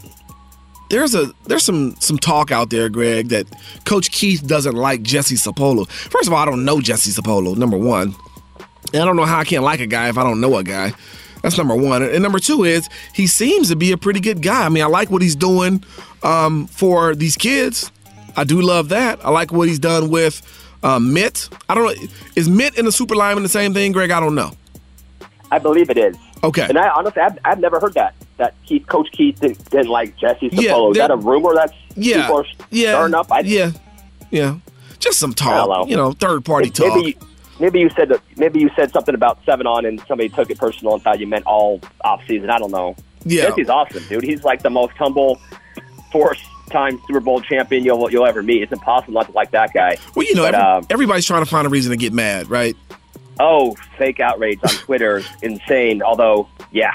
there's 0.89 1.15
a 1.15 1.33
there's 1.45 1.65
some 1.65 1.97
some 1.97 2.19
talk 2.19 2.51
out 2.51 2.71
there, 2.71 2.89
Greg, 2.89 3.29
that 3.29 3.47
Coach 3.85 4.11
Keith 4.11 4.47
doesn't 4.47 4.75
like 4.75 5.03
Jesse 5.03 5.37
Sapolu. 5.37 5.89
First 5.89 6.29
of 6.29 6.33
all, 6.33 6.39
I 6.39 6.45
don't 6.45 6.65
know 6.65 6.81
Jesse 6.81 7.11
Sapolu. 7.11 7.57
Number 7.57 7.77
one, 7.77 8.15
and 8.93 9.03
I 9.03 9.05
don't 9.05 9.17
know 9.17 9.25
how 9.25 9.39
I 9.39 9.45
can't 9.45 9.65
like 9.65 9.81
a 9.81 9.87
guy 9.87 10.09
if 10.09 10.19
I 10.19 10.23
don't 10.23 10.41
know 10.41 10.57
a 10.57 10.65
guy. 10.65 10.93
That's 11.43 11.59
number 11.59 11.77
one. 11.77 12.03
And 12.03 12.23
number 12.23 12.39
two 12.39 12.65
is 12.65 12.89
he 13.15 13.27
seems 13.27 13.69
to 13.69 13.77
be 13.77 13.93
a 13.93 13.97
pretty 13.97 14.21
good 14.21 14.43
guy. 14.43 14.65
I 14.65 14.69
mean, 14.69 14.83
I 14.83 14.87
like 14.87 15.11
what 15.11 15.23
he's 15.23 15.37
doing 15.37 15.85
um, 16.23 16.67
for 16.67 17.15
these 17.15 17.37
kids. 17.37 17.91
I 18.37 18.45
do 18.45 18.61
love 18.61 18.89
that. 18.89 19.25
I 19.25 19.31
like 19.31 19.53
what 19.53 19.69
he's 19.69 19.79
done 19.79 20.11
with 20.11 20.43
um, 20.83 21.13
Mitt. 21.13 21.49
I 21.69 21.75
don't 21.75 21.85
know. 21.85 22.09
Is 22.35 22.49
Mitt 22.49 22.77
and 22.79 22.87
the 22.87 22.93
super 22.93 23.15
lineman 23.15 23.43
the 23.43 23.49
same 23.49 23.75
thing, 23.75 23.93
Greg? 23.93 24.11
I 24.11 24.21
don't 24.21 24.35
know. 24.35 24.53
I 25.51 25.59
believe 25.59 25.91
it 25.91 25.99
is. 25.99 26.17
Okay. 26.43 26.67
And 26.69 26.79
I 26.79 26.89
honestly, 26.91 27.23
I've, 27.23 27.39
I've 27.45 27.61
never 27.61 27.81
heard 27.81 27.95
that. 27.95 28.15
That 28.39 28.55
Keith, 28.67 28.87
Coach 28.87 29.09
Keith 29.13 29.41
didn't, 29.41 29.71
didn't 29.71 29.89
like 29.89 30.17
Jesse 30.19 30.51
Yeah, 30.53 30.77
is 30.91 30.97
that 30.99 31.11
a 31.11 31.17
rumor 31.17 31.55
that's 31.55 31.73
Yeah. 31.95 32.23
people 32.23 32.39
are 32.41 32.45
Yeah. 32.71 32.93
stirring 32.93 33.15
up? 33.15 33.33
I, 33.33 33.41
yeah. 33.41 33.71
Yeah. 34.31 34.57
Just 34.99 35.19
some 35.19 35.33
don't 35.33 35.69
know. 35.69 35.75
talk. 35.75 35.89
You 35.89 35.97
know, 35.97 36.13
third 36.13 36.45
party 36.45 36.69
talk. 36.71 36.95
Maybe 36.95 37.09
you, 37.09 37.15
maybe 37.61 37.81
you 37.81 37.91
said 37.97 38.09
that, 38.11 38.21
maybe 38.37 38.61
you 38.61 38.71
said 38.77 38.93
something 38.93 39.15
about 39.15 39.39
seven 39.47 39.67
on 39.67 39.85
and 39.87 40.01
somebody 40.07 40.29
took 40.29 40.51
it 40.51 40.59
personal 40.59 40.95
and 40.95 41.03
thought 41.03 41.19
you 41.21 41.27
meant 41.27 41.47
all 41.47 41.81
off 42.03 42.21
season. 42.27 42.51
I 42.51 42.59
don't 42.59 42.71
know. 42.71 42.95
Yeah. 43.25 43.49
Jesse's 43.49 43.69
awesome, 43.71 44.05
dude. 44.09 44.23
He's 44.25 44.45
like 44.45 44.63
the 44.63 44.71
most 44.71 44.93
humble, 44.99 45.41
four-time 46.13 47.01
Super 47.07 47.21
Bowl 47.21 47.41
champion 47.41 47.85
you'll 47.85 48.11
you'll 48.11 48.27
ever 48.27 48.43
meet. 48.43 48.63
It's 48.63 48.73
impossible 48.73 49.15
not 49.15 49.27
to 49.27 49.33
like 49.33 49.51
that 49.53 49.73
guy. 49.73 49.97
Well, 50.15 50.27
you 50.27 50.35
know, 50.35 50.43
But, 50.43 50.55
every- 50.55 50.67
um, 50.67 50.87
everybody's 50.91 51.27
trying 51.27 51.43
to 51.45 51.51
find 51.51 51.67
a 51.67 51.71
reason 51.71 51.91
to 51.91 51.97
get 51.97 52.13
mad, 52.13 52.49
right? 52.51 52.77
Oh, 53.39 53.75
fake 53.99 54.19
outrage 54.21 54.59
on 54.63 54.71
Twitter, 54.71 55.19
is 55.19 55.29
insane. 55.43 56.03
Although, 56.03 56.49
yeah, 56.73 56.93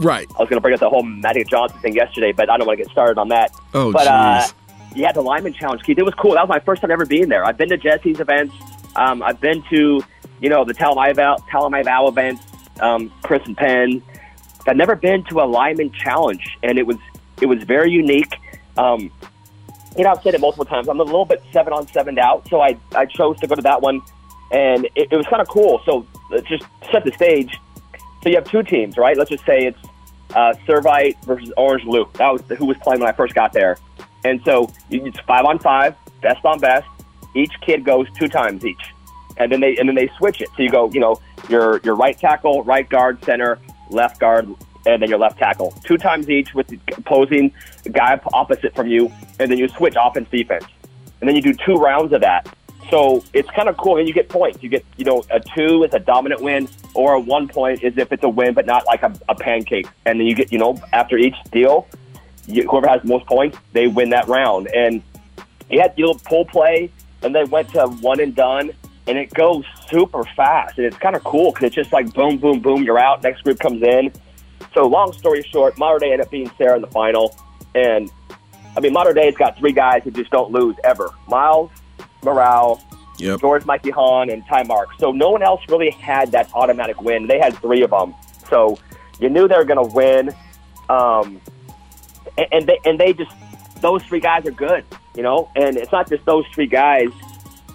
Right. 0.00 0.28
I 0.30 0.38
was 0.40 0.48
going 0.48 0.58
to 0.58 0.60
bring 0.60 0.74
up 0.74 0.80
the 0.80 0.88
whole 0.88 1.02
Magic 1.02 1.48
Johnson 1.48 1.78
thing 1.80 1.94
yesterday, 1.94 2.32
but 2.32 2.48
I 2.48 2.56
don't 2.56 2.66
want 2.66 2.78
to 2.78 2.84
get 2.84 2.92
started 2.92 3.18
on 3.18 3.28
that. 3.28 3.50
Oh, 3.74 3.92
but 3.92 4.06
uh, 4.06 4.46
yeah, 4.94 5.12
the 5.12 5.20
Lineman 5.20 5.52
Challenge, 5.52 5.82
Keith, 5.82 5.98
it 5.98 6.04
was 6.04 6.14
cool. 6.14 6.34
That 6.34 6.42
was 6.42 6.48
my 6.48 6.60
first 6.60 6.82
time 6.82 6.90
ever 6.90 7.04
being 7.04 7.28
there. 7.28 7.44
I've 7.44 7.56
been 7.56 7.68
to 7.70 7.76
Jesse's 7.76 8.20
events. 8.20 8.54
Um, 8.96 9.22
I've 9.22 9.40
been 9.40 9.62
to, 9.70 10.02
you 10.40 10.48
know, 10.48 10.64
the 10.64 10.74
Talamaiva, 10.74 11.40
Talamaiva 11.48 12.08
events, 12.08 12.44
um, 12.80 13.12
Chris 13.22 13.42
and 13.46 13.56
Penn. 13.56 14.02
I've 14.66 14.76
never 14.76 14.94
been 14.94 15.24
to 15.24 15.40
a 15.40 15.46
Lineman 15.46 15.92
Challenge, 15.92 16.58
and 16.62 16.78
it 16.78 16.86
was 16.86 16.96
it 17.40 17.46
was 17.46 17.62
very 17.64 17.90
unique. 17.90 18.34
Um, 18.76 19.10
you 19.96 20.04
know, 20.04 20.10
I've 20.10 20.22
said 20.22 20.34
it 20.34 20.40
multiple 20.40 20.64
times. 20.64 20.88
I'm 20.88 21.00
a 21.00 21.04
little 21.04 21.24
bit 21.24 21.42
seven 21.52 21.72
on, 21.72 21.88
seven 21.88 22.18
out, 22.18 22.46
so 22.48 22.60
I 22.60 22.78
I 22.94 23.06
chose 23.06 23.38
to 23.40 23.46
go 23.46 23.54
to 23.54 23.62
that 23.62 23.80
one, 23.80 24.00
and 24.52 24.84
it, 24.94 25.08
it 25.10 25.16
was 25.16 25.26
kind 25.26 25.40
of 25.40 25.48
cool. 25.48 25.80
So 25.84 26.06
let's 26.30 26.46
just 26.48 26.64
set 26.92 27.04
the 27.04 27.12
stage. 27.12 27.58
So 28.22 28.28
you 28.28 28.34
have 28.34 28.50
two 28.50 28.62
teams, 28.62 28.96
right? 28.98 29.16
Let's 29.16 29.30
just 29.30 29.46
say 29.46 29.66
it's 29.66 29.78
uh, 30.34 30.54
Servite 30.66 31.22
versus 31.24 31.52
Orange 31.56 31.84
Loop. 31.84 32.12
That 32.14 32.32
was 32.32 32.42
who 32.58 32.66
was 32.66 32.76
playing 32.78 33.00
when 33.00 33.08
I 33.08 33.12
first 33.12 33.34
got 33.34 33.52
there. 33.52 33.78
And 34.24 34.40
so 34.44 34.70
it's 34.90 35.18
five 35.20 35.44
on 35.44 35.58
five, 35.58 35.94
best 36.20 36.44
on 36.44 36.58
best. 36.58 36.88
Each 37.34 37.52
kid 37.60 37.84
goes 37.84 38.06
two 38.18 38.28
times 38.28 38.64
each, 38.64 38.92
and 39.36 39.52
then 39.52 39.60
they 39.60 39.76
and 39.76 39.88
then 39.88 39.94
they 39.94 40.10
switch 40.18 40.40
it. 40.40 40.48
So 40.56 40.62
you 40.62 40.70
go, 40.70 40.90
you 40.90 41.00
know, 41.00 41.20
your 41.48 41.80
your 41.84 41.94
right 41.94 42.18
tackle, 42.18 42.62
right 42.64 42.88
guard, 42.88 43.22
center, 43.24 43.58
left 43.90 44.18
guard, 44.18 44.48
and 44.86 45.02
then 45.02 45.08
your 45.08 45.18
left 45.18 45.38
tackle, 45.38 45.72
two 45.84 45.98
times 45.98 46.28
each 46.28 46.54
with 46.54 46.66
the 46.68 46.78
opposing 46.96 47.52
guy 47.92 48.20
opposite 48.32 48.74
from 48.74 48.88
you, 48.88 49.12
and 49.38 49.50
then 49.50 49.58
you 49.58 49.68
switch 49.68 49.94
offense 50.00 50.28
defense, 50.30 50.64
and 51.20 51.28
then 51.28 51.36
you 51.36 51.42
do 51.42 51.52
two 51.52 51.74
rounds 51.74 52.12
of 52.12 52.22
that. 52.22 52.48
So 52.90 53.22
it's 53.34 53.50
kind 53.50 53.68
of 53.68 53.76
cool, 53.76 53.98
and 53.98 54.08
you 54.08 54.14
get 54.14 54.28
points. 54.28 54.62
You 54.62 54.70
get, 54.70 54.84
you 54.96 55.04
know, 55.04 55.22
a 55.30 55.40
two 55.40 55.84
is 55.84 55.92
a 55.92 55.98
dominant 55.98 56.40
win, 56.40 56.68
or 56.94 57.18
one 57.20 57.48
point 57.48 57.82
is 57.82 57.96
if 57.96 58.12
it's 58.12 58.24
a 58.24 58.28
win, 58.28 58.54
but 58.54 58.66
not 58.66 58.86
like 58.86 59.02
a, 59.02 59.12
a 59.28 59.34
pancake. 59.34 59.86
And 60.06 60.18
then 60.18 60.26
you 60.26 60.34
get, 60.34 60.52
you 60.52 60.58
know, 60.58 60.80
after 60.92 61.16
each 61.16 61.36
deal, 61.52 61.86
you, 62.46 62.66
whoever 62.68 62.88
has 62.88 63.04
most 63.04 63.26
points, 63.26 63.58
they 63.72 63.86
win 63.86 64.10
that 64.10 64.26
round. 64.28 64.68
And 64.74 65.02
he 65.68 65.78
had 65.78 65.96
little 65.98 66.18
pull 66.24 66.44
play, 66.46 66.90
and 67.22 67.34
they 67.34 67.44
went 67.44 67.70
to 67.70 67.86
one 67.86 68.20
and 68.20 68.34
done, 68.34 68.72
and 69.06 69.18
it 69.18 69.32
goes 69.32 69.64
super 69.88 70.24
fast, 70.36 70.78
and 70.78 70.86
it's 70.86 70.98
kind 70.98 71.16
of 71.16 71.24
cool 71.24 71.52
because 71.52 71.66
it's 71.66 71.76
just 71.76 71.92
like 71.92 72.12
boom, 72.12 72.36
boom, 72.38 72.60
boom, 72.60 72.82
you're 72.82 72.98
out. 72.98 73.22
Next 73.22 73.42
group 73.42 73.58
comes 73.58 73.82
in. 73.82 74.12
So 74.74 74.86
long 74.86 75.12
story 75.12 75.42
short, 75.42 75.78
Mater 75.78 75.98
Dei 75.98 76.12
ended 76.12 76.26
up 76.26 76.30
being 76.30 76.50
Serra 76.58 76.76
in 76.76 76.82
the 76.82 76.88
final, 76.88 77.36
and 77.74 78.10
I 78.76 78.80
mean 78.80 78.92
Mater 78.92 79.12
Dei's 79.12 79.36
got 79.36 79.58
three 79.58 79.72
guys 79.72 80.02
who 80.04 80.10
just 80.10 80.30
don't 80.30 80.52
lose 80.52 80.76
ever: 80.84 81.10
Miles, 81.26 81.70
Murao, 82.22 82.80
Yep. 83.18 83.40
George 83.40 83.64
Mikey 83.64 83.90
Hahn, 83.90 84.30
and 84.30 84.46
Ty 84.46 84.62
Mark. 84.64 84.90
So 84.98 85.10
no 85.12 85.30
one 85.30 85.42
else 85.42 85.60
really 85.68 85.90
had 85.90 86.32
that 86.32 86.50
automatic 86.54 87.00
win. 87.02 87.26
They 87.26 87.38
had 87.38 87.56
three 87.58 87.82
of 87.82 87.90
them, 87.90 88.14
so 88.48 88.78
you 89.20 89.28
knew 89.28 89.48
they 89.48 89.56
were 89.56 89.64
going 89.64 89.88
to 89.88 89.94
win. 89.94 90.34
Um, 90.88 91.40
and, 92.36 92.46
and 92.52 92.66
they 92.66 92.78
and 92.84 92.98
they 92.98 93.12
just 93.12 93.32
those 93.80 94.02
three 94.04 94.20
guys 94.20 94.46
are 94.46 94.52
good, 94.52 94.84
you 95.16 95.22
know. 95.22 95.50
And 95.56 95.76
it's 95.76 95.92
not 95.92 96.08
just 96.08 96.24
those 96.24 96.44
three 96.54 96.66
guys. 96.66 97.08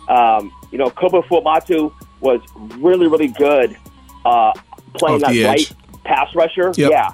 Um, 0.07 0.51
you 0.71 0.77
know, 0.77 0.89
Kobo 0.89 1.21
Fuamatu 1.21 1.93
was 2.21 2.41
really 2.77 3.07
really 3.07 3.27
good 3.27 3.77
uh, 4.25 4.53
playing 4.93 5.19
that 5.19 5.35
right 5.45 5.71
pass 6.03 6.33
rusher. 6.35 6.73
Yep. 6.75 6.91
Yeah, 6.91 7.13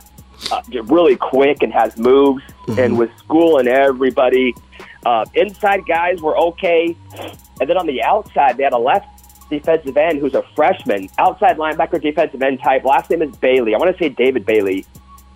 uh, 0.52 0.62
really 0.84 1.16
quick 1.16 1.62
and 1.64 1.74
has 1.74 1.98
moves 1.98 2.44
and 2.78 2.98
was 2.98 3.10
schooling 3.18 3.68
everybody. 3.68 4.56
Uh, 5.06 5.26
inside 5.34 5.86
guys 5.86 6.22
were 6.22 6.38
okay, 6.38 6.96
and 7.60 7.70
then 7.70 7.78
on 7.78 7.88
the 7.88 8.02
outside 8.04 8.58
they 8.58 8.64
had 8.64 8.74
a 8.74 8.78
left 8.78 9.08
defensive 9.50 9.98
end 9.98 10.20
who's 10.20 10.36
a 10.36 10.44
freshman, 10.56 11.10
outside 11.18 11.58
linebacker 11.58 12.02
defensive 12.02 12.42
end 12.42 12.60
type. 12.62 12.84
Last 12.84 13.10
name 13.10 13.22
is 13.22 13.36
Bailey. 13.38 13.74
I 13.74 13.78
want 13.78 13.96
to 13.96 14.04
say 14.04 14.10
David 14.10 14.46
Bailey. 14.46 14.86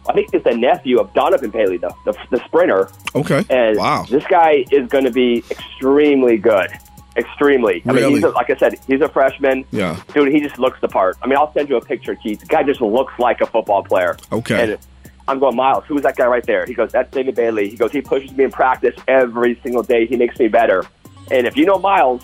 I 0.07 0.13
think 0.13 0.29
it's 0.33 0.43
the 0.43 0.55
nephew 0.55 0.99
of 0.99 1.13
Donovan 1.13 1.49
Bailey, 1.49 1.77
the 1.77 1.93
the, 2.05 2.13
the 2.29 2.43
sprinter. 2.45 2.89
Okay. 3.15 3.43
And 3.49 3.77
wow. 3.77 4.05
this 4.09 4.25
guy 4.27 4.65
is 4.71 4.87
going 4.89 5.05
to 5.05 5.11
be 5.11 5.43
extremely 5.49 6.37
good. 6.37 6.69
Extremely. 7.15 7.83
I 7.85 7.89
mean, 7.89 7.95
Really? 7.95 8.13
he's 8.15 8.23
a, 8.23 8.29
like 8.29 8.49
I 8.49 8.55
said, 8.55 8.79
he's 8.87 9.01
a 9.01 9.07
freshman. 9.07 9.65
Yeah. 9.71 10.01
Dude, 10.13 10.33
he 10.33 10.39
just 10.39 10.57
looks 10.57 10.81
the 10.81 10.87
part. 10.87 11.15
I 11.21 11.27
mean, 11.27 11.37
I'll 11.37 11.53
send 11.53 11.69
you 11.69 11.77
a 11.77 11.81
picture, 11.81 12.15
Keith. 12.15 12.39
The 12.39 12.47
guy 12.47 12.63
just 12.63 12.81
looks 12.81 13.13
like 13.19 13.39
a 13.41 13.45
football 13.45 13.83
player. 13.83 14.17
Okay. 14.31 14.71
And 14.71 14.79
I'm 15.27 15.39
going, 15.39 15.55
Miles, 15.55 15.85
who's 15.87 16.01
that 16.01 16.15
guy 16.15 16.25
right 16.25 16.45
there? 16.45 16.65
He 16.65 16.73
goes, 16.73 16.91
that's 16.91 17.11
David 17.11 17.35
Bailey. 17.35 17.69
He 17.69 17.77
goes, 17.77 17.91
he 17.91 18.01
pushes 18.01 18.31
me 18.31 18.45
in 18.45 18.51
practice 18.51 18.95
every 19.07 19.59
single 19.63 19.83
day. 19.83 20.07
He 20.07 20.17
makes 20.17 20.37
me 20.39 20.47
better. 20.47 20.85
And 21.33 21.47
if 21.47 21.57
you 21.57 21.65
know 21.65 21.79
Miles, 21.79 22.21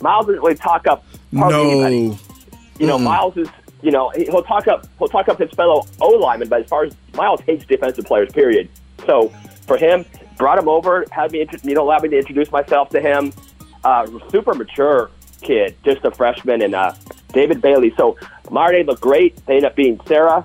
Miles 0.00 0.26
doesn't 0.26 0.42
really 0.42 0.56
talk 0.56 0.86
up 0.88 1.04
hardly 1.36 1.70
anybody. 1.70 2.08
No. 2.08 2.18
You 2.78 2.86
know, 2.88 2.98
Miles 2.98 3.36
is, 3.36 3.48
you 3.82 3.92
know, 3.92 4.10
he- 4.10 4.24
he'll 4.24 4.42
talk 4.42 4.66
up, 4.66 4.84
he'll 4.98 5.08
talk 5.08 5.28
up 5.28 5.38
his 5.38 5.50
fellow 5.52 5.86
O 6.00 6.08
lineman, 6.08 6.48
but 6.48 6.62
as 6.62 6.68
far 6.68 6.84
as 6.84 6.94
Miles 7.14 7.40
hates 7.42 7.64
defensive 7.64 8.04
players, 8.04 8.30
period. 8.32 8.68
So 9.06 9.30
for 9.66 9.76
him, 9.76 10.04
brought 10.38 10.58
him 10.58 10.68
over, 10.68 11.04
had 11.12 11.30
me, 11.30 11.46
you 11.62 11.74
know, 11.74 11.84
allowed 11.84 12.02
me 12.02 12.08
to 12.08 12.18
introduce 12.18 12.50
myself 12.50 12.88
to 12.90 13.00
him. 13.00 13.32
Uh, 13.84 14.06
super 14.30 14.54
mature 14.54 15.10
kid, 15.40 15.76
just 15.84 16.04
a 16.04 16.10
freshman, 16.10 16.62
and 16.62 16.74
uh, 16.74 16.92
David 17.32 17.60
Bailey. 17.62 17.92
So 17.96 18.16
Marty 18.50 18.82
looked 18.82 19.00
great. 19.00 19.36
They 19.46 19.54
ended 19.54 19.66
up 19.70 19.76
being 19.76 20.00
Serra. 20.06 20.44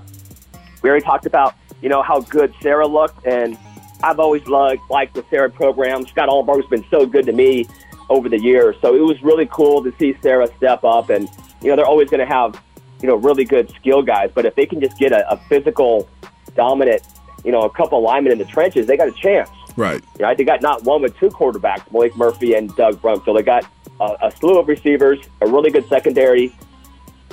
We 0.83 0.89
already 0.89 1.05
talked 1.05 1.25
about, 1.25 1.55
you 1.81 1.89
know, 1.89 2.03
how 2.03 2.19
good 2.21 2.53
Serra 2.61 2.85
looked, 2.87 3.25
and 3.25 3.57
I've 4.03 4.19
always 4.19 4.45
liked, 4.47 4.83
liked 4.91 5.15
the 5.15 5.23
Serra 5.31 5.49
program. 5.49 6.05
Scott 6.05 6.29
Altenberg's 6.29 6.67
been 6.69 6.85
so 6.91 7.05
good 7.07 7.25
to 7.25 7.31
me 7.31 7.65
over 8.09 8.29
the 8.29 8.39
years. 8.39 8.75
So 8.81 8.95
it 8.95 9.01
was 9.01 9.21
really 9.21 9.47
cool 9.51 9.83
to 9.83 9.93
see 9.99 10.17
Serra 10.21 10.47
step 10.57 10.83
up, 10.83 11.09
and 11.09 11.29
you 11.61 11.69
know, 11.69 11.75
they're 11.75 11.85
always 11.85 12.09
going 12.09 12.19
to 12.19 12.25
have, 12.25 12.61
you 13.01 13.07
know, 13.07 13.15
really 13.15 13.45
good 13.45 13.69
skill 13.71 14.01
guys. 14.01 14.31
But 14.33 14.45
if 14.45 14.55
they 14.55 14.65
can 14.65 14.79
just 14.79 14.97
get 14.97 15.11
a, 15.11 15.29
a 15.31 15.37
physical, 15.49 16.09
dominant, 16.55 17.01
you 17.43 17.51
know, 17.51 17.61
a 17.61 17.69
couple 17.69 18.01
linemen 18.01 18.33
in 18.33 18.37
the 18.37 18.45
trenches, 18.45 18.87
they 18.87 18.97
got 18.97 19.07
a 19.07 19.13
chance. 19.13 19.49
Right. 19.75 20.03
You 20.17 20.25
know, 20.25 20.33
they 20.33 20.43
got 20.43 20.61
not 20.61 20.83
one 20.83 21.01
but 21.01 21.15
two 21.17 21.29
quarterbacks, 21.29 21.91
Malik 21.91 22.15
Murphy 22.17 22.55
and 22.55 22.75
Doug 22.75 23.01
Brumfield. 23.01 23.37
They 23.37 23.43
got 23.43 23.63
a, 23.99 24.27
a 24.27 24.31
slew 24.31 24.57
of 24.57 24.67
receivers, 24.67 25.19
a 25.41 25.47
really 25.47 25.69
good 25.69 25.87
secondary. 25.87 26.53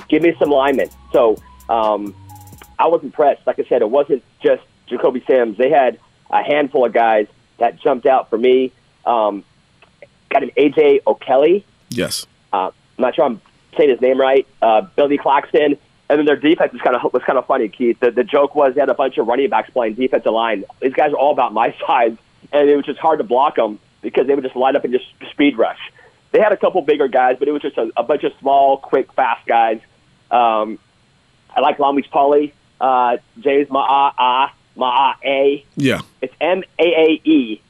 Give 0.07 0.21
me 0.21 0.35
some 0.37 0.49
linemen. 0.49 0.89
So 1.11 1.37
um, 1.69 2.13
I 2.77 2.87
was 2.87 3.01
impressed. 3.03 3.47
Like 3.47 3.59
I 3.59 3.63
said, 3.63 3.81
it 3.81 3.89
wasn't 3.89 4.23
just 4.41 4.61
Jacoby 4.87 5.23
Sims. 5.27 5.57
They 5.57 5.69
had 5.69 5.99
a 6.29 6.43
handful 6.43 6.85
of 6.85 6.93
guys 6.93 7.27
that 7.57 7.79
jumped 7.79 8.05
out 8.05 8.29
for 8.29 8.37
me. 8.37 8.71
Um, 9.05 9.43
got 10.29 10.43
an 10.43 10.51
AJ 10.57 11.01
O'Kelly. 11.07 11.65
Yes. 11.89 12.25
Uh, 12.53 12.71
I'm 12.97 13.01
not 13.01 13.15
sure 13.15 13.25
I'm 13.25 13.41
saying 13.77 13.89
his 13.89 14.01
name 14.01 14.19
right. 14.19 14.47
Uh, 14.61 14.81
Billy 14.95 15.17
Claxton. 15.17 15.77
And 16.07 16.19
then 16.19 16.25
their 16.25 16.35
defense 16.35 16.71
was 16.71 16.81
kind 16.83 16.95
of 16.95 17.11
was 17.13 17.23
kind 17.23 17.37
of 17.39 17.47
funny, 17.47 17.67
Keith. 17.67 17.99
The, 17.99 18.11
the 18.11 18.23
joke 18.23 18.53
was 18.53 18.75
they 18.75 18.79
had 18.79 18.89
a 18.89 18.93
bunch 18.93 19.17
of 19.17 19.27
running 19.27 19.49
backs 19.49 19.71
playing 19.71 19.95
defensive 19.95 20.31
line. 20.31 20.63
These 20.79 20.93
guys 20.93 21.11
are 21.11 21.17
all 21.17 21.31
about 21.31 21.51
my 21.51 21.75
size, 21.87 22.15
and 22.53 22.69
it 22.69 22.75
was 22.75 22.85
just 22.85 22.99
hard 22.99 23.17
to 23.17 23.23
block 23.23 23.55
them 23.55 23.79
because 24.03 24.27
they 24.27 24.35
would 24.35 24.43
just 24.43 24.55
line 24.55 24.75
up 24.75 24.83
and 24.83 24.93
just 24.93 25.05
speed 25.31 25.57
rush. 25.57 25.79
They 26.31 26.39
had 26.39 26.51
a 26.51 26.57
couple 26.57 26.81
bigger 26.83 27.07
guys, 27.07 27.37
but 27.39 27.47
it 27.47 27.51
was 27.53 27.63
just 27.63 27.77
a, 27.77 27.91
a 27.97 28.03
bunch 28.03 28.23
of 28.23 28.33
small, 28.39 28.77
quick, 28.77 29.11
fast 29.13 29.47
guys. 29.47 29.79
Um, 30.29 30.77
I 31.55 31.61
like 31.61 31.79
Long 31.79 31.95
Beach 31.95 32.09
Poly, 32.11 32.53
uh, 32.79 33.17
James 33.39 33.67
Ma'a 33.69 34.51
Ma'a 34.77 35.63
Yeah. 35.75 36.01
it's 36.21 36.33
M 36.39 36.63
A 36.77 36.83
A 36.83 37.21
E. 37.23 37.61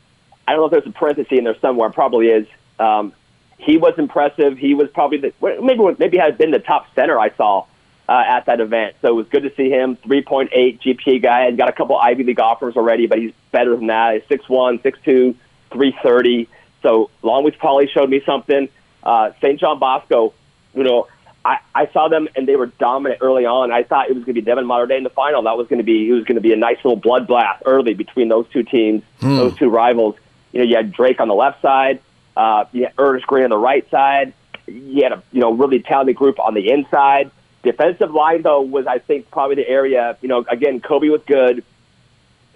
I 0.47 0.51
don't 0.51 0.61
know 0.61 0.65
if 0.65 0.71
there's 0.71 0.87
a 0.87 0.97
parenthesis 0.97 1.37
in 1.37 1.43
there 1.43 1.57
somewhere. 1.59 1.89
Probably 1.89 2.27
is. 2.27 2.47
Um, 2.79 3.13
he 3.57 3.77
was 3.77 3.93
impressive. 3.97 4.57
He 4.57 4.73
was 4.73 4.89
probably 4.89 5.17
the 5.17 5.33
maybe 5.41 5.81
maybe 5.97 6.17
had 6.17 6.37
been 6.37 6.51
the 6.51 6.59
top 6.59 6.93
center 6.93 7.19
I 7.19 7.29
saw 7.31 7.65
uh, 8.07 8.23
at 8.25 8.45
that 8.45 8.59
event. 8.59 8.95
So 9.01 9.09
it 9.09 9.13
was 9.13 9.27
good 9.27 9.43
to 9.43 9.53
see 9.55 9.69
him. 9.69 9.95
3.8 9.97 10.81
GPA 10.81 11.21
guy. 11.21 11.49
He's 11.49 11.57
got 11.57 11.69
a 11.69 11.73
couple 11.73 11.97
Ivy 11.97 12.23
League 12.23 12.39
offers 12.39 12.75
already, 12.75 13.07
but 13.07 13.17
he's 13.17 13.33
better 13.51 13.75
than 13.75 13.87
that. 13.87 14.21
He's 14.21 14.39
6'1", 14.39 14.81
6'2", 14.81 15.35
330. 15.71 16.49
So 16.81 17.09
Long 17.23 17.45
Beach 17.45 17.57
Poly 17.57 17.87
showed 17.87 18.09
me 18.09 18.21
something. 18.25 18.69
Uh, 19.03 19.31
St. 19.41 19.59
John 19.59 19.79
Bosco, 19.79 20.33
you 20.73 20.83
know, 20.83 21.07
I, 21.43 21.59
I 21.75 21.87
saw 21.93 22.07
them 22.07 22.27
and 22.35 22.47
they 22.47 22.55
were 22.55 22.67
dominant 22.67 23.21
early 23.21 23.45
on. 23.45 23.71
I 23.71 23.83
thought 23.83 24.09
it 24.09 24.15
was 24.15 24.23
going 24.23 24.33
to 24.35 24.41
be 24.41 24.45
Devin 24.45 24.65
Mater 24.65 24.87
Dei 24.87 24.97
in 24.97 25.03
the 25.03 25.11
final. 25.11 25.43
That 25.43 25.57
was 25.57 25.67
going 25.67 25.77
to 25.77 25.83
be 25.83 26.09
it 26.09 26.13
was 26.13 26.23
going 26.23 26.35
to 26.35 26.41
be 26.41 26.53
a 26.53 26.57
nice 26.57 26.77
little 26.83 26.99
bloodbath 26.99 27.61
early 27.65 27.93
between 27.93 28.29
those 28.29 28.47
two 28.49 28.63
teams, 28.63 29.03
those 29.37 29.55
two 29.55 29.69
rivals. 29.69 30.15
You 30.55 30.61
know, 30.61 30.67
you 30.69 30.75
had 30.77 30.93
Drake 30.93 31.19
on 31.19 31.27
the 31.27 31.35
left 31.35 31.61
side, 31.61 31.99
uh, 32.37 32.63
you 32.71 32.85
had 32.85 32.93
Ernest 32.97 33.27
Green 33.27 33.43
on 33.43 33.49
the 33.49 33.57
right 33.57 33.87
side. 33.91 34.33
You 34.67 35.03
had 35.03 35.11
a 35.11 35.21
you 35.33 35.41
know 35.41 35.51
really 35.51 35.81
talented 35.81 36.15
group 36.15 36.39
on 36.39 36.53
the 36.53 36.71
inside. 36.71 37.29
Defensive 37.61 38.11
line 38.11 38.41
though 38.41 38.61
was 38.61 38.87
I 38.87 38.99
think 38.99 39.29
probably 39.29 39.57
the 39.57 39.67
area. 39.67 40.17
You 40.21 40.29
know, 40.29 40.45
again 40.47 40.79
Kobe 40.79 41.09
was 41.09 41.21
good, 41.27 41.65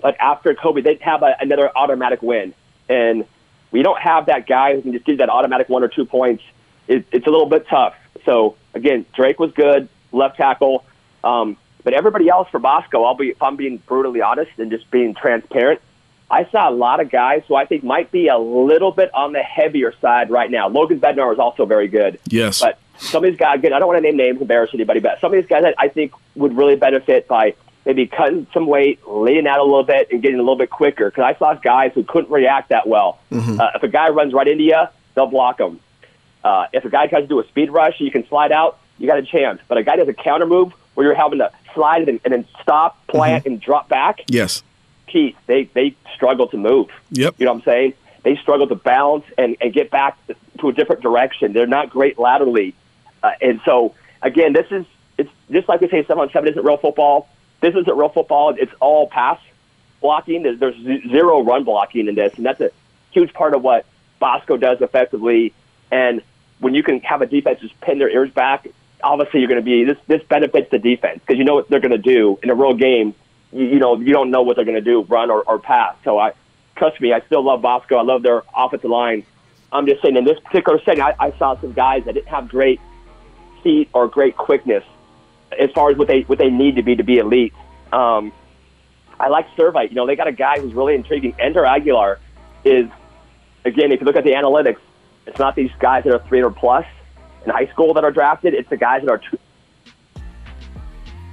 but 0.02 0.16
after 0.18 0.56
Kobe 0.56 0.80
they'd 0.80 1.02
have 1.02 1.24
a, 1.24 1.36
another 1.42 1.70
automatic 1.76 2.22
win, 2.22 2.54
and 2.88 3.26
we 3.72 3.84
don't 3.84 4.00
have 4.00 4.28
that 4.28 4.48
guy 4.48 4.76
who 4.76 4.82
can 4.82 4.94
just 4.94 5.04
give 5.06 5.18
that 5.18 5.30
automatic 5.30 5.68
one 5.68 5.84
or 5.84 5.90
two 5.90 6.06
points. 6.06 6.42
It, 6.88 7.06
it's 7.12 7.28
a 7.28 7.30
little 7.30 7.50
bit 7.50 7.68
tough. 7.68 7.96
So 8.24 8.56
again, 8.74 9.06
Drake 9.14 9.40
was 9.40 9.52
good, 9.52 9.90
left 10.14 10.38
tackle. 10.38 10.86
Um, 11.22 11.58
But 11.84 11.94
everybody 11.94 12.30
else 12.30 12.48
for 12.50 12.60
Bosco, 12.60 13.04
I'll 13.04 13.16
be 13.16 13.30
if 13.30 13.42
I'm 13.44 13.58
being 13.58 13.78
brutally 13.78 14.22
honest 14.22 14.52
and 14.58 14.72
just 14.72 14.90
being 14.90 15.14
transparent. 15.16 15.82
I 16.32 16.46
saw 16.52 16.70
a 16.70 16.72
lot 16.72 17.00
of 17.00 17.10
guys 17.10 17.44
who 17.48 17.56
I 17.56 17.66
think 17.66 17.84
might 17.84 18.12
be 18.12 18.28
a 18.28 18.38
little 18.38 18.92
bit 18.92 19.14
on 19.14 19.34
the 19.34 19.42
heavier 19.42 19.94
side 20.02 20.30
right 20.30 20.50
now. 20.52 20.68
Logan 20.70 21.00
Bednar 21.00 21.34
is 21.34 21.40
also 21.40 21.66
very 21.66 21.88
good. 21.88 22.20
Yes. 22.28 22.60
But 22.62 22.78
some 23.00 23.24
of 23.24 23.30
these 23.32 23.40
guys, 23.40 23.60
again, 23.60 23.74
I 23.74 23.80
don't 23.80 23.88
want 23.88 23.98
to 23.98 24.02
name 24.02 24.18
names, 24.18 24.40
embarrass 24.42 24.70
anybody, 24.74 25.00
but 25.00 25.20
some 25.22 25.34
of 25.34 25.42
these 25.42 25.50
guys 25.50 25.64
I 25.78 25.88
think 25.88 26.14
would 26.36 26.56
really 26.56 26.76
benefit 26.76 27.28
by 27.28 27.56
maybe 27.86 28.06
cutting 28.06 28.46
some 28.54 28.68
weight, 28.68 29.00
leaning 29.08 29.48
out 29.48 29.60
a 29.60 29.64
little 29.64 29.84
bit, 29.84 30.12
and 30.12 30.22
getting 30.22 30.38
a 30.38 30.42
little 30.44 30.58
bit 30.58 30.70
quicker. 30.70 31.10
Because 31.10 31.24
I 31.24 31.40
saw 31.40 31.54
guys 31.56 31.94
who 31.96 32.04
couldn't 32.04 32.30
react 32.30 32.70
that 32.70 32.88
well. 32.88 33.20
Mm-hmm. 33.32 33.60
Uh, 33.60 33.70
if 33.76 33.84
a 33.84 33.88
guy 33.88 34.10
runs 34.10 34.34
right 34.34 34.48
into 34.48 34.64
you, 34.66 34.84
they'll 35.16 35.26
block 35.28 35.60
him. 35.60 35.80
Uh, 36.44 36.68
if 36.74 36.86
a 36.86 36.90
guy 36.90 37.08
tries 37.08 37.24
to 37.24 37.28
do 37.28 37.40
a 37.40 37.48
speed 37.48 37.72
rush, 37.72 38.00
you 38.00 38.12
can 38.12 38.28
slide 38.28 38.52
out, 38.52 38.78
you 39.00 39.08
got 39.08 39.18
a 39.18 39.24
chance. 39.24 39.60
But 39.68 39.78
a 39.80 39.84
guy 39.84 39.96
does 39.96 40.08
a 40.08 40.14
counter 40.14 40.46
move 40.46 40.74
where 40.94 41.06
you're 41.08 41.16
having 41.16 41.40
to 41.40 41.52
slide 41.74 42.08
and, 42.08 42.20
and 42.24 42.34
then 42.34 42.46
stop, 42.62 43.08
plant, 43.08 43.46
Mm-hmm. 43.46 43.54
and 43.54 43.62
drop 43.62 43.90
back. 43.90 44.20
Yes. 44.28 44.62
Keith, 45.10 45.36
they 45.48 45.66
they 45.66 45.96
struggle 46.16 46.48
to 46.48 46.58
move. 46.58 46.90
Yep. 47.12 47.36
You 47.38 47.46
know 47.46 47.54
what 47.54 47.60
I'm 47.60 47.66
saying? 47.66 47.94
They 48.24 48.36
struggle 48.36 48.68
to 48.68 48.76
balance 48.76 49.26
and, 49.38 49.56
and 49.62 49.74
get 49.74 49.90
back 49.92 50.18
to 50.60 50.70
a 50.70 50.74
different 50.74 51.02
direction. 51.02 51.54
They're 51.54 51.68
not 51.68 51.90
great 51.90 52.20
laterally, 52.20 52.76
uh, 53.24 53.32
and 53.42 53.62
so 53.66 53.96
again, 54.22 54.54
this 54.54 54.68
is 54.72 54.86
it's 55.18 55.30
just 55.52 55.68
like 55.68 55.82
we 55.82 55.90
say 55.90 56.06
seven 56.06 56.20
on 56.24 56.32
seven 56.32 56.50
isn't 56.50 56.64
real 56.64 56.78
football. 56.78 57.30
This 57.62 57.76
isn't 57.76 57.98
real 57.98 58.10
football. 58.10 58.56
It's 58.58 58.74
all 58.80 59.08
pass 59.08 59.40
blocking. 60.02 60.44
There's, 60.44 60.60
there's 60.60 60.78
zero 61.10 61.42
run 61.42 61.64
blocking 61.64 62.08
in 62.08 62.16
this, 62.16 62.34
and 62.36 62.46
that's 62.46 62.62
a 62.62 62.72
huge 63.12 63.34
part 63.34 63.54
of 63.54 63.62
what 63.62 63.86
Bosco 64.20 64.58
does 64.58 64.82
effectively. 64.82 65.54
And 65.92 66.22
when 66.60 66.74
you 66.74 66.84
can 66.84 67.00
have 67.02 67.22
a 67.22 67.26
defense 67.26 67.60
just 67.60 67.80
pin 67.82 68.00
their 68.00 68.10
ears 68.10 68.32
back, 68.32 68.68
obviously 69.04 69.40
you're 69.40 69.50
going 69.50 69.62
to 69.62 69.66
be 69.66 69.84
this. 69.84 69.98
This 70.08 70.24
benefits 70.24 70.72
the 70.72 70.80
defense 70.80 71.20
because 71.20 71.38
you 71.38 71.44
know 71.44 71.56
what 71.56 71.70
they're 71.70 71.80
going 71.80 71.92
to 71.92 71.98
do 71.98 72.40
in 72.44 72.50
a 72.50 72.56
real 72.56 72.74
game. 72.74 73.14
You, 73.52 73.66
you 73.66 73.80
know 73.80 74.00
you 74.00 74.14
don't 74.14 74.32
know 74.32 74.42
what 74.42 74.56
they're 74.56 74.66
going 74.66 74.76
to 74.76 74.82
do, 74.82 75.02
run 75.04 75.32
or, 75.32 75.44
or 75.44 75.60
pass. 75.60 75.96
So 76.04 76.18
I 76.18 76.34
trust 76.76 77.00
me, 77.02 77.14
I 77.14 77.22
still 77.22 77.44
love 77.44 77.62
Bosco. 77.62 77.98
I 77.98 78.04
love 78.04 78.24
their 78.24 78.44
offensive 78.56 78.90
line. 78.90 79.26
I'm 79.72 79.86
just 79.86 80.02
saying 80.02 80.18
in 80.18 80.26
this 80.26 80.40
particular 80.40 80.82
setting, 80.84 81.02
I, 81.02 81.16
I 81.20 81.32
saw 81.38 81.60
some 81.60 81.74
guys 81.74 82.06
that 82.06 82.16
didn't 82.16 82.30
have 82.30 82.50
great 82.50 82.80
feet 83.64 83.90
or 83.94 84.08
great 84.08 84.36
quickness 84.36 84.84
as 85.58 85.70
far 85.72 85.92
as 85.92 85.98
what 85.98 86.08
they 86.08 86.22
what 86.22 86.40
they 86.40 86.50
need 86.50 86.76
to 86.76 86.84
be 86.84 86.96
to 86.96 87.04
be 87.04 87.18
elite. 87.18 87.54
Um, 87.92 88.32
I 89.20 89.28
like 89.28 89.48
Servite. 89.56 89.90
You 89.90 89.96
know, 89.96 90.08
they 90.08 90.16
got 90.16 90.28
a 90.28 90.32
guy 90.32 90.60
who's 90.60 90.74
really 90.74 90.96
intriguing. 90.96 91.36
Ender 91.40 91.66
Aguilar 91.66 92.20
is 92.64 92.90
again, 93.66 93.92
if 93.92 94.00
you 94.00 94.06
look 94.06 94.16
at 94.16 94.24
the 94.24 94.32
analytics, 94.32 94.80
it's 95.26 95.40
not 95.40 95.56
these 95.56 95.72
guys 95.80 96.04
that 96.06 96.14
are 96.14 96.28
300 96.28 96.56
plus 96.56 96.86
in 97.46 97.52
high 97.52 97.68
school 97.68 97.94
that 97.94 98.04
are 98.04 98.12
drafted. 98.12 98.54
It's 98.54 98.70
the 98.70 98.78
guys 98.78 99.02
that 99.04 99.12
are 99.12 99.22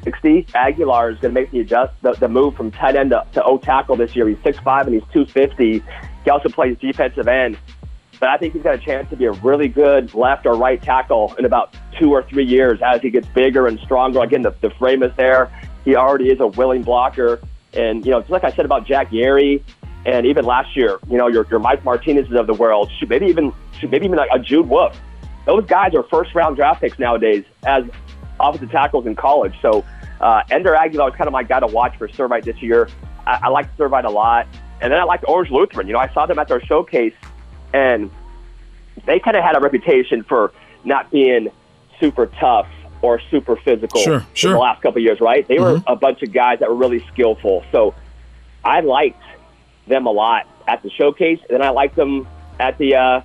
260. 0.07 0.57
Aguilar 0.57 1.11
is 1.11 1.19
going 1.19 1.35
to 1.35 1.41
make 1.41 1.51
the 1.51 1.61
adjust 1.61 1.93
the, 2.03 2.13
the 2.13 2.29
move 2.29 2.55
from 2.57 2.71
tight 2.71 2.97
end 2.97 3.11
to, 3.11 3.27
to 3.33 3.43
O 3.43 3.59
tackle 3.59 3.97
this 3.97 4.15
year. 4.15 4.29
He's 4.29 4.39
6'5 4.39 4.87
and 4.87 4.95
he's 4.95 5.03
250. 5.13 5.83
He 6.25 6.31
also 6.31 6.49
plays 6.49 6.77
defensive 6.79 7.29
end. 7.29 7.59
But 8.19 8.31
I 8.31 8.39
think 8.39 8.55
he's 8.55 8.63
got 8.63 8.75
a 8.75 8.79
chance 8.79 9.11
to 9.11 9.17
be 9.17 9.27
a 9.27 9.33
really 9.33 9.69
good 9.69 10.15
left 10.15 10.47
or 10.47 10.57
right 10.57 10.83
tackle 10.83 11.35
in 11.39 11.45
about 11.45 11.77
two 11.99 12.13
or 12.13 12.23
three 12.23 12.47
years 12.47 12.81
as 12.83 13.03
he 13.03 13.11
gets 13.11 13.27
bigger 13.29 13.67
and 13.67 13.79
stronger. 13.81 14.21
Again, 14.21 14.43
the, 14.43 14.55
the 14.61 14.71
frame 14.71 15.03
is 15.03 15.15
there. 15.17 15.53
He 15.85 15.97
already 15.97 16.31
is 16.31 16.41
a 16.41 16.47
willing 16.47 16.83
blocker. 16.83 17.41
And, 17.75 18.05
you 18.07 18.13
know, 18.13 18.21
just 18.21 18.31
like 18.31 18.45
I 18.45 18.53
said 18.53 18.65
about 18.65 18.87
Jack 18.87 19.13
Yeri, 19.13 19.63
and 20.07 20.25
even 20.25 20.45
last 20.45 20.77
year, 20.77 20.99
you 21.11 21.19
know, 21.19 21.27
your, 21.27 21.47
your 21.51 21.59
Mike 21.59 21.85
Martinez's 21.85 22.33
of 22.33 22.47
the 22.47 22.55
world, 22.55 22.91
shoot, 22.99 23.09
maybe 23.09 23.27
even 23.27 23.53
shoot, 23.79 23.91
maybe 23.91 24.07
even 24.07 24.17
like 24.17 24.31
a 24.33 24.39
Jude 24.39 24.69
Wolf. 24.69 24.99
Those 25.45 25.67
guys 25.67 25.95
are 25.95 26.05
first 26.05 26.35
round 26.35 26.57
draft 26.57 26.81
picks 26.81 26.99
nowadays 26.99 27.45
as 27.67 27.85
offensive 28.41 28.71
tackles 28.71 29.07
in 29.07 29.15
college. 29.15 29.55
So 29.61 29.85
uh, 30.21 30.43
Ender 30.51 30.75
Aguilar 30.75 31.11
is 31.11 31.17
kind 31.17 31.29
of 31.29 31.33
my 31.33 31.43
guy 31.43 31.61
to 31.61 31.67
watch 31.67 31.97
for 31.97 32.09
Servite 32.09 32.45
this 32.45 32.61
year. 32.63 32.89
I, 33.27 33.41
I 33.45 33.49
like 33.49 33.75
Servite 33.77 34.05
a 34.05 34.11
lot. 34.11 34.47
And 34.81 34.93
then 34.93 35.01
I 35.01 35.05
liked 35.05 35.25
Orange 35.27 35.51
Lutheran. 35.51 35.87
You 35.87 35.95
know, 35.95 35.99
I 35.99 36.13
saw 36.13 36.27
them 36.27 36.39
at 36.39 36.49
their 36.49 36.61
showcase, 36.61 37.15
and 37.73 38.11
they 39.07 39.19
kind 39.19 39.37
of 39.37 39.43
had 39.43 39.57
a 39.57 39.61
reputation 39.61 40.23
for 40.23 40.53
not 40.85 41.11
being 41.11 41.49
super 41.99 42.27
tough 42.27 42.69
or 43.01 43.21
super 43.31 43.57
physical 43.57 44.01
Sure, 44.01 44.19
in 44.19 44.27
sure. 44.35 44.53
the 44.53 44.59
last 44.59 44.83
couple 44.83 44.99
of 44.99 45.05
years, 45.05 45.19
right? 45.21 45.47
They 45.49 45.59
were 45.59 45.83
a 45.87 45.97
bunch 45.97 46.23
of 46.23 46.33
guys 46.33 46.61
that 46.61 46.69
were 46.69 46.75
really 46.75 47.05
skillful. 47.13 47.65
So 47.73 47.95
I 48.65 48.81
liked 48.81 49.23
them 49.87 50.07
a 50.07 50.11
lot 50.11 50.47
at 50.69 50.83
the 50.83 50.91
showcase, 50.91 51.41
and 51.49 51.59
then 51.61 51.63
I 51.63 51.71
liked 51.71 51.97
them 51.97 52.27
at 52.61 52.77
the 52.77 52.97
uh, 52.97 53.21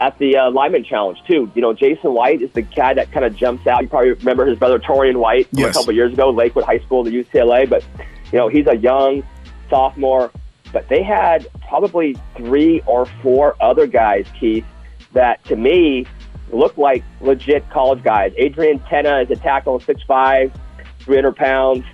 at 0.00 0.16
the 0.18 0.36
uh, 0.36 0.50
lineman 0.50 0.84
challenge 0.84 1.18
too. 1.26 1.50
You 1.54 1.62
know, 1.62 1.72
Jason 1.72 2.14
White 2.14 2.40
is 2.42 2.50
the 2.52 2.62
guy 2.62 2.94
that 2.94 3.10
kind 3.12 3.24
of 3.24 3.34
jumps 3.34 3.66
out. 3.66 3.82
You 3.82 3.88
probably 3.88 4.12
remember 4.12 4.46
his 4.46 4.58
brother 4.58 4.78
Torian 4.78 5.16
White 5.16 5.48
Yes. 5.52 5.74
a 5.74 5.78
couple 5.78 5.92
years 5.94 6.12
ago, 6.12 6.30
Lakewood 6.30 6.64
High 6.64 6.78
School 6.80 7.04
to 7.04 7.10
UCLA. 7.10 7.68
But 7.68 7.84
you 8.32 8.38
know, 8.38 8.48
he's 8.48 8.66
a 8.66 8.76
young 8.76 9.22
sophomore. 9.68 10.30
But 10.72 10.88
they 10.88 11.02
had 11.02 11.48
probably 11.66 12.14
three 12.36 12.82
or 12.86 13.06
four 13.22 13.56
other 13.60 13.86
guys, 13.86 14.26
Keith, 14.38 14.66
that 15.14 15.42
to 15.46 15.56
me 15.56 16.06
looked 16.52 16.78
like 16.78 17.02
legit 17.20 17.68
college 17.70 18.02
guys. 18.04 18.32
Adrian 18.36 18.78
Tenna 18.80 19.20
is 19.20 19.30
a 19.30 19.36
tackle, 19.36 19.80
6'5", 19.80 20.52
300 21.00 21.36
pounds. 21.36 21.84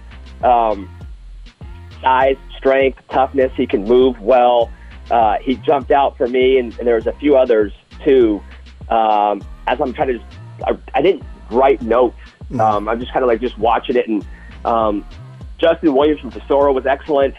Um, 0.43 0.91
size, 2.01 2.37
strength, 2.59 3.01
toughness. 3.11 3.53
He 3.57 3.67
can 3.67 3.85
move 3.85 4.21
well. 4.21 4.71
Uh, 5.11 5.37
he 5.41 5.57
jumped 5.57 5.91
out 5.91 6.17
for 6.17 6.27
me, 6.27 6.59
and, 6.59 6.77
and 6.79 6.87
there 6.87 6.97
was 6.97 7.07
a 7.07 7.13
few 7.15 7.37
others 7.37 7.73
too. 8.03 8.43
Um, 8.89 9.43
as 9.67 9.81
I'm 9.81 9.93
trying 9.93 10.09
to, 10.09 10.19
just, 10.19 10.39
I, 10.67 10.77
I 10.95 11.03
didn't 11.03 11.25
write 11.51 11.83
notes. 11.83 12.17
Um, 12.59 12.89
I'm 12.89 13.01
just 13.01 13.13
kind 13.13 13.23
of 13.23 13.29
like 13.29 13.41
just 13.41 13.59
watching 13.59 13.97
it, 13.97 14.09
and 14.09 14.25
um, 14.65 15.05
Justin 15.59 15.95
Williams 15.95 16.21
from 16.21 16.31
Tesoro 16.31 16.73
was 16.73 16.87
excellent, 16.87 17.35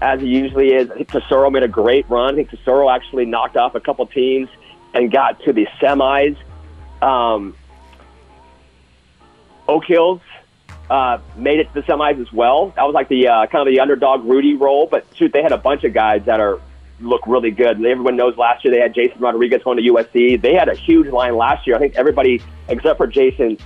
as 0.00 0.20
he 0.20 0.26
usually 0.26 0.72
is. 0.72 0.90
I 0.90 0.96
think 0.96 1.10
Tesoro 1.10 1.50
made 1.50 1.62
a 1.62 1.68
great 1.68 2.08
run. 2.10 2.34
I 2.34 2.36
think 2.36 2.50
Tesoro 2.50 2.90
actually 2.90 3.24
knocked 3.24 3.56
off 3.56 3.74
a 3.74 3.80
couple 3.80 4.06
teams 4.06 4.48
and 4.94 5.10
got 5.10 5.40
to 5.44 5.52
the 5.52 5.66
semis. 5.80 6.36
Um, 7.00 7.56
Oak 9.68 9.84
Hills 9.84 10.20
uh, 10.90 11.18
made 11.36 11.60
it 11.60 11.68
to 11.68 11.74
the 11.74 11.82
semis 11.82 12.20
as 12.20 12.32
well. 12.32 12.72
That 12.76 12.82
was 12.82 12.94
like 12.94 13.08
the 13.08 13.28
uh, 13.28 13.46
kind 13.46 13.66
of 13.66 13.72
the 13.72 13.80
underdog 13.80 14.24
Rudy 14.24 14.54
role, 14.54 14.86
but 14.86 15.06
shoot, 15.14 15.32
they 15.32 15.42
had 15.42 15.52
a 15.52 15.58
bunch 15.58 15.84
of 15.84 15.94
guys 15.94 16.24
that 16.26 16.40
are 16.40 16.60
look 17.00 17.26
really 17.26 17.50
good. 17.50 17.84
Everyone 17.84 18.16
knows 18.16 18.36
last 18.36 18.64
year 18.64 18.72
they 18.74 18.80
had 18.80 18.94
Jason 18.94 19.18
Rodriguez 19.20 19.62
going 19.64 19.76
to 19.78 19.82
USC. 19.90 20.40
They 20.40 20.54
had 20.54 20.68
a 20.68 20.74
huge 20.74 21.08
line 21.08 21.36
last 21.36 21.66
year. 21.66 21.76
I 21.76 21.78
think 21.78 21.96
everybody 21.96 22.40
except 22.68 22.96
for 22.98 23.06
Jason 23.06 23.58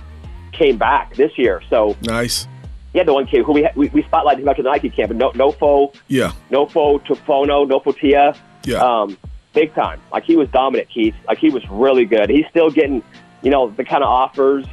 came 0.51 0.77
back 0.77 1.15
this 1.15 1.37
year. 1.37 1.61
So 1.69 1.95
Nice. 2.01 2.47
he 2.93 2.97
had 2.97 3.07
the 3.07 3.13
one 3.13 3.27
kid 3.27 3.43
who 3.45 3.51
we 3.53 3.67
we, 3.75 3.89
we 3.89 4.03
spotlighted 4.03 4.39
him 4.39 4.47
after 4.47 4.63
the 4.63 4.69
Nike 4.71 4.89
camp, 4.89 5.09
but 5.09 5.17
no 5.17 5.31
Nofo, 5.31 5.93
Yeah. 6.07 6.31
no 6.49 6.65
Nofo 6.65 6.99
Tufono, 7.05 7.67
Nofo 7.69 7.95
Tia, 7.99 8.33
Yeah. 8.65 8.77
um, 8.77 9.17
big 9.53 9.73
time. 9.75 9.99
Like 10.11 10.23
he 10.23 10.35
was 10.35 10.49
dominant, 10.49 10.89
Keith. 10.89 11.15
Like 11.27 11.37
he 11.37 11.49
was 11.49 11.63
really 11.69 12.05
good. 12.05 12.29
He's 12.29 12.45
still 12.49 12.69
getting, 12.71 13.03
you 13.43 13.51
know, 13.51 13.69
the 13.69 13.83
kind 13.83 14.03
of 14.03 14.09
offers 14.09 14.65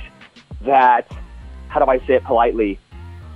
that, 0.62 1.10
how 1.68 1.84
do 1.84 1.90
I 1.90 1.98
say 2.06 2.14
it 2.14 2.24
politely? 2.24 2.78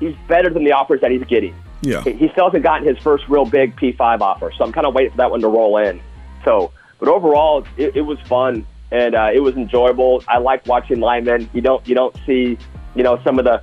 He's 0.00 0.14
better 0.28 0.48
than 0.48 0.64
the 0.64 0.72
offers 0.72 1.00
that 1.02 1.10
he's 1.10 1.24
getting. 1.24 1.54
Yeah. 1.82 2.02
He 2.02 2.28
still 2.30 2.46
hasn't 2.46 2.62
gotten 2.62 2.86
his 2.86 2.98
first 2.98 3.28
real 3.28 3.44
big 3.44 3.76
P5 3.76 4.20
offer, 4.20 4.52
so 4.56 4.64
I'm 4.64 4.72
kind 4.72 4.86
of 4.86 4.94
waiting 4.94 5.12
for 5.12 5.18
that 5.18 5.30
one 5.30 5.40
to 5.40 5.48
roll 5.48 5.78
in. 5.78 6.00
So, 6.44 6.72
but 6.98 7.08
overall, 7.08 7.66
it, 7.76 7.96
it 7.96 8.02
was 8.02 8.18
fun 8.22 8.66
and 8.90 9.14
uh, 9.14 9.30
it 9.32 9.40
was 9.40 9.54
enjoyable. 9.56 10.22
I 10.28 10.38
like 10.38 10.66
watching 10.66 11.00
linemen. 11.00 11.48
You 11.52 11.60
don't 11.60 11.86
you 11.86 11.94
don't 11.94 12.16
see, 12.26 12.58
you 12.94 13.02
know, 13.02 13.20
some 13.22 13.38
of 13.38 13.44
the, 13.44 13.62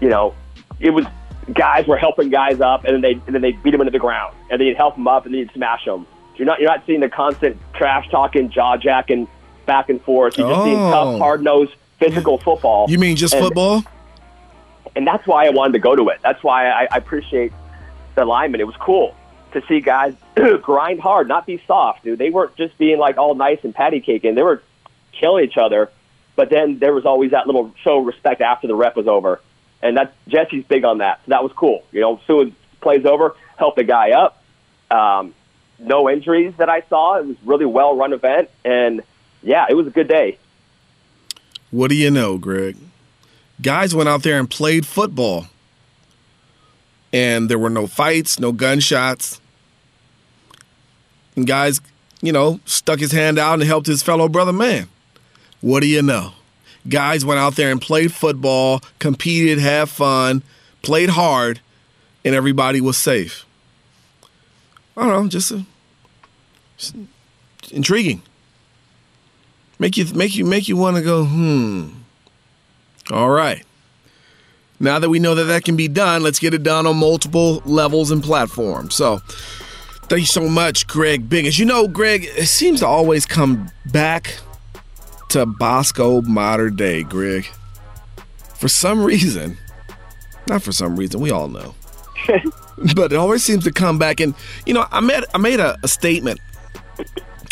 you 0.00 0.08
know, 0.08 0.34
it 0.80 0.90
was 0.90 1.04
guys 1.52 1.86
were 1.86 1.96
helping 1.96 2.30
guys 2.30 2.60
up 2.60 2.84
and 2.84 2.94
then 2.94 3.00
they 3.02 3.12
and 3.26 3.34
then 3.34 3.42
they 3.42 3.52
beat 3.52 3.70
them 3.72 3.80
into 3.80 3.90
the 3.90 3.98
ground 3.98 4.34
and 4.50 4.60
then 4.60 4.66
you'd 4.68 4.76
help 4.76 4.94
them 4.96 5.06
up 5.08 5.24
and 5.26 5.34
then 5.34 5.40
you'd 5.40 5.52
smash 5.52 5.84
them. 5.84 6.06
You're 6.36 6.46
not 6.46 6.60
you're 6.60 6.68
not 6.68 6.84
seeing 6.86 7.00
the 7.00 7.08
constant 7.08 7.56
trash 7.74 8.08
talking, 8.10 8.50
jaw 8.50 8.76
jacking, 8.76 9.28
back 9.66 9.88
and 9.88 10.00
forth. 10.02 10.36
You're 10.38 10.48
just 10.48 10.64
seeing 10.64 10.78
Oh. 10.78 10.90
tough, 10.90 11.18
hard 11.18 11.42
nosed, 11.42 11.72
physical 11.98 12.38
football. 12.38 12.86
You 12.88 12.98
mean 12.98 13.16
just 13.16 13.34
And- 13.34 13.42
football? 13.44 13.82
And 14.96 15.06
that's 15.06 15.26
why 15.26 15.46
I 15.46 15.50
wanted 15.50 15.72
to 15.74 15.78
go 15.78 15.96
to 15.96 16.08
it. 16.08 16.20
That's 16.22 16.42
why 16.42 16.68
I, 16.68 16.88
I 16.90 16.96
appreciate 16.96 17.52
the 18.14 18.24
linemen. 18.24 18.60
It 18.60 18.66
was 18.66 18.76
cool 18.76 19.14
to 19.52 19.62
see 19.66 19.80
guys 19.80 20.14
grind 20.62 21.00
hard, 21.00 21.28
not 21.28 21.46
be 21.46 21.62
soft, 21.66 22.04
dude. 22.04 22.18
They 22.18 22.30
weren't 22.30 22.56
just 22.56 22.76
being 22.78 22.98
like 22.98 23.16
all 23.16 23.34
nice 23.34 23.58
and 23.62 23.74
patty 23.74 24.00
caking. 24.00 24.34
They 24.34 24.42
were 24.42 24.62
killing 25.12 25.44
each 25.44 25.56
other, 25.56 25.90
but 26.36 26.50
then 26.50 26.78
there 26.78 26.92
was 26.92 27.06
always 27.06 27.30
that 27.30 27.46
little 27.46 27.72
show 27.82 28.00
of 28.00 28.06
respect 28.06 28.40
after 28.40 28.66
the 28.66 28.74
rep 28.74 28.96
was 28.96 29.08
over, 29.08 29.40
and 29.82 29.96
that 29.96 30.14
Jesse's 30.28 30.64
big 30.64 30.84
on 30.84 30.98
that. 30.98 31.20
So 31.24 31.30
that 31.30 31.42
was 31.42 31.52
cool. 31.52 31.84
You 31.92 32.00
know, 32.00 32.20
soon 32.26 32.54
plays 32.80 33.06
over, 33.06 33.36
help 33.56 33.76
the 33.76 33.84
guy 33.84 34.10
up. 34.10 34.42
Um, 34.90 35.34
no 35.78 36.08
injuries 36.08 36.54
that 36.58 36.68
I 36.68 36.82
saw. 36.88 37.18
It 37.18 37.26
was 37.26 37.36
really 37.44 37.66
well 37.66 37.96
run 37.96 38.12
event, 38.12 38.50
and 38.64 39.02
yeah, 39.42 39.66
it 39.68 39.74
was 39.74 39.86
a 39.86 39.90
good 39.90 40.08
day. 40.08 40.38
What 41.70 41.88
do 41.88 41.96
you 41.96 42.10
know, 42.10 42.38
Greg? 42.38 42.76
Guys 43.62 43.94
went 43.94 44.08
out 44.08 44.22
there 44.22 44.38
and 44.38 44.48
played 44.48 44.86
football. 44.86 45.46
And 47.12 47.48
there 47.48 47.58
were 47.58 47.70
no 47.70 47.86
fights, 47.86 48.40
no 48.40 48.50
gunshots. 48.50 49.40
And 51.36 51.46
guys, 51.46 51.80
you 52.20 52.32
know, 52.32 52.60
stuck 52.64 52.98
his 52.98 53.12
hand 53.12 53.38
out 53.38 53.54
and 53.54 53.62
helped 53.62 53.86
his 53.86 54.02
fellow 54.02 54.28
brother 54.28 54.52
man. 54.52 54.88
What 55.60 55.80
do 55.80 55.86
you 55.86 56.02
know? 56.02 56.32
guys 56.88 57.24
went 57.24 57.40
out 57.40 57.56
there 57.56 57.70
and 57.70 57.80
played 57.80 58.12
football, 58.12 58.82
competed, 58.98 59.58
had 59.58 59.88
fun, 59.88 60.42
played 60.82 61.10
hard, 61.10 61.60
and 62.24 62.34
everybody 62.34 62.80
was 62.80 62.96
safe. 62.96 63.46
I 64.96 65.06
don't 65.06 65.24
know, 65.24 65.28
just, 65.28 65.50
a, 65.50 65.64
just 66.76 66.94
intriguing. 67.72 68.22
Make 69.78 69.96
you 69.96 70.04
make 70.14 70.36
you 70.36 70.44
make 70.44 70.68
you 70.68 70.76
want 70.76 70.96
to 70.96 71.02
go, 71.02 71.24
hmm. 71.24 71.88
All 73.10 73.30
right. 73.30 73.64
Now 74.80 74.98
that 74.98 75.08
we 75.08 75.18
know 75.18 75.34
that 75.34 75.44
that 75.44 75.64
can 75.64 75.76
be 75.76 75.88
done, 75.88 76.22
let's 76.22 76.38
get 76.38 76.52
it 76.52 76.62
done 76.62 76.86
on 76.86 76.96
multiple 76.96 77.62
levels 77.64 78.10
and 78.10 78.22
platforms. 78.22 78.94
So, 78.94 79.18
thank 80.08 80.20
you 80.20 80.26
so 80.26 80.48
much, 80.48 80.86
Greg 80.86 81.28
Big. 81.28 81.46
As 81.46 81.58
you 81.58 81.64
know, 81.64 81.86
Greg, 81.86 82.24
it 82.24 82.48
seems 82.48 82.80
to 82.80 82.86
always 82.86 83.24
come 83.24 83.70
back 83.86 84.36
to 85.30 85.46
Bosco 85.46 86.22
Mater 86.22 86.70
Dei, 86.70 87.02
Greg. 87.04 87.46
For 88.54 88.68
some 88.68 89.04
reason, 89.04 89.58
not 90.48 90.62
for 90.62 90.72
some 90.72 90.96
reason, 90.96 91.20
we 91.20 91.30
all 91.30 91.48
know. 91.48 91.74
but 92.94 93.12
it 93.12 93.16
always 93.16 93.44
seems 93.44 93.64
to 93.64 93.72
come 93.72 93.98
back. 93.98 94.20
And, 94.20 94.34
you 94.66 94.74
know, 94.74 94.86
I 94.90 95.00
made, 95.00 95.24
I 95.34 95.38
made 95.38 95.60
a, 95.60 95.78
a 95.82 95.88
statement 95.88 96.40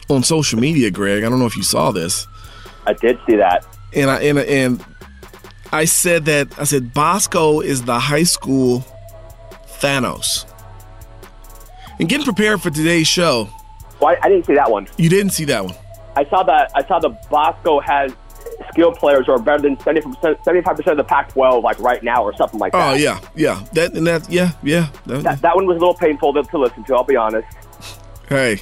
on 0.09 0.23
social 0.23 0.59
media, 0.59 0.91
Greg. 0.91 1.25
I 1.25 1.29
don't 1.29 1.39
know 1.39 1.47
if 1.47 1.57
you 1.57 1.63
saw 1.63 1.91
this. 1.91 2.27
I 2.87 2.95
did 2.95 3.19
see 3.27 3.37
that. 3.37 3.67
And 3.95 4.11
I 4.11 4.23
and, 4.23 4.39
and 4.39 4.85
I 5.73 5.85
said 5.87 6.27
that 6.27 6.59
I 6.59 6.65
said 6.65 6.93
Bosco 6.93 7.61
is 7.61 7.83
the 7.83 7.99
high 7.99 8.23
school 8.25 8.85
Thanos. 9.81 10.45
And 11.99 12.09
getting 12.09 12.25
prepared 12.25 12.61
for 12.61 12.71
today's 12.71 13.07
show, 13.07 13.49
Well, 14.01 14.15
I, 14.15 14.27
I 14.27 14.29
didn't 14.29 14.47
see 14.47 14.55
that 14.55 14.71
one. 14.71 14.89
you 14.97 15.09
didn't 15.09 15.33
see 15.33 15.45
that 15.47 15.65
one. 15.65 15.75
I 16.17 16.25
saw 16.27 16.43
that. 16.43 16.71
I 16.75 16.85
saw 16.87 16.99
the 16.99 17.11
Bosco 17.31 17.81
has 17.81 18.13
skill 18.71 18.93
players 18.93 19.27
who 19.27 19.33
are 19.33 19.39
better 19.39 19.63
than 19.63 19.79
75 19.81 20.37
percent 20.43 20.89
of 20.89 20.97
the 20.99 21.05
Pac-12, 21.05 21.63
like 21.63 21.79
right 21.79 22.03
now, 22.03 22.23
or 22.23 22.35
something 22.37 22.59
like 22.61 22.75
oh, 22.75 22.79
that. 22.79 22.93
Oh 22.93 22.97
yeah, 22.97 23.21
yeah. 23.35 23.65
That 23.73 23.95
and 23.95 24.07
that 24.07 24.29
yeah, 24.31 24.53
yeah. 24.63 24.89
That- 25.07 25.23
That, 25.23 25.43
that 25.43 25.57
one 25.57 25.67
was 25.67 25.77
a 25.77 25.81
little 25.81 25.95
painful 25.95 26.35
to, 26.35 26.43
to 26.43 26.59
listen 26.59 26.85
to. 26.85 26.95
I'll 26.95 27.05
be 27.05 27.17
honest. 27.17 27.49
hey. 28.29 28.61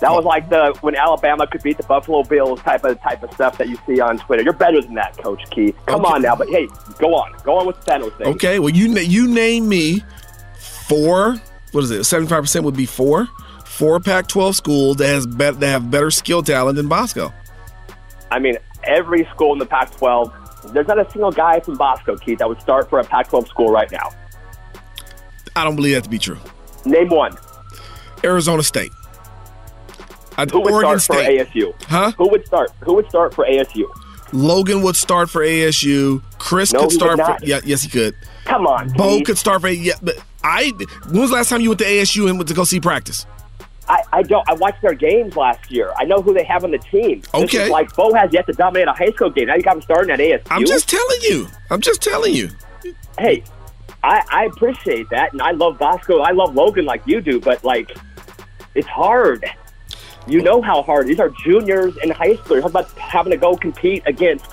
That 0.00 0.12
was 0.12 0.24
like 0.24 0.48
the 0.48 0.76
when 0.80 0.94
Alabama 0.94 1.46
could 1.46 1.62
beat 1.62 1.76
the 1.76 1.82
Buffalo 1.82 2.22
Bills 2.22 2.60
type 2.62 2.84
of 2.84 3.00
type 3.00 3.22
of 3.24 3.32
stuff 3.32 3.58
that 3.58 3.68
you 3.68 3.76
see 3.86 4.00
on 4.00 4.18
Twitter. 4.18 4.42
You're 4.44 4.52
better 4.52 4.80
than 4.80 4.94
that, 4.94 5.16
Coach 5.18 5.42
Keith. 5.50 5.76
Come 5.86 6.04
Okay. 6.04 6.14
on 6.14 6.22
now, 6.22 6.36
but 6.36 6.48
hey, 6.50 6.68
go 6.98 7.14
on, 7.14 7.32
go 7.42 7.58
on 7.58 7.66
with 7.66 7.80
the 7.84 7.90
Thanos 7.90 8.16
thing. 8.16 8.28
Okay, 8.28 8.58
well 8.60 8.70
you 8.70 8.88
you 8.96 9.26
name 9.26 9.68
me 9.68 10.04
four. 10.88 11.36
What 11.72 11.84
is 11.84 11.90
it? 11.90 12.04
Seventy 12.04 12.28
five 12.28 12.42
percent 12.44 12.64
would 12.64 12.76
be 12.76 12.86
four. 12.86 13.28
Four 13.64 14.00
Pac-12 14.00 14.54
schools 14.56 14.96
that 14.96 15.06
has 15.06 15.24
bet 15.26 15.60
that 15.60 15.66
have 15.68 15.90
better 15.90 16.10
skill 16.10 16.42
talent 16.42 16.76
than 16.76 16.88
Bosco. 16.88 17.32
I 18.30 18.38
mean, 18.40 18.56
every 18.82 19.24
school 19.26 19.52
in 19.52 19.58
the 19.60 19.66
Pac-12, 19.66 20.72
there's 20.72 20.88
not 20.88 20.98
a 20.98 21.08
single 21.12 21.30
guy 21.30 21.60
from 21.60 21.76
Bosco, 21.76 22.16
Keith, 22.16 22.38
that 22.40 22.48
would 22.48 22.60
start 22.60 22.90
for 22.90 22.98
a 22.98 23.04
Pac-12 23.04 23.46
school 23.46 23.70
right 23.70 23.90
now. 23.92 24.10
I 25.54 25.62
don't 25.64 25.76
believe 25.76 25.94
that 25.94 26.02
to 26.04 26.10
be 26.10 26.18
true. 26.18 26.38
Name 26.84 27.08
one. 27.08 27.36
Arizona 28.24 28.62
State. 28.64 28.90
Uh, 30.38 30.46
Who 30.52 30.60
would 30.60 30.72
Oregon 30.72 31.00
start 31.00 31.20
State. 31.24 31.48
for 31.48 31.58
ASU? 31.58 31.82
Huh? 31.88 32.12
Who 32.16 32.28
would 32.30 32.46
start? 32.46 32.70
Who 32.84 32.94
would 32.94 33.08
start 33.08 33.34
for 33.34 33.44
ASU? 33.44 33.84
Logan 34.32 34.82
would 34.82 34.94
start 34.96 35.28
for 35.30 35.40
ASU. 35.42 36.22
Chris 36.38 36.72
No, 36.72 36.80
could 36.82 36.92
start 36.92 37.18
for 37.18 37.36
yeah, 37.44 37.60
yes 37.64 37.82
he 37.82 37.88
could. 37.90 38.14
Come 38.44 38.66
on, 38.66 38.88
Bo 38.92 39.16
Keith. 39.18 39.26
could 39.26 39.38
start 39.38 39.60
for 39.62 39.68
yeah, 39.68 39.94
but 40.02 40.22
I 40.44 40.72
when 41.10 41.20
was 41.20 41.30
the 41.30 41.36
last 41.36 41.48
time 41.48 41.60
you 41.60 41.70
went 41.70 41.80
to 41.80 41.86
ASU 41.86 42.28
and 42.28 42.38
went 42.38 42.48
to 42.48 42.54
go 42.54 42.64
see 42.64 42.78
practice? 42.80 43.26
I, 43.88 44.02
I 44.12 44.22
don't. 44.22 44.46
I 44.48 44.52
watched 44.52 44.82
their 44.82 44.92
games 44.94 45.34
last 45.34 45.70
year. 45.70 45.92
I 45.96 46.04
know 46.04 46.20
who 46.20 46.34
they 46.34 46.44
have 46.44 46.62
on 46.62 46.70
the 46.72 46.78
team. 46.78 47.22
Okay. 47.32 47.70
like 47.70 47.94
Bo 47.96 48.12
has 48.12 48.30
yet 48.34 48.46
to 48.46 48.52
dominate 48.52 48.86
a 48.86 48.92
high 48.92 49.10
school 49.12 49.30
game. 49.30 49.46
Now 49.46 49.54
you 49.56 49.62
got 49.62 49.76
him 49.76 49.82
starting 49.82 50.10
at 50.10 50.18
ASU. 50.20 50.42
I'm 50.50 50.66
just 50.66 50.88
telling 50.90 51.18
you. 51.22 51.48
I'm 51.70 51.80
just 51.80 52.02
telling 52.02 52.34
you. 52.34 52.50
hey, 53.18 53.42
I, 54.04 54.22
I 54.30 54.44
appreciate 54.44 55.08
that, 55.10 55.32
and 55.32 55.40
I 55.40 55.52
love 55.52 55.78
Bosco. 55.78 56.18
I 56.20 56.32
love 56.32 56.54
Logan 56.54 56.84
like 56.84 57.02
you 57.06 57.22
do, 57.22 57.40
but 57.40 57.64
like, 57.64 57.96
it's 58.74 58.86
hard. 58.86 59.44
You 60.28 60.42
know 60.42 60.60
how 60.62 60.82
hard 60.82 61.06
these 61.06 61.20
are 61.20 61.30
juniors 61.44 61.96
in 62.02 62.10
high 62.10 62.36
school. 62.36 62.58
You're 62.58 62.66
about 62.66 62.90
having 62.98 63.30
to 63.32 63.36
go 63.38 63.56
compete 63.56 64.02
against 64.06 64.44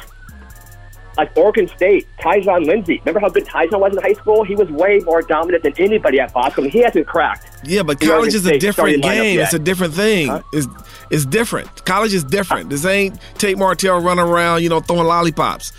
like 1.18 1.36
Oregon 1.38 1.66
State, 1.70 2.06
Tyjon 2.20 2.66
Lindsey. 2.66 3.00
Remember 3.06 3.22
how 3.22 3.30
good 3.30 3.46
Tyjon 3.46 3.80
was 3.80 3.96
in 3.96 4.02
high 4.04 4.14
school? 4.14 4.44
He 4.44 4.54
was 4.56 4.70
way 4.70 5.00
more 5.06 5.22
dominant 5.22 5.64
than 5.64 5.74
anybody 5.78 6.20
at 6.20 6.34
Boston. 6.34 6.70
he 6.70 6.80
hasn't 6.82 7.08
cracked. 7.08 7.48
Yeah, 7.66 7.84
but 7.84 8.00
college 8.02 8.12
Oregon 8.12 8.36
is 8.36 8.46
a 8.46 8.58
different 8.60 9.02
game. 9.02 9.40
It's 9.40 9.54
a 9.54 9.60
different 9.60 9.94
thing. 9.94 10.28
Huh? 10.28 10.42
It's 10.52 10.68
it's 11.10 11.26
different. 11.26 11.86
College 11.86 12.14
is 12.14 12.24
different. 12.24 12.70
This 12.70 12.86
ain't 12.86 13.18
Tate 13.38 13.58
Martell 13.58 14.02
running 14.02 14.26
around, 14.26 14.64
you 14.64 14.70
know, 14.70 14.80
throwing 14.82 15.08
lollipops. 15.08 15.72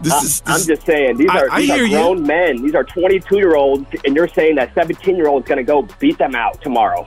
This 0.00 0.12
Uh, 0.12 0.20
is 0.22 0.42
I'm 0.46 0.62
just 0.66 0.84
saying 0.86 1.18
these 1.18 1.28
I- 1.30 1.38
are 1.42 1.48
I 1.52 1.60
these 1.60 1.70
are 1.70 1.84
you. 1.84 1.90
grown 1.96 2.26
men. 2.26 2.62
These 2.62 2.74
are 2.74 2.82
22 2.84 3.36
year 3.36 3.54
olds, 3.54 3.86
and 4.04 4.16
you're 4.16 4.26
saying 4.28 4.56
that 4.56 4.74
17 4.74 5.14
year 5.14 5.28
old 5.28 5.42
is 5.44 5.48
going 5.48 5.58
to 5.58 5.62
go 5.62 5.86
beat 6.00 6.18
them 6.18 6.34
out 6.34 6.60
tomorrow. 6.62 7.06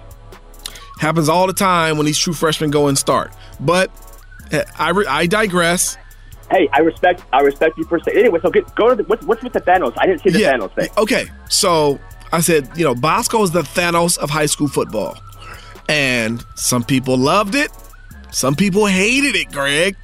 Happens 1.03 1.29
all 1.29 1.45
the 1.45 1.53
time 1.53 1.97
when 1.97 2.07
these 2.07 2.17
true 2.17 2.33
freshmen 2.33 2.71
go 2.71 2.87
and 2.87 2.97
start. 2.97 3.31
But 3.59 3.91
eh, 4.51 4.63
I 4.77 4.89
re- 4.89 5.05
I 5.07 5.27
digress. 5.27 5.97
Hey, 6.49 6.67
I 6.73 6.79
respect 6.79 7.23
I 7.31 7.41
respect 7.41 7.77
you 7.77 7.83
for 7.85 7.99
saying. 7.99 8.17
Anyway, 8.17 8.39
so 8.41 8.49
get, 8.49 8.73
go 8.75 8.89
to 8.89 8.95
the, 8.95 9.03
what's, 9.03 9.25
what's 9.25 9.43
with 9.43 9.53
the 9.53 9.61
Thanos? 9.61 9.93
I 9.97 10.07
didn't 10.07 10.21
see 10.21 10.31
the 10.31 10.39
Thanos 10.39 10.73
thing. 10.73 10.89
Okay, 10.97 11.25
so 11.49 11.99
I 12.31 12.39
said, 12.41 12.69
you 12.75 12.83
know, 12.83 12.95
Bosco 12.95 13.43
is 13.43 13.51
the 13.51 13.61
Thanos 13.61 14.17
of 14.17 14.29
high 14.31 14.47
school 14.47 14.67
football. 14.67 15.17
And 15.89 16.43
some 16.55 16.83
people 16.83 17.17
loved 17.17 17.55
it, 17.55 17.69
some 18.31 18.55
people 18.55 18.85
hated 18.85 19.35
it, 19.35 19.51
Greg. 19.51 19.95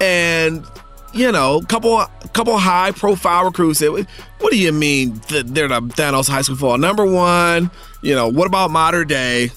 And 0.00 0.64
you 1.12 1.32
know, 1.32 1.60
couple 1.62 2.04
couple 2.32 2.56
high 2.58 2.92
profile 2.92 3.44
recruits 3.44 3.80
"What 3.80 4.50
do 4.50 4.58
you 4.58 4.72
mean 4.72 5.18
th- 5.20 5.46
they're 5.46 5.68
the 5.68 5.80
Thanos 5.80 6.28
high 6.28 6.42
school 6.42 6.56
football?" 6.56 6.78
Number 6.78 7.04
one, 7.04 7.70
you 8.02 8.14
know, 8.14 8.28
what 8.28 8.46
about 8.46 8.70
Mater 8.70 9.04
Dei? 9.04 9.50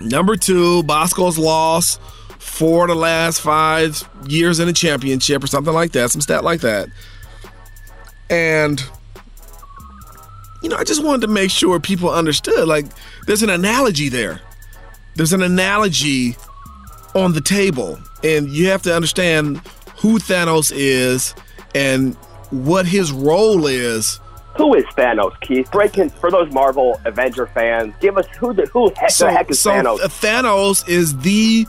Number 0.00 0.36
two, 0.36 0.82
Bosco's 0.84 1.38
lost 1.38 2.00
for 2.38 2.86
the 2.86 2.94
last 2.94 3.40
five 3.40 4.08
years 4.28 4.60
in 4.60 4.68
a 4.68 4.72
championship 4.72 5.42
or 5.42 5.46
something 5.46 5.72
like 5.72 5.92
that, 5.92 6.10
some 6.10 6.20
stat 6.20 6.44
like 6.44 6.60
that. 6.60 6.88
And 8.30 8.82
you 10.62 10.68
know, 10.68 10.76
I 10.76 10.84
just 10.84 11.02
wanted 11.02 11.22
to 11.22 11.28
make 11.28 11.50
sure 11.50 11.80
people 11.80 12.08
understood. 12.10 12.68
Like, 12.68 12.86
there's 13.26 13.42
an 13.42 13.50
analogy 13.50 14.08
there. 14.08 14.40
There's 15.16 15.32
an 15.32 15.42
analogy 15.42 16.36
on 17.14 17.32
the 17.32 17.40
table, 17.40 17.98
and 18.22 18.48
you 18.48 18.68
have 18.68 18.82
to 18.82 18.94
understand 18.94 19.60
who 20.02 20.18
Thanos 20.18 20.72
is 20.74 21.32
and 21.76 22.16
what 22.50 22.86
his 22.86 23.12
role 23.12 23.66
is. 23.66 24.18
Who 24.56 24.74
is 24.74 24.84
Thanos, 24.96 25.40
Keith? 25.40 25.70
Break 25.70 25.96
in 25.96 26.10
for 26.10 26.30
those 26.30 26.52
Marvel 26.52 27.00
Avenger 27.06 27.46
fans. 27.46 27.94
Give 28.00 28.18
us 28.18 28.26
who 28.36 28.52
the 28.52 28.66
who 28.66 28.92
heck, 28.96 29.14
the 29.14 29.30
heck 29.30 29.50
is 29.50 29.60
so 29.60 29.70
Thanos? 29.70 30.00
Uh, 30.00 30.08
Thanos 30.08 30.86
is 30.88 31.16
the 31.18 31.66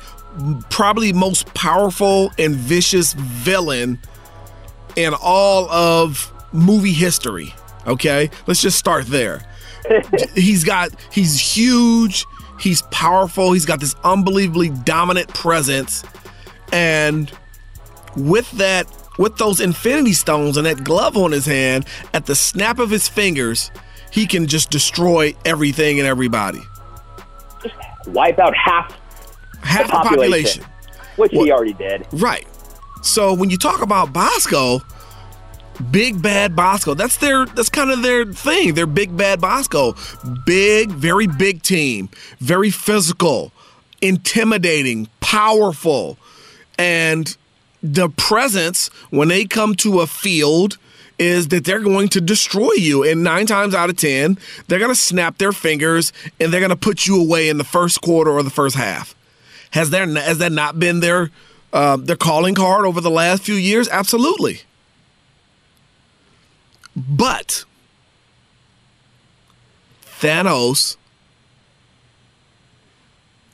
probably 0.72 1.14
most 1.14 1.54
powerful 1.54 2.32
and 2.40 2.56
vicious 2.56 3.14
villain 3.14 4.00
in 4.96 5.14
all 5.22 5.70
of 5.70 6.34
movie 6.52 6.92
history. 6.92 7.54
Okay, 7.86 8.32
let's 8.48 8.62
just 8.62 8.80
start 8.80 9.06
there. 9.06 9.46
he's 10.36 10.64
got 10.64 10.90
he's 11.12 11.40
huge, 11.40 12.26
he's 12.60 12.82
powerful, 12.84 13.54
he's 13.54 13.66
got 13.66 13.80
this 13.80 13.96
unbelievably 14.04 14.70
dominant 14.84 15.32
presence, 15.34 16.04
and 16.72 17.32
with 18.16 18.50
that 18.52 18.88
with 19.20 19.38
those 19.38 19.60
infinity 19.60 20.14
stones 20.14 20.58
and 20.58 20.66
that 20.66 20.84
glove 20.84 21.16
on 21.18 21.32
his 21.32 21.46
hand, 21.46 21.86
at 22.14 22.26
the 22.26 22.36
snap 22.36 22.80
of 22.80 22.90
his 22.90 23.08
fingers, 23.08 23.70
he 24.12 24.26
can 24.26 24.48
just 24.48 24.72
destroy 24.72 25.34
everything 25.46 26.00
and 26.00 26.08
everybody. 26.08 26.62
just 27.62 27.76
Wipe 28.08 28.40
out 28.40 28.56
half 28.56 28.98
Half 29.62 29.88
the 29.88 29.94
the 29.94 30.00
population, 30.00 30.64
population. 30.64 31.16
which 31.16 31.32
he 31.32 31.52
already 31.52 31.74
did. 31.74 32.06
Right. 32.12 32.46
So 33.02 33.34
when 33.34 33.50
you 33.50 33.58
talk 33.58 33.82
about 33.82 34.12
Bosco, 34.14 34.82
big 35.92 36.22
bad 36.22 36.56
Bosco, 36.56 36.94
that's 36.96 37.18
their 37.18 37.46
that's 37.46 37.70
kind 37.70 37.92
of 37.92 38.02
their 38.02 38.26
thing. 38.26 38.74
They're 38.74 38.86
big 38.88 39.16
bad 39.16 39.40
Bosco. 39.40 39.96
Big, 40.46 40.92
very 40.92 41.28
big 41.28 41.62
team, 41.62 42.10
very 42.40 42.72
physical, 42.72 43.52
intimidating, 44.02 45.08
powerful. 45.22 46.18
And 46.78 47.36
the 47.84 48.10
presence 48.10 48.88
when 49.10 49.28
they 49.28 49.44
come 49.44 49.76
to 49.76 50.00
a 50.00 50.08
field 50.08 50.78
is 51.20 51.50
that 51.50 51.66
they're 51.66 51.82
going 51.82 52.08
to 52.10 52.22
destroy 52.22 52.72
you. 52.74 53.04
And 53.04 53.24
nine 53.24 53.46
times 53.46 53.76
out 53.76 53.90
of 53.90 53.98
10, 53.98 54.38
they're 54.68 54.80
going 54.80 54.92
to 54.92 54.96
snap 54.96 55.38
their 55.38 55.52
fingers 55.52 56.14
and 56.40 56.52
they're 56.52 56.62
going 56.62 56.70
to 56.70 56.76
put 56.76 57.06
you 57.06 57.22
away 57.22 57.50
in 57.50 57.58
the 57.58 57.64
first 57.64 58.02
quarter 58.02 58.32
or 58.32 58.42
the 58.42 58.50
first 58.50 58.76
half. 58.76 59.14
Has 59.72 59.90
there 59.90 60.08
has 60.08 60.38
that 60.38 60.52
not 60.52 60.80
been 60.80 61.00
their 61.00 61.32
uh, 61.74 61.98
their 61.98 62.16
calling 62.16 62.54
card 62.56 62.86
over 62.86 63.02
the 63.02 63.10
last 63.10 63.44
few 63.44 63.56
years? 63.56 63.90
Absolutely. 63.90 64.62
But 66.96 67.66
Thanos 70.06 70.96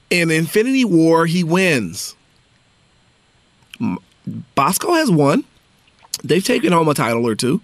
in 0.09 0.29
Infinity 0.29 0.83
War 0.83 1.25
he 1.25 1.43
wins. 1.43 2.15
Bosco 4.55 4.93
has 4.93 5.11
won. 5.11 5.43
They've 6.23 6.43
taken 6.43 6.73
home 6.73 6.87
a 6.87 6.93
title 6.93 7.25
or 7.27 7.35
two. 7.35 7.61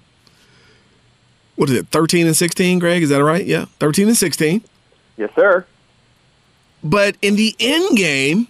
What 1.55 1.69
is 1.69 1.75
it, 1.75 1.87
13 1.87 2.27
and 2.27 2.35
16, 2.35 2.79
Greg? 2.79 3.03
Is 3.03 3.09
that 3.09 3.23
right? 3.23 3.45
Yeah, 3.45 3.65
13 3.79 4.07
and 4.07 4.17
16. 4.17 4.61
Yes, 5.17 5.29
sir. 5.35 5.65
But 6.83 7.15
in 7.21 7.35
the 7.35 7.55
end 7.59 7.97
game, 7.97 8.47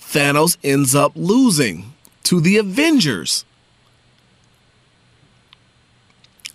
Thanos 0.00 0.56
ends 0.64 0.94
up 0.94 1.12
losing 1.14 1.92
to 2.24 2.40
the 2.40 2.56
Avengers. 2.56 3.44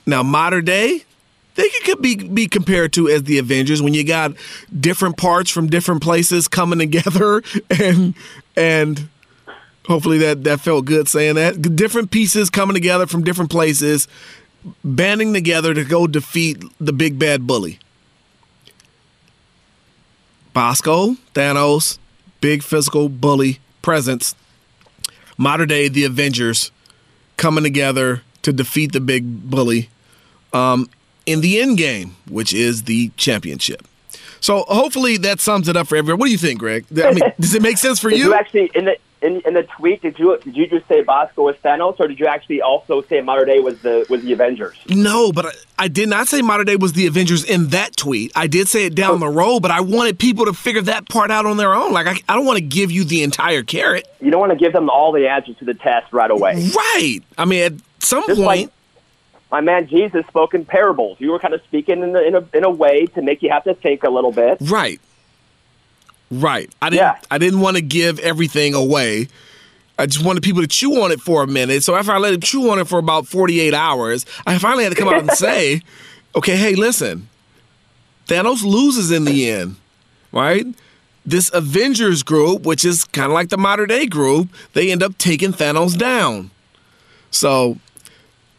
Now, 0.05 0.23
Mater 0.23 0.61
Dei, 0.61 1.03
they 1.55 1.69
could 1.84 2.01
be 2.01 2.15
be 2.15 2.47
compared 2.47 2.93
to 2.93 3.07
as 3.09 3.23
the 3.23 3.39
Avengers 3.39 3.82
when 3.82 3.93
you 3.93 4.03
got 4.03 4.34
different 4.78 5.17
parts 5.17 5.49
from 5.49 5.67
different 5.67 6.01
places 6.01 6.47
coming 6.47 6.80
together 6.88 7.41
and 7.80 8.13
and 8.55 9.07
hopefully 9.88 10.18
that 10.20 10.44
that 10.44 10.60
felt 10.60 10.86
good 10.86 11.08
saying 11.08 11.36
that 11.36 11.76
different 11.76 12.12
pieces 12.12 12.50
coming 12.50 12.74
together 12.74 13.06
from 13.08 13.24
different 13.24 13.52
places 13.52 14.08
banding 14.84 15.34
together 15.34 15.74
to 15.74 15.84
go 15.84 16.08
defeat 16.08 16.64
the 16.80 16.94
big 16.94 17.20
bad 17.20 17.46
bully. 17.46 17.80
Bosco, 20.54 21.16
Thanos, 21.34 22.00
big 22.42 22.64
physical 22.64 23.10
bully 23.10 23.60
presence. 23.82 24.36
Mater 25.38 25.66
Dei, 25.66 25.90
the 25.90 26.06
Avengers 26.06 26.72
coming 27.38 27.64
together 27.64 28.24
to 28.42 28.54
defeat 28.54 28.94
the 28.94 29.02
big 29.02 29.50
bully 29.50 29.90
um, 30.54 30.90
in 31.26 31.42
the 31.42 31.60
end 31.60 31.78
game, 31.78 32.16
which 32.30 32.54
is 32.54 32.84
the 32.84 33.10
championship. 33.18 33.86
So 34.40 34.64
hopefully 34.68 35.18
that 35.18 35.42
sums 35.42 35.68
it 35.68 35.76
up 35.76 35.88
for 35.88 35.98
everyone. 35.98 36.20
What 36.20 36.28
do 36.28 36.32
you 36.32 36.38
think, 36.38 36.60
Greg? 36.60 36.86
I 36.92 37.12
mean, 37.12 37.24
does 37.40 37.54
it 37.54 37.62
make 37.62 37.78
sense 37.78 38.00
for 38.00 38.10
you? 38.10 38.26
you 38.26 38.34
actually 38.34 38.72
in 38.76 38.86
the 38.86 38.98
in, 39.26 39.41
in 39.41 39.53
the 39.53 39.63
tweet? 39.63 40.01
Did 40.01 40.19
you 40.19 40.38
did 40.38 40.55
you 40.55 40.67
just 40.67 40.88
say 40.88 41.01
Bosco 41.01 41.43
was 41.43 41.55
Thanos, 41.57 41.99
or 41.99 42.07
did 42.07 42.19
you 42.19 42.28
actually 42.28 42.61
also 42.61 43.01
say 43.01 43.21
Mater 43.21 43.45
Dei 43.45 43.59
was 43.59 43.82
the 43.82 44.05
was 44.09 44.21
the 44.23 44.34
Avengers? 44.34 44.78
No, 44.89 45.32
but 45.32 45.47
I, 45.47 45.51
I 45.80 45.88
did 45.88 46.09
not 46.09 46.28
say 46.28 46.41
Mater 46.41 46.63
Dei 46.63 46.76
was 46.76 46.93
the 46.93 47.07
Avengers 47.07 47.43
in 47.43 47.67
that 47.69 47.95
tweet. 47.97 48.32
I 48.36 48.47
did 48.47 48.67
say 48.67 48.86
it 48.86 48.95
down 48.95 49.15
oh. 49.15 49.17
the 49.17 49.28
road, 49.28 49.61
but 49.61 49.71
I 49.71 49.82
wanted 49.82 50.19
people 50.19 50.45
to 50.45 50.53
figure 50.53 50.84
that 50.84 51.09
part 51.09 51.32
out 51.32 51.45
on 51.45 51.57
their 51.57 51.73
own. 51.73 51.91
Like 51.91 52.07
I, 52.07 52.15
I 52.30 52.36
don't 52.36 52.45
want 52.45 52.57
to 52.57 52.65
give 52.65 52.91
you 52.91 53.03
the 53.03 53.23
entire 53.23 53.63
carrot. 53.63 54.07
You 54.21 54.32
don't 54.32 54.39
want 54.39 54.51
to 54.51 54.57
give 54.57 54.73
them 54.73 54.89
all 54.89 55.11
the 55.11 55.28
answers 55.28 55.57
to 55.57 55.65
the 55.65 55.73
test 55.73 56.13
right 56.13 56.32
away. 56.32 56.71
Right. 56.76 57.21
I 57.38 57.45
mean, 57.45 57.61
at 57.63 57.73
some 57.99 58.23
Just 58.28 58.39
point, 58.39 58.47
like 58.47 58.71
my 59.51 59.61
man 59.61 59.88
Jesus 59.88 60.26
spoke 60.28 60.53
in 60.53 60.65
parables. 60.65 61.17
You 61.19 61.32
were 61.32 61.39
kind 61.39 61.53
of 61.53 61.61
speaking 61.63 62.03
in, 62.03 62.13
the, 62.13 62.26
in 62.26 62.36
a 62.36 62.47
in 62.53 62.63
a 62.63 62.69
way 62.69 63.07
to 63.07 63.21
make 63.21 63.41
you 63.41 63.49
have 63.49 63.63
to 63.63 63.73
think 63.73 64.03
a 64.03 64.09
little 64.09 64.32
bit. 64.32 64.57
right. 64.61 64.99
Right. 66.40 66.72
I 66.82 66.90
didn't. 66.90 67.02
Yeah. 67.02 67.20
I 67.32 67.38
didn't 67.38 67.62
want 67.62 67.78
to 67.78 67.82
give 67.82 68.20
everything 68.20 68.74
away. 68.74 69.28
I 69.98 70.06
just 70.06 70.26
wanted 70.26 70.44
people 70.44 70.62
to 70.62 70.68
chew 70.68 71.02
on 71.02 71.12
it 71.12 71.22
for 71.22 71.42
a 71.44 71.48
minute. 71.48 71.84
So 71.84 71.96
after 71.96 72.12
I 72.12 72.18
let 72.18 72.32
them 72.32 72.42
chew 72.42 72.70
on 72.70 72.80
it 72.80 72.88
for 72.88 73.00
about 73.00 73.28
48 73.28 73.74
hours, 73.74 74.26
I 74.46 74.58
finally 74.58 74.84
had 74.84 74.92
to 74.92 74.96
come 75.00 75.08
out 75.08 75.20
and 75.20 75.32
say, 75.34 75.82
okay, 76.36 76.58
hey, 76.58 76.76
listen, 76.76 77.30
Thanos 78.28 78.64
loses 78.64 79.12
in 79.12 79.24
the 79.26 79.50
end, 79.50 79.78
right? 80.32 80.66
This 81.26 81.50
Avengers 81.54 82.24
group, 82.24 82.64
which 82.64 82.84
is 82.84 83.06
kind 83.06 83.28
of 83.28 83.32
like 83.34 83.50
the 83.50 83.58
Mater 83.58 83.86
Dei 83.86 84.06
group, 84.06 84.50
they 84.74 84.92
end 84.92 85.02
up 85.02 85.18
taking 85.18 85.54
Thanos 85.54 85.98
down. 85.98 86.52
So, 87.32 87.78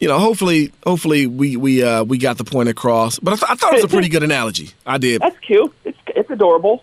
you 0.01 0.09
know, 0.09 0.18
hopefully, 0.18 0.72
hopefully 0.85 1.27
we 1.27 1.57
we 1.57 1.83
uh, 1.83 2.05
we 2.05 2.18
got 2.18 2.39
the 2.39 2.45
point 2.45 2.68
across. 2.68 3.18
But 3.18 3.35
I, 3.35 3.37
th- 3.37 3.51
I 3.51 3.55
thought 3.55 3.72
it 3.74 3.77
was 3.77 3.85
a 3.85 3.89
pretty 3.89 4.09
good 4.11 4.22
analogy. 4.22 4.70
I 4.85 4.99
did. 4.99 5.20
That's 5.22 5.39
cute. 5.39 5.72
It's 5.85 5.99
it's 6.09 6.31
adorable. 6.31 6.83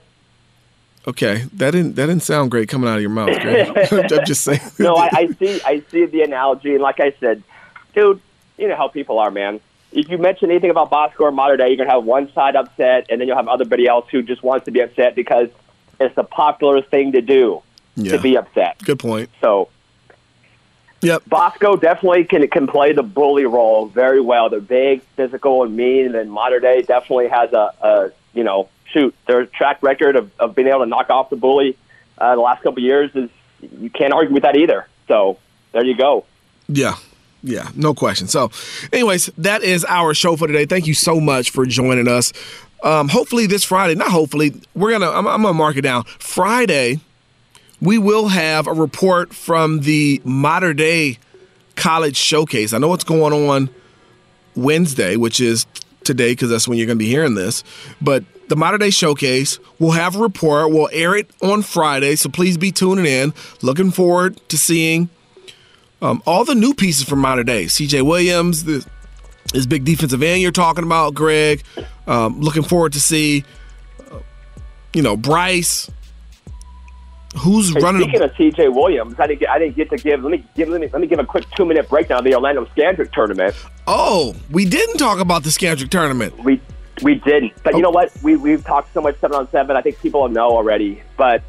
Okay, 1.07 1.45
that 1.53 1.71
didn't 1.71 1.95
that 1.95 2.05
didn't 2.07 2.23
sound 2.23 2.49
great 2.51 2.69
coming 2.69 2.89
out 2.89 2.95
of 2.95 3.01
your 3.01 3.09
mouth. 3.09 3.29
I'm 3.91 4.25
just 4.25 4.43
saying. 4.43 4.61
No, 4.79 4.95
I, 4.95 5.09
I 5.13 5.27
see 5.39 5.61
I 5.65 5.81
see 5.91 6.05
the 6.05 6.21
analogy, 6.21 6.73
and 6.73 6.81
like 6.81 6.99
I 6.99 7.13
said, 7.19 7.43
dude, 7.93 8.21
you 8.57 8.67
know 8.67 8.75
how 8.75 8.87
people 8.87 9.19
are, 9.19 9.31
man. 9.31 9.59
If 9.91 10.09
you 10.09 10.17
mention 10.17 10.49
anything 10.49 10.69
about 10.71 10.89
Bosco 10.89 11.25
or 11.25 11.31
Mater 11.31 11.57
Dei, 11.57 11.67
you're 11.67 11.77
gonna 11.77 11.91
have 11.91 12.03
one 12.05 12.31
side 12.33 12.55
upset, 12.55 13.07
and 13.09 13.19
then 13.19 13.27
you'll 13.27 13.37
have 13.37 13.47
everybody 13.47 13.87
else 13.87 14.07
who 14.09 14.21
just 14.21 14.43
wants 14.43 14.65
to 14.65 14.71
be 14.71 14.79
upset 14.79 15.13
because 15.13 15.49
it's 15.99 16.17
a 16.17 16.23
popular 16.23 16.81
thing 16.81 17.11
to 17.11 17.21
do 17.21 17.61
Yeah. 17.95 18.13
to 18.13 18.19
be 18.21 18.37
upset. 18.37 18.77
Good 18.83 18.99
point. 18.99 19.29
So 19.41 19.69
Yep. 21.01 21.23
Bosco 21.27 21.75
definitely 21.75 22.23
can 22.23 22.47
can 22.47 22.65
play 22.65 22.93
the 22.93 23.03
bully 23.03 23.45
role 23.45 23.87
very 23.87 24.21
well. 24.21 24.49
They're 24.49 24.61
big, 24.61 25.01
physical, 25.17 25.63
and 25.63 25.75
mean. 25.75 26.15
And 26.15 26.31
Mater 26.31 26.61
Dei 26.61 26.81
definitely 26.81 27.27
has 27.27 27.51
a, 27.51 27.73
a 27.81 28.11
you 28.33 28.43
know 28.45 28.69
shoot 28.93 29.15
their 29.27 29.45
track 29.45 29.81
record 29.81 30.15
of, 30.15 30.31
of 30.39 30.55
being 30.55 30.67
able 30.67 30.79
to 30.79 30.85
knock 30.85 31.09
off 31.09 31.29
the 31.29 31.35
bully 31.35 31.77
uh, 32.17 32.35
the 32.35 32.41
last 32.41 32.63
couple 32.63 32.81
years 32.81 33.11
is 33.15 33.29
you 33.79 33.89
can't 33.89 34.13
argue 34.13 34.33
with 34.33 34.43
that 34.43 34.55
either. 34.55 34.87
So 35.07 35.37
there 35.71 35.83
you 35.83 35.95
go. 35.95 36.25
Yeah. 36.67 36.95
Yeah, 37.45 37.69
no 37.75 37.93
question. 37.93 38.27
So, 38.27 38.51
anyways, 38.93 39.25
that 39.37 39.63
is 39.63 39.83
our 39.89 40.13
show 40.13 40.37
for 40.37 40.47
today. 40.47 40.65
Thank 40.65 40.87
you 40.87 40.93
so 40.93 41.19
much 41.19 41.49
for 41.49 41.65
joining 41.65 42.07
us. 42.07 42.31
Um, 42.83 43.09
hopefully, 43.09 43.47
this 43.47 43.65
Friday, 43.65 43.95
not 43.95 44.11
hopefully, 44.11 44.61
we're 44.73 44.91
gonna. 44.91 45.09
I'm, 45.09 45.27
I'm 45.27 45.41
gonna 45.41 45.53
mark 45.53 45.75
it 45.75 45.81
down. 45.81 46.05
Friday, 46.05 47.01
we 47.81 47.97
will 47.97 48.29
have 48.29 48.65
a 48.65 48.71
report 48.71 49.33
from 49.33 49.81
the 49.81 50.21
Mater 50.23 50.73
Dei 50.73 51.19
College 51.75 52.15
Showcase. 52.15 52.71
I 52.71 52.77
know 52.77 52.87
what's 52.87 53.03
going 53.03 53.33
on 53.33 53.69
Wednesday, 54.55 55.17
which 55.17 55.41
is 55.41 55.65
today, 56.05 56.31
because 56.31 56.49
that's 56.49 56.65
when 56.65 56.77
you're 56.77 56.87
going 56.87 56.97
to 56.97 57.03
be 57.03 57.09
hearing 57.09 57.35
this. 57.35 57.63
But 58.01 58.23
the 58.49 58.55
Mater 58.55 58.77
Dei 58.77 58.89
Showcase, 58.89 59.59
we'll 59.79 59.91
have 59.91 60.15
a 60.15 60.19
report. 60.19 60.71
We'll 60.71 60.89
air 60.91 61.15
it 61.15 61.29
on 61.41 61.61
Friday, 61.61 62.15
so 62.15 62.29
please 62.29 62.57
be 62.57 62.71
tuning 62.71 63.05
in. 63.05 63.33
Looking 63.61 63.91
forward 63.91 64.39
to 64.49 64.57
seeing 64.57 65.09
um, 66.01 66.21
all 66.25 66.43
the 66.45 66.55
new 66.55 66.73
pieces 66.73 67.07
from 67.07 67.19
Mater 67.19 67.43
Dei. 67.43 67.65
CJ 67.65 68.05
Williams, 68.05 68.63
the, 68.65 68.85
this 69.53 69.65
big 69.65 69.85
defensive 69.85 70.21
end 70.21 70.41
you're 70.41 70.51
talking 70.51 70.83
about, 70.83 71.13
Greg. 71.13 71.63
Um, 72.07 72.41
looking 72.41 72.63
forward 72.63 72.93
to 72.93 72.99
see, 72.99 73.43
uh, 74.11 74.19
you 74.93 75.01
know, 75.01 75.15
Bryce. 75.15 75.89
Who's 77.37 77.73
Hey, 77.73 77.79
running? 77.81 78.03
speaking 78.03 78.21
of 78.21 78.35
T.J. 78.35 78.67
Williams, 78.67 79.15
I 79.19 79.25
didn't 79.25 79.39
get 79.39 79.49
I 79.49 79.57
didn't 79.57 79.75
get 79.75 79.89
to 79.89 79.97
give. 79.97 80.21
Let 80.21 80.31
me 80.31 80.45
give 80.55 80.69
let 80.69 80.79
me 80.81 80.87
let 80.93 81.01
me 81.01 81.07
give 81.07 81.17
a 81.17 81.25
quick 81.25 81.45
two 81.55 81.65
minute 81.65 81.89
breakdown 81.89 82.19
of 82.19 82.25
the 82.25 82.35
Orlando 82.35 82.65
Scandrick 82.77 83.11
tournament. 83.11 83.55
oh, 83.87 84.35
we 84.51 84.65
didn't 84.65 84.97
talk 84.99 85.19
about 85.19 85.41
the 85.43 85.49
Scandrick 85.49 85.89
tournament. 85.89 86.37
We 86.43 86.61
we 87.01 87.15
didn't, 87.15 87.53
but 87.63 87.73
you 87.73 87.79
oh. 87.79 87.83
know 87.83 87.89
what? 87.89 88.11
We 88.21 88.35
we've 88.35 88.63
talked 88.63 88.93
so 88.93 89.01
much 89.01 89.19
seven 89.19 89.37
on 89.37 89.49
seven. 89.51 89.75
I 89.75 89.81
think 89.81 89.99
people 89.99 90.27
know 90.29 90.49
already. 90.49 91.01
But 91.17 91.43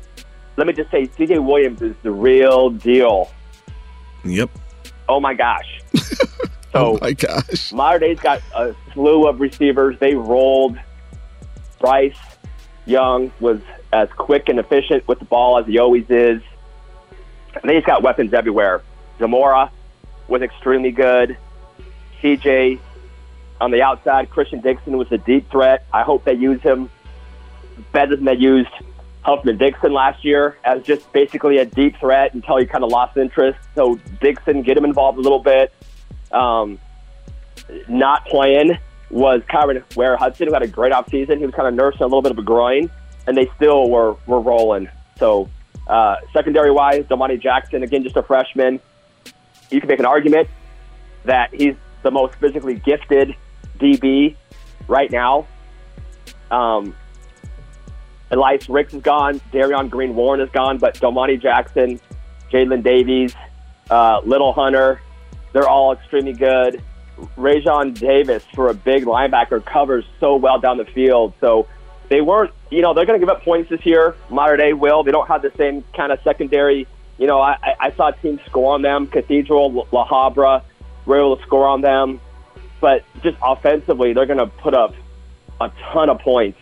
let 0.57 0.67
me 0.67 0.73
just 0.73 0.91
say, 0.91 1.07
CJ 1.07 1.45
Williams 1.45 1.83
is 1.83 1.95
the 2.03 2.11
real 2.11 2.71
deal. 2.71 3.31
Yep. 4.25 4.51
Oh 5.09 5.21
my 5.21 5.35
gosh! 5.35 5.81
Oh 6.75 6.99
my 7.01 7.13
gosh. 7.13 7.73
Mater 7.73 8.01
Dei's 8.01 8.19
got 8.19 8.43
a 8.55 8.75
slew 8.93 9.29
of 9.29 9.41
receivers. 9.41 9.97
They 10.01 10.15
rolled. 10.15 10.77
Bryce 11.79 12.19
Young 12.85 13.31
was 13.41 13.61
as 13.93 14.09
quick 14.17 14.49
and 14.49 14.59
efficient 14.59 15.07
with 15.07 15.21
the 15.21 15.25
ball 15.25 15.59
as 15.59 15.67
he 15.67 15.79
always 15.79 16.05
is. 16.11 16.43
And 17.55 17.71
they 17.71 17.75
just 17.75 17.87
got 17.87 18.03
weapons 18.03 18.35
everywhere. 18.35 18.83
Zamora 19.19 19.71
was 20.27 20.43
extremely 20.43 20.91
good. 20.91 21.37
CJ 22.21 22.81
on 23.61 23.71
the 23.71 23.83
outside, 23.83 24.31
Christian 24.31 24.61
Dixon 24.61 24.97
was 24.97 25.11
a 25.13 25.19
deep 25.19 25.51
threat. 25.51 25.87
I 25.93 26.03
hope 26.03 26.25
they 26.25 26.35
use 26.35 26.61
him 26.61 26.91
better 27.93 28.17
than 28.17 28.25
they 28.25 28.37
used 28.37 28.71
Huffman 29.23 29.57
Dixon 29.57 29.93
last 29.93 30.25
year 30.25 30.59
as 30.65 30.83
just 30.83 31.11
basically 31.13 31.59
a 31.59 31.65
deep 31.65 31.97
threat 31.99 32.35
until 32.35 32.59
he 32.59 32.67
kind 32.67 32.85
of 32.85 32.91
lost 32.91 33.17
interest. 33.17 33.59
So 33.75 33.99
Dixon, 34.21 34.63
get 34.63 34.77
him 34.77 34.85
involved 34.85 35.19
a 35.19 35.23
little 35.23 35.39
bit. 35.39 35.73
Um, 36.31 36.79
not 37.89 38.27
playing 38.27 38.79
was 39.11 39.43
Kyron 39.43 39.83
Ware 39.97 40.17
Hudson, 40.17 40.49
who 40.49 40.53
had 40.53 40.63
a 40.63 40.69
great 40.69 40.93
offseason. 40.93 41.39
He 41.39 41.47
was 41.47 41.55
kind 41.55 41.69
of 41.69 41.75
nursing 41.75 42.03
a 42.03 42.07
little 42.07 42.23
bit 42.23 42.33
of 42.33 42.39
a 42.39 42.43
groin, 42.43 42.91
and 43.27 43.37
they 43.37 43.49
still 43.57 43.89
were, 43.89 44.17
were 44.27 44.41
rolling. 44.41 44.89
So, 45.19 45.49
uh, 45.87 46.17
secondary 46.33 46.71
wise, 46.71 47.05
Domani 47.09 47.39
Jackson, 47.39 47.83
again, 47.83 48.03
just 48.03 48.17
a 48.17 48.23
freshman. 48.23 48.81
You 49.71 49.81
can 49.81 49.89
make 49.89 50.01
an 50.01 50.07
argument 50.07 50.49
that 51.25 51.55
he's 51.55 51.77
the 52.03 52.11
most 52.11 52.35
physically 52.37 52.75
gifted 52.75 53.35
DB 53.85 54.37
right 54.89 55.11
now. 55.11 55.47
Um, 56.51 56.95
Elias 58.31 58.69
Ricks 58.69 58.95
is 58.95 59.03
gone. 59.03 59.41
Darion 59.53 59.89
Green 59.91 60.15
Warren 60.15 60.41
is 60.41 60.51
gone, 60.51 60.79
but 60.79 60.99
Domani 60.99 61.37
Jackson, 61.37 62.01
Jalen 62.51 62.83
Davies, 62.83 63.35
uh, 63.91 64.21
Little 64.25 64.53
Hunter, 64.53 65.01
they're 65.53 65.69
all 65.69 65.93
extremely 65.93 66.33
good. 66.33 66.83
Rajon 67.37 67.93
Davis, 67.93 68.43
for 68.55 68.71
a 68.71 68.75
big 68.75 69.05
linebacker, 69.05 69.65
covers 69.65 70.05
so 70.19 70.35
well 70.37 70.59
down 70.59 70.79
the 70.79 70.85
field. 70.85 71.33
So 71.41 71.69
they 72.09 72.21
weren't, 72.21 72.51
you 72.71 72.83
know, 72.83 72.93
they're 72.93 73.07
going 73.07 73.21
to 73.21 73.25
give 73.25 73.35
up 73.35 73.43
points 73.45 73.71
this 73.71 73.85
year. 73.87 74.17
Mater 74.31 74.57
Dei 74.57 74.73
will. 74.73 75.05
They 75.05 75.13
don't 75.13 75.29
have 75.29 75.43
the 75.43 75.53
same 75.57 75.85
kind 75.97 76.11
of 76.11 76.19
secondary. 76.25 76.89
You 77.19 77.29
know, 77.29 77.41
I, 77.41 77.57
I- 77.79 77.93
saw 77.93 78.11
teams 78.11 78.41
score 78.47 78.75
on 78.75 78.83
them. 78.83 79.07
Cathedral, 79.07 79.87
La 79.93 80.09
Habra 80.09 80.63
were 81.07 81.19
able 81.19 81.37
to 81.37 81.43
score 81.45 81.69
on 81.69 81.83
them. 81.83 82.21
But 82.81 83.05
just 83.23 83.37
offensively, 83.43 84.13
they're 84.13 84.27
going 84.27 84.39
to 84.39 84.47
put 84.47 84.75
up 84.75 84.95
a 85.61 85.71
ton 85.93 86.11
of 86.11 86.19
points 86.21 86.59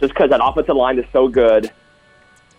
just 0.00 0.12
because 0.12 0.30
that 0.30 0.40
offensive 0.42 0.76
line 0.76 0.98
is 0.98 1.04
so 1.12 1.28
good. 1.28 1.70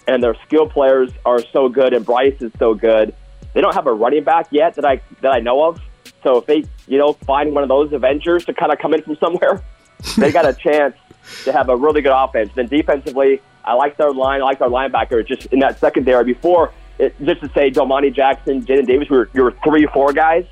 and 0.07 0.23
their 0.23 0.35
skill 0.45 0.67
players 0.67 1.11
are 1.23 1.39
so 1.53 1.69
good, 1.69 1.93
and 1.93 2.05
Bryce 2.05 2.41
is 2.41 2.51
so 2.57 2.73
good. 2.73 3.13
They 3.53 3.61
don't 3.61 3.75
have 3.75 3.87
a 3.87 3.93
running 3.93 4.23
back 4.23 4.47
yet 4.51 4.75
that 4.75 4.85
I 4.85 5.01
that 5.21 5.31
I 5.31 5.39
know 5.39 5.63
of. 5.63 5.79
So 6.23 6.37
if 6.37 6.45
they, 6.47 6.65
you 6.87 6.97
know, 6.97 7.13
find 7.13 7.53
one 7.53 7.63
of 7.63 7.69
those 7.69 7.93
Avengers 7.93 8.45
to 8.45 8.53
kind 8.53 8.71
of 8.73 8.79
come 8.79 8.93
in 8.93 9.01
from 9.03 9.15
somewhere, 9.17 9.63
they 10.17 10.31
got 10.31 10.47
a 10.47 10.53
chance 10.53 10.95
to 11.43 11.51
have 11.53 11.69
a 11.69 11.75
really 11.75 12.01
good 12.01 12.11
offense. 12.15 12.49
Then 12.55 12.67
defensively, 12.67 13.41
I 13.63 13.73
like 13.73 13.97
their 13.97 14.11
line. 14.11 14.41
I 14.41 14.45
like 14.45 14.59
their 14.59 14.69
linebacker. 14.69 15.25
Just 15.25 15.45
in 15.47 15.59
that 15.59 15.79
secondary 15.79 16.23
before, 16.25 16.73
it, 16.97 17.15
just 17.23 17.41
to 17.41 17.49
say, 17.53 17.69
Domani 17.69 18.09
Jackson, 18.11 18.65
Jaden 18.65 18.87
Davis, 18.87 19.09
we 19.09 19.17
were, 19.17 19.29
you 19.33 19.43
were 19.43 19.55
three, 19.63 19.87
four 19.93 20.11
guys. 20.11 20.45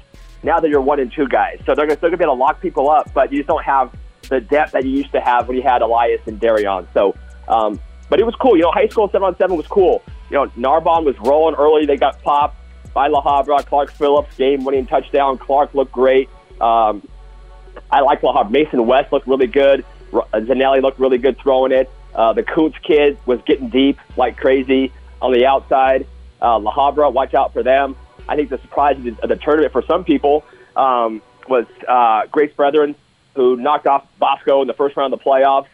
Now 0.44 0.60
that 0.60 0.70
you're 0.70 0.82
one 0.82 1.00
and 1.00 1.12
two 1.12 1.28
guys, 1.28 1.60
so 1.66 1.74
they're 1.74 1.88
going 1.88 1.98
to 1.98 2.18
be 2.18 2.24
able 2.24 2.36
to 2.36 2.40
lock 2.40 2.62
people 2.62 2.90
up, 2.90 3.12
but 3.14 3.32
you 3.32 3.40
just 3.40 3.48
don't 3.48 3.64
have 3.64 3.92
the 4.30 4.40
depth 4.40 4.74
that 4.74 4.86
you 4.86 4.92
used 4.92 5.12
to 5.12 5.22
have 5.22 5.48
when 5.48 5.58
you 5.58 5.64
had 5.64 5.82
Elias 5.82 6.22
and 6.28 6.40
Darion. 6.40 6.88
So, 6.94 7.16
um, 7.48 7.80
but 8.10 8.20
it 8.20 8.26
was 8.26 8.36
cool. 8.36 8.56
You 8.56 8.64
know, 8.64 8.72
high 8.72 8.88
school 8.88 9.10
seven 9.10 9.28
on 9.28 9.38
seven 9.38 9.58
was 9.58 9.68
cool. 9.68 10.04
You 10.30 10.38
know, 10.38 10.52
Narbonne 10.56 11.06
was 11.06 11.18
rolling 11.20 11.56
early. 11.56 11.86
They 11.86 11.98
got 11.98 12.22
popped 12.22 12.58
by 12.94 13.08
La 13.08 13.22
Habra. 13.22 13.66
Clark 13.66 13.92
Phillips 13.92 14.36
game 14.38 14.64
winning 14.64 14.86
touchdown. 14.86 15.38
Clark 15.38 15.74
looked 15.74 15.92
great. 15.92 16.30
Um, 16.62 17.08
I 17.92 18.02
like 18.02 18.24
La 18.24 18.34
Habra. 18.34 18.52
Mason 18.52 18.86
West 18.86 19.12
looked 19.12 19.28
really 19.28 19.48
good. 19.48 19.86
Zanelli 20.12 20.82
looked 20.82 21.00
really 21.00 21.18
good 21.18 21.38
throwing 21.40 21.72
it. 21.72 21.90
Uh, 22.14 22.34
the 22.34 22.44
Kuntz 22.44 22.78
kid 22.80 23.18
was 23.26 23.40
getting 23.46 23.70
deep 23.70 24.00
like 24.16 24.38
crazy 24.38 24.92
on 25.22 25.32
the 25.32 25.46
outside. 25.46 26.08
Uh, 26.42 26.58
La 26.60 26.74
Habra, 26.74 27.12
watch 27.12 27.34
out 27.34 27.54
for 27.54 27.64
them. 27.64 27.96
I 28.28 28.36
think 28.36 28.50
the 28.50 28.60
surprise 28.60 28.98
of 28.98 29.30
the 29.30 29.36
tournament 29.36 29.72
for 29.72 29.84
some 29.84 30.04
people 30.04 30.44
um, 30.76 31.22
was 31.48 31.66
uh, 31.88 32.26
Grace 32.28 32.54
Brethren, 32.54 32.96
who 33.36 33.56
knocked 33.56 33.88
off 33.88 34.06
Bosco 34.20 34.62
in 34.62 34.68
the 34.68 34.74
first 34.74 34.96
round 34.98 35.14
of 35.14 35.20
the 35.20 35.26
playoffs. 35.26 35.68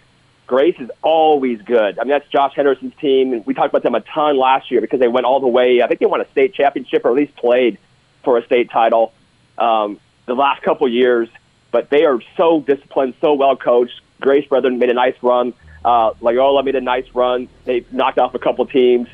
Grace 0.45 0.75
is 0.79 0.91
always 1.01 1.61
good. 1.61 1.97
I 1.97 2.03
mean, 2.03 2.09
that's 2.09 2.27
Josh 2.27 2.53
Henderson's 2.55 2.93
team, 2.99 3.33
and 3.33 3.45
we 3.45 3.53
talked 3.53 3.69
about 3.69 3.83
them 3.83 3.95
a 3.95 4.01
ton 4.01 4.37
last 4.37 4.69
year 4.71 4.81
because 4.81 4.99
they 4.99 5.07
went 5.07 5.25
all 5.25 5.39
the 5.39 5.47
way. 5.47 5.81
I 5.81 5.87
think 5.87 5.99
they 5.99 6.05
won 6.05 6.21
a 6.21 6.29
state 6.31 6.53
championship 6.53 7.05
or 7.05 7.09
at 7.09 7.15
least 7.15 7.35
played 7.35 7.77
for 8.23 8.37
a 8.37 8.45
state 8.45 8.69
title 8.69 9.13
um, 9.57 9.99
the 10.25 10.33
last 10.33 10.61
couple 10.61 10.87
years. 10.87 11.29
But 11.71 11.89
they 11.89 12.03
are 12.05 12.19
so 12.37 12.59
disciplined, 12.59 13.15
so 13.21 13.33
well 13.33 13.55
coached. 13.55 13.99
Grace 14.19 14.47
Brethren 14.47 14.77
made 14.79 14.89
a 14.89 14.93
nice 14.93 15.15
run. 15.21 15.53
Uh, 15.83 16.13
Loyola 16.21 16.63
made 16.63 16.75
a 16.75 16.81
nice 16.81 17.07
run. 17.13 17.47
They 17.65 17.85
knocked 17.91 18.19
off 18.19 18.35
a 18.35 18.39
couple 18.39 18.65
teams. 18.65 19.07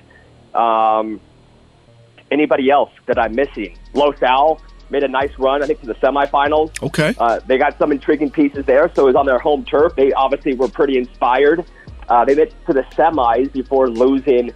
Um, 0.54 1.22
anybody 2.32 2.70
else 2.70 2.92
that 3.08 3.18
I'm 3.20 3.36
missing? 3.36 3.78
Los 3.94 4.22
Al 4.22 4.62
made 4.90 5.04
a 5.04 5.08
nice 5.08 5.32
run, 5.38 5.62
I 5.64 5.68
think, 5.68 5.82
to 5.82 5.88
the 5.88 5.94
semifinals. 5.96 6.72
Okay. 6.82 7.14
Uh, 7.18 7.40
they 7.46 7.58
got 7.58 7.78
some 7.78 7.92
intriguing 7.92 8.32
pieces 8.32 8.66
there, 8.66 8.92
so 8.96 9.04
it 9.04 9.06
was 9.08 9.16
on 9.16 9.26
their 9.26 9.40
home 9.40 9.64
turf. 9.66 9.96
They 9.96 10.12
obviously 10.14 10.56
were 10.56 10.68
pretty 10.68 10.98
inspired. 10.98 11.64
Uh, 12.08 12.26
they 12.26 12.34
made 12.36 12.54
to 12.66 12.74
the 12.74 12.82
semis 12.96 13.52
before 13.54 13.88
losing 13.90 14.52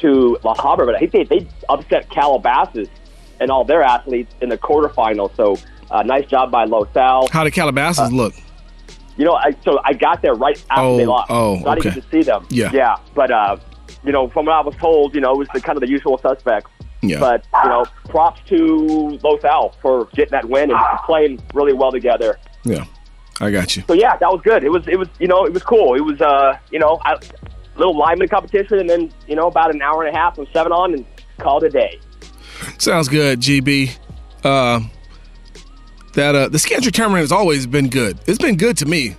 to 0.00 0.38
La 0.44 0.54
Habra, 0.54 0.86
but 0.86 0.94
I 0.94 0.98
think 1.06 1.12
they, 1.12 1.24
they 1.24 1.48
upset 1.68 2.08
Calabasas 2.10 2.88
and 3.40 3.50
all 3.50 3.64
their 3.64 3.82
athletes 3.82 4.32
in 4.40 4.48
the 4.50 4.58
quarterfinals. 4.58 5.34
So 5.36 5.56
uh, 5.90 6.02
nice 6.04 6.26
job 6.26 6.50
by 6.52 6.64
Los 6.64 6.94
Al. 6.96 7.28
How 7.28 7.42
did 7.44 7.52
Calabasas 7.52 8.10
Uh, 8.10 8.14
look? 8.14 8.34
You 9.16 9.24
know, 9.26 9.34
I, 9.34 9.54
so 9.64 9.78
I 9.84 9.92
got 9.92 10.22
there 10.22 10.34
right 10.34 10.56
after 10.70 10.82
Oh, 10.82 10.96
they 10.96 11.06
lost. 11.06 11.26
oh, 11.30 11.56
didn't 11.56 11.68
okay. 11.78 11.90
get 11.90 11.94
to 12.02 12.10
see 12.10 12.22
them. 12.22 12.46
Yeah. 12.50 12.70
yeah. 12.72 12.96
But 13.14 13.30
uh, 13.30 13.56
you 14.04 14.10
know, 14.10 14.28
from 14.28 14.46
what 14.46 14.54
I 14.54 14.60
was 14.62 14.74
told, 14.76 15.14
you 15.14 15.20
know, 15.20 15.32
it 15.32 15.38
was 15.38 15.48
the 15.52 15.60
kind 15.60 15.76
of 15.76 15.80
the 15.82 15.88
usual 15.88 16.18
suspects. 16.18 16.70
Yeah. 17.02 17.18
But 17.18 17.44
you 17.64 17.68
know, 17.68 17.84
props 18.04 18.40
to 18.48 19.18
Los 19.22 19.44
Al 19.44 19.70
for 19.82 20.06
getting 20.14 20.30
that 20.30 20.48
win 20.48 20.70
and 20.70 20.80
playing 21.04 21.42
really 21.52 21.72
well 21.72 21.90
together. 21.90 22.38
Yeah. 22.64 22.84
I 23.40 23.50
got 23.50 23.76
you. 23.76 23.82
So 23.88 23.94
yeah, 23.94 24.16
that 24.16 24.30
was 24.30 24.40
good. 24.42 24.62
It 24.62 24.70
was 24.70 24.86
it 24.86 24.96
was 24.98 25.08
you 25.18 25.26
know 25.26 25.44
it 25.44 25.52
was 25.52 25.62
cool. 25.62 25.94
It 25.94 26.00
was 26.00 26.20
uh 26.20 26.56
you 26.70 26.78
know 26.78 27.00
a 27.04 27.20
little 27.76 27.96
lineman 27.96 28.28
competition 28.28 28.78
and 28.78 28.88
then 28.88 29.12
you 29.26 29.34
know 29.34 29.48
about 29.48 29.74
an 29.74 29.82
hour 29.82 30.04
and 30.04 30.14
a 30.14 30.18
half 30.18 30.38
of 30.38 30.46
seven 30.52 30.70
on 30.70 30.94
and 30.94 31.04
called 31.38 31.64
a 31.64 31.70
day. 31.70 31.98
Sounds 32.78 33.08
good, 33.08 33.40
GB. 33.40 33.96
Uh, 34.44 34.80
that 36.14 36.34
uh, 36.34 36.48
the 36.48 36.58
Scandrick 36.58 36.92
tournament 36.92 37.22
has 37.22 37.32
always 37.32 37.66
been 37.66 37.88
good. 37.88 38.18
It's 38.26 38.38
been 38.38 38.56
good 38.56 38.76
to 38.78 38.86
me. 38.86 39.16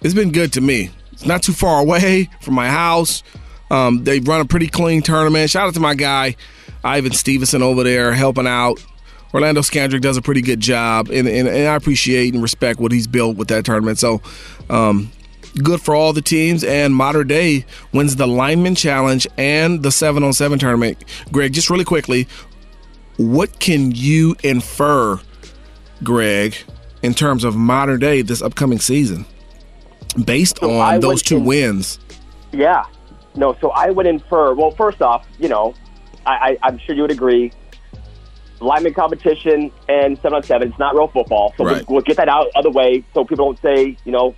It's 0.00 0.14
been 0.14 0.32
good 0.32 0.52
to 0.54 0.60
me. 0.60 0.90
It's 1.12 1.26
not 1.26 1.42
too 1.42 1.52
far 1.52 1.80
away 1.80 2.30
from 2.40 2.54
my 2.54 2.68
house. 2.68 3.22
Um, 3.70 4.04
they 4.04 4.18
run 4.20 4.40
a 4.40 4.44
pretty 4.44 4.66
clean 4.68 5.02
tournament. 5.02 5.50
Shout 5.50 5.68
out 5.68 5.74
to 5.74 5.80
my 5.80 5.94
guy, 5.94 6.36
Ivan 6.84 7.12
Stevenson 7.12 7.62
over 7.62 7.82
there 7.84 8.12
helping 8.12 8.46
out. 8.46 8.84
Orlando 9.32 9.60
Scandrick 9.60 10.00
does 10.00 10.16
a 10.16 10.22
pretty 10.22 10.42
good 10.42 10.58
job, 10.60 11.08
and, 11.08 11.28
and, 11.28 11.46
and 11.46 11.68
I 11.68 11.76
appreciate 11.76 12.34
and 12.34 12.42
respect 12.42 12.80
what 12.80 12.90
he's 12.90 13.06
built 13.06 13.36
with 13.36 13.46
that 13.48 13.64
tournament. 13.64 13.98
So, 13.98 14.20
um, 14.68 15.12
good 15.62 15.80
for 15.80 15.94
all 15.94 16.12
the 16.12 16.22
teams. 16.22 16.64
And 16.64 16.92
Mater 16.94 17.22
Dei 17.22 17.64
wins 17.92 18.16
the 18.16 18.26
Lineman 18.26 18.74
Challenge 18.74 19.28
and 19.38 19.82
the 19.84 19.92
7 19.92 20.24
on 20.24 20.32
7 20.32 20.58
tournament. 20.58 21.04
Greg, 21.30 21.52
just 21.52 21.70
really 21.70 21.84
quickly, 21.84 22.26
what 23.18 23.60
can 23.60 23.92
you 23.92 24.34
infer, 24.42 25.20
Greg, 26.02 26.56
in 27.02 27.14
terms 27.14 27.44
of 27.44 27.54
Mater 27.54 27.98
Dei 27.98 28.22
this 28.22 28.42
upcoming 28.42 28.80
season 28.80 29.24
based 30.24 30.58
So 30.58 30.72
on 30.80 30.98
those 31.00 31.22
two 31.22 31.36
in- 31.36 31.44
wins? 31.44 32.00
Yeah. 32.52 32.84
No, 33.36 33.56
so 33.60 33.70
I 33.70 33.90
would 33.90 34.06
infer. 34.06 34.54
Well, 34.54 34.72
first 34.72 35.00
off, 35.02 35.24
you 35.38 35.48
know, 35.48 35.74
I, 36.26 36.32
I, 36.32 36.56
I'm 36.68 36.78
sure 36.78 36.94
you 36.94 37.02
would 37.02 37.10
agree. 37.10 37.52
Lineman 38.60 38.92
competition 38.92 39.72
and 39.88 40.16
seven 40.18 40.34
on 40.34 40.42
seven. 40.42 40.68
It's 40.68 40.78
not 40.78 40.94
real 40.94 41.08
football, 41.08 41.54
so 41.56 41.64
Right. 41.64 41.76
we'll, 41.88 41.96
we'll 41.96 42.02
get 42.02 42.16
that 42.18 42.28
out 42.28 42.48
of 42.54 42.62
the 42.62 42.70
way 42.70 43.04
so 43.14 43.24
people 43.24 43.46
don't 43.46 43.60
say, 43.62 43.96
you 44.04 44.12
know, 44.12 44.34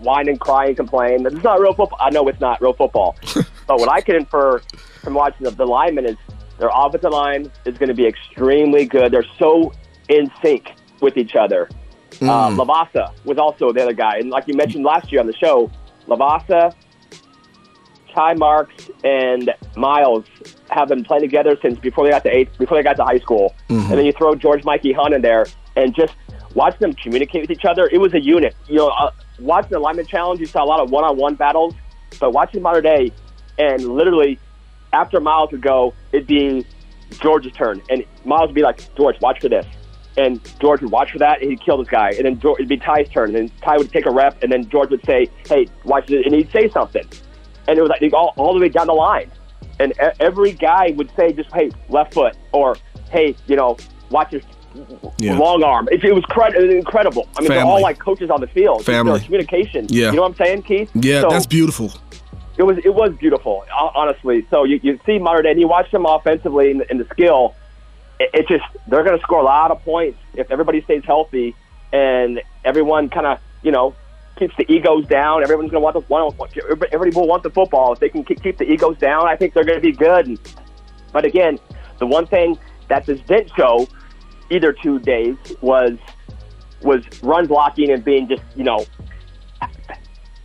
whine 0.00 0.28
and 0.28 0.40
cry 0.40 0.66
and 0.66 0.76
complain. 0.76 1.24
It's 1.26 1.44
not 1.44 1.60
real 1.60 1.72
football. 1.74 1.98
I 2.00 2.10
know 2.10 2.26
it's 2.28 2.40
not 2.40 2.60
real 2.60 2.72
football, 2.72 3.14
but 3.68 3.78
what 3.78 3.88
I 3.88 4.00
can 4.00 4.16
infer 4.16 4.58
from 5.02 5.14
watching 5.14 5.44
the, 5.44 5.52
the 5.52 5.64
linemen 5.64 6.06
is 6.06 6.16
their 6.58 6.70
offensive 6.74 7.12
line 7.12 7.52
is 7.64 7.78
going 7.78 7.88
to 7.88 7.94
be 7.94 8.04
extremely 8.06 8.84
good. 8.84 9.12
They're 9.12 9.24
so 9.38 9.72
in 10.08 10.30
sync 10.42 10.72
with 11.00 11.16
each 11.16 11.36
other. 11.36 11.68
Uh, 12.20 12.50
Lavasa 12.50 13.12
was 13.24 13.38
also 13.38 13.72
the 13.72 13.82
other 13.82 13.92
guy, 13.94 14.18
and 14.18 14.28
like 14.30 14.46
you 14.48 14.54
mentioned 14.54 14.84
last 14.84 15.10
year 15.12 15.20
on 15.20 15.26
the 15.28 15.34
show, 15.36 15.70
Lavasa, 16.08 16.74
Ty 18.14 18.34
Marks, 18.34 18.90
and 19.04 19.52
Miles 19.76 20.24
have 20.70 20.88
been 20.88 21.04
playing 21.04 21.22
together 21.22 21.56
since 21.62 21.78
before 21.78 22.04
they 22.04 22.10
got 22.10 22.22
to 22.24 22.30
eighth, 22.34 22.56
before 22.58 22.76
they 22.76 22.82
got 22.82 22.96
to 22.96 23.04
high 23.04 23.18
school. 23.18 23.54
And 23.90 23.98
then 23.98 24.04
you 24.04 24.12
throw 24.12 24.34
George 24.34 24.64
Mikey 24.64 24.92
Hunt 24.92 25.14
in 25.14 25.22
there, 25.22 25.46
and 25.76 25.94
just 25.94 26.14
watch 26.54 26.78
them 26.78 26.92
communicate 26.94 27.42
with 27.42 27.50
each 27.50 27.64
other. 27.64 27.88
It 27.90 27.98
was 27.98 28.12
a 28.14 28.20
unit. 28.20 28.54
You 28.68 28.76
know, 28.76 28.88
uh, 28.88 29.10
watching 29.40 29.70
the 29.70 29.78
alignment 29.78 30.08
challenge, 30.08 30.40
you 30.40 30.46
saw 30.46 30.62
a 30.62 30.66
lot 30.66 30.80
of 30.80 30.90
one-on-one 30.90 31.36
battles, 31.36 31.74
but 32.20 32.32
watching 32.32 32.62
Mater 32.62 32.82
Dei, 32.82 33.12
and 33.58 33.82
literally 33.84 34.38
after 34.92 35.20
Miles 35.20 35.50
would 35.52 35.62
go, 35.62 35.94
it'd 36.12 36.26
be 36.26 36.66
George's 37.22 37.52
turn, 37.52 37.80
and 37.90 38.04
Miles 38.24 38.48
would 38.48 38.54
be 38.54 38.62
like, 38.62 38.94
"George, 38.96 39.18
watch 39.20 39.40
for 39.40 39.48
this," 39.48 39.66
and 40.18 40.40
George 40.60 40.82
would 40.82 40.90
watch 40.90 41.12
for 41.12 41.18
that, 41.18 41.40
and 41.40 41.50
he'd 41.50 41.62
kill 41.62 41.78
this 41.78 41.88
guy, 41.88 42.10
and 42.10 42.26
then 42.26 42.38
George, 42.38 42.60
it'd 42.60 42.68
be 42.68 42.76
Ty's 42.76 43.08
turn, 43.08 43.34
and 43.34 43.48
then 43.48 43.58
Ty 43.62 43.78
would 43.78 43.90
take 43.90 44.06
a 44.06 44.10
rep, 44.10 44.42
and 44.42 44.52
then 44.52 44.68
George 44.68 44.90
would 44.90 45.04
say, 45.06 45.28
"Hey, 45.48 45.66
watch 45.84 46.06
this," 46.06 46.22
and 46.24 46.34
he'd 46.34 46.50
say 46.50 46.68
something, 46.68 47.04
and 47.68 47.78
it 47.78 47.82
was 47.82 47.90
like 47.90 48.12
all, 48.12 48.32
all 48.36 48.54
the 48.54 48.60
way 48.60 48.68
down 48.68 48.86
the 48.86 48.92
line, 48.92 49.30
and 49.78 49.92
every 50.20 50.52
guy 50.52 50.92
would 50.96 51.10
say, 51.16 51.32
"Just 51.32 51.52
hey, 51.52 51.70
left 51.88 52.14
foot," 52.14 52.36
or 52.52 52.76
"Hey, 53.10 53.36
you 53.46 53.56
know, 53.56 53.76
watch 54.10 54.30
this." 54.30 54.44
Yeah. 55.18 55.36
Long 55.36 55.62
arm. 55.62 55.86
It, 55.92 56.02
it 56.02 56.14
was 56.14 56.24
was 56.26 56.74
incredible. 56.74 57.28
I 57.36 57.42
mean, 57.42 57.50
they're 57.50 57.64
all 57.64 57.82
like 57.82 57.98
coaches 57.98 58.30
on 58.30 58.40
the 58.40 58.46
field. 58.46 58.84
Family. 58.86 59.20
communication. 59.20 59.86
Yeah. 59.90 60.06
You 60.06 60.16
know 60.16 60.22
what 60.22 60.28
I'm 60.28 60.46
saying, 60.46 60.62
Keith? 60.62 60.90
Yeah, 60.94 61.20
So- 61.20 61.28
that's 61.28 61.46
beautiful. 61.46 61.92
it 62.56 62.62
was 62.62 62.78
it 62.78 62.94
was 62.94 63.12
beautiful, 63.18 63.64
honestly. 63.94 64.46
So 64.50 64.64
you, 64.64 64.80
you 64.82 64.98
see 65.04 65.18
Mater 65.18 65.42
Dei, 65.42 65.50
and 65.50 65.60
you 65.60 65.68
watch 65.68 65.90
them 65.90 66.06
offensively 66.06 66.70
in 66.70 66.78
the, 66.78 66.90
in 66.90 66.96
the 66.98 67.06
skill. 67.06 67.54
It, 68.18 68.30
it 68.32 68.48
just 68.48 68.64
they're 68.88 69.04
going 69.04 69.16
to 69.18 69.22
score 69.22 69.40
a 69.40 69.44
lot 69.44 69.70
of 69.70 69.82
points 69.84 70.18
if 70.34 70.50
everybody 70.50 70.80
stays 70.82 71.04
healthy 71.04 71.54
and 71.92 72.40
everyone 72.64 73.10
kind 73.10 73.26
of 73.26 73.38
you 73.62 73.72
know 73.72 73.94
keeps 74.36 74.54
the 74.56 74.70
egos 74.72 75.06
down. 75.06 75.42
Everyone's 75.42 75.70
going 75.70 75.80
to 75.80 75.98
want 75.98 76.34
the 76.34 76.36
want, 76.38 76.56
everybody 76.92 77.10
will 77.14 77.28
want 77.28 77.42
the 77.42 77.50
football 77.50 77.92
if 77.92 78.00
they 78.00 78.08
can 78.08 78.24
keep 78.24 78.58
the 78.58 78.64
egos 78.64 78.98
down. 78.98 79.26
I 79.28 79.36
think 79.36 79.54
they're 79.54 79.64
going 79.64 79.80
to 79.80 79.82
be 79.82 79.92
good. 79.92 80.38
But 81.12 81.24
again, 81.24 81.58
the 81.98 82.06
one 82.06 82.26
thing 82.26 82.58
that 82.88 83.06
this 83.06 83.20
didn't 83.22 83.52
show 83.56 83.86
either 84.50 84.72
two 84.72 84.98
days 84.98 85.36
was 85.60 85.92
was 86.82 87.04
run 87.22 87.46
blocking 87.46 87.90
and 87.90 88.04
being 88.04 88.28
just 88.28 88.42
you 88.56 88.64
know 88.64 88.84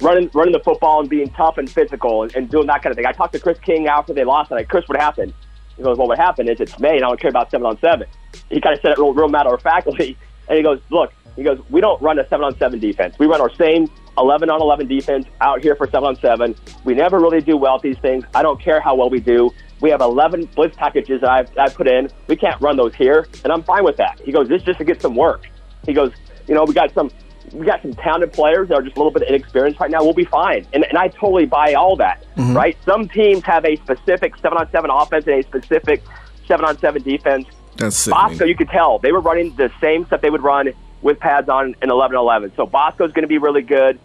running 0.01 0.29
running 0.33 0.53
the 0.53 0.61
football 0.63 0.99
and 0.99 1.09
being 1.09 1.29
tough 1.31 1.57
and 1.57 1.69
physical 1.69 2.23
and, 2.23 2.35
and 2.35 2.49
doing 2.49 2.67
that 2.67 2.83
kind 2.83 2.91
of 2.91 2.97
thing. 2.97 3.05
I 3.05 3.11
talked 3.11 3.33
to 3.33 3.39
Chris 3.39 3.59
King 3.59 3.88
after 3.88 4.13
they 4.13 4.23
lost, 4.23 4.51
and 4.51 4.59
I, 4.59 4.63
Chris, 4.63 4.88
what 4.88 4.99
happened? 4.99 5.33
He 5.75 5.83
goes, 5.83 5.97
well, 5.97 6.07
what 6.07 6.17
happened 6.17 6.49
is 6.49 6.59
it's 6.59 6.79
May, 6.79 6.95
and 6.95 7.05
I 7.05 7.07
don't 7.07 7.19
care 7.19 7.29
about 7.29 7.51
seven 7.51 7.67
on 7.67 7.79
seven. 7.79 8.07
He 8.49 8.59
kind 8.59 8.75
of 8.75 8.81
said 8.81 8.91
it 8.91 8.97
real, 8.97 9.13
real 9.13 9.29
matter 9.29 9.53
of 9.53 9.61
factly, 9.61 10.17
and 10.47 10.57
he 10.57 10.63
goes, 10.63 10.79
look, 10.89 11.13
he 11.38 11.43
goes, 11.43 11.59
we 11.69 11.79
don't 11.79 12.01
run 12.01 12.19
a 12.19 12.27
seven 12.27 12.43
on 12.43 12.57
seven 12.57 12.79
defense. 12.79 13.15
We 13.19 13.27
run 13.27 13.39
our 13.39 13.53
same 13.53 13.89
eleven 14.17 14.49
on 14.49 14.59
eleven 14.59 14.88
defense 14.88 15.27
out 15.39 15.61
here 15.61 15.75
for 15.75 15.88
seven 15.88 16.09
on 16.09 16.15
seven. 16.17 16.55
We 16.83 16.95
never 16.95 17.19
really 17.19 17.41
do 17.41 17.55
well 17.55 17.75
at 17.75 17.83
these 17.83 17.97
things. 17.99 18.25
I 18.33 18.41
don't 18.41 18.59
care 18.59 18.81
how 18.81 18.95
well 18.95 19.09
we 19.09 19.19
do. 19.19 19.51
We 19.79 19.91
have 19.91 20.01
11 20.01 20.45
blitz 20.55 20.75
packages 20.75 21.21
that 21.21 21.29
I've, 21.29 21.49
I've 21.55 21.75
put 21.75 21.88
in. 21.88 22.09
We 22.25 22.35
can't 22.35 22.59
run 22.59 22.77
those 22.77 22.95
here, 22.95 23.27
and 23.43 23.53
I'm 23.53 23.61
fine 23.61 23.83
with 23.83 23.97
that. 23.97 24.19
He 24.25 24.31
goes, 24.31 24.47
this 24.47 24.61
is 24.61 24.65
just 24.65 24.79
to 24.79 24.85
get 24.85 24.99
some 24.99 25.15
work. 25.15 25.47
He 25.85 25.93
goes, 25.93 26.11
you 26.47 26.55
know, 26.55 26.63
we 26.63 26.73
got 26.73 26.91
some 26.93 27.11
we 27.53 27.65
got 27.65 27.81
some 27.81 27.93
talented 27.93 28.33
players 28.33 28.67
that 28.67 28.75
are 28.75 28.81
just 28.81 28.97
a 28.97 28.99
little 28.99 29.11
bit 29.11 29.23
inexperienced 29.29 29.79
right 29.79 29.89
now. 29.89 30.03
We'll 30.03 30.13
be 30.13 30.25
fine, 30.25 30.67
and, 30.73 30.83
and 30.83 30.97
I 30.97 31.07
totally 31.07 31.45
buy 31.45 31.75
all 31.75 31.95
that. 31.97 32.25
Mm-hmm. 32.35 32.57
Right? 32.57 32.77
Some 32.83 33.07
teams 33.07 33.43
have 33.43 33.63
a 33.63 33.75
specific 33.77 34.35
seven 34.38 34.57
on 34.57 34.69
seven 34.71 34.89
offense 34.91 35.25
and 35.27 35.35
a 35.35 35.43
specific 35.43 36.03
seven 36.47 36.65
on 36.65 36.77
seven 36.79 37.03
defense. 37.03 37.45
That's 37.77 38.07
it. 38.07 38.11
Bosco, 38.11 38.45
you 38.45 38.55
could 38.55 38.69
tell 38.69 38.99
they 38.99 39.11
were 39.11 39.21
running 39.21 39.55
the 39.55 39.71
same 39.79 40.05
stuff 40.07 40.21
they 40.21 40.31
would 40.31 40.43
run 40.43 40.73
with 41.08 41.22
pads 41.22 41.47
on 41.47 41.74
in 41.82 41.89
11-11. 41.89 42.53
So 42.58 42.66
Bosco's 42.66 43.14
going 43.14 43.24
to 43.24 43.30
be 43.30 43.38
really 43.38 43.62
good. 43.62 43.97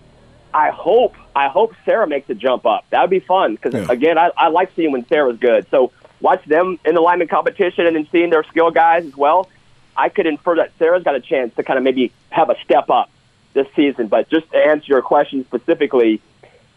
I 0.55 0.71
hope 0.71 1.17
I 1.35 1.49
hope 1.49 1.75
Serra 1.85 2.07
makes 2.07 2.31
a 2.31 2.35
jump 2.35 2.65
up. 2.65 2.85
That 2.91 3.01
would 3.01 3.11
be 3.11 3.19
fun 3.19 3.57
because 3.57 3.75
Yeah. 3.75 3.87
again, 3.91 4.19
I, 4.19 4.31
I 4.37 4.49
like 4.49 4.71
seeing 4.77 4.93
when 4.93 5.05
Serra's 5.09 5.39
good. 5.39 5.67
So 5.73 5.91
watch 6.21 6.45
them 6.45 6.79
in 6.85 6.95
the 6.95 7.01
lineman 7.01 7.27
competition 7.27 7.87
and 7.89 7.97
then 7.97 8.07
seeing 8.13 8.31
their 8.31 8.45
skill 8.45 8.71
guys 8.71 9.05
as 9.05 9.17
well. 9.17 9.49
I 9.97 10.11
could 10.11 10.27
infer 10.29 10.55
that 10.57 10.71
Serra's 10.79 11.03
got 11.03 11.17
a 11.17 11.21
chance 11.21 11.53
to 11.57 11.65
kind 11.65 11.77
of 11.77 11.83
maybe 11.83 12.13
have 12.31 12.51
a 12.51 12.57
step 12.65 12.89
up 12.89 13.11
this 13.53 13.67
season. 13.75 14.07
But 14.07 14.31
just 14.31 14.49
to 14.53 14.59
answer 14.59 14.87
your 14.87 15.03
question 15.03 15.45
specifically, 15.45 16.21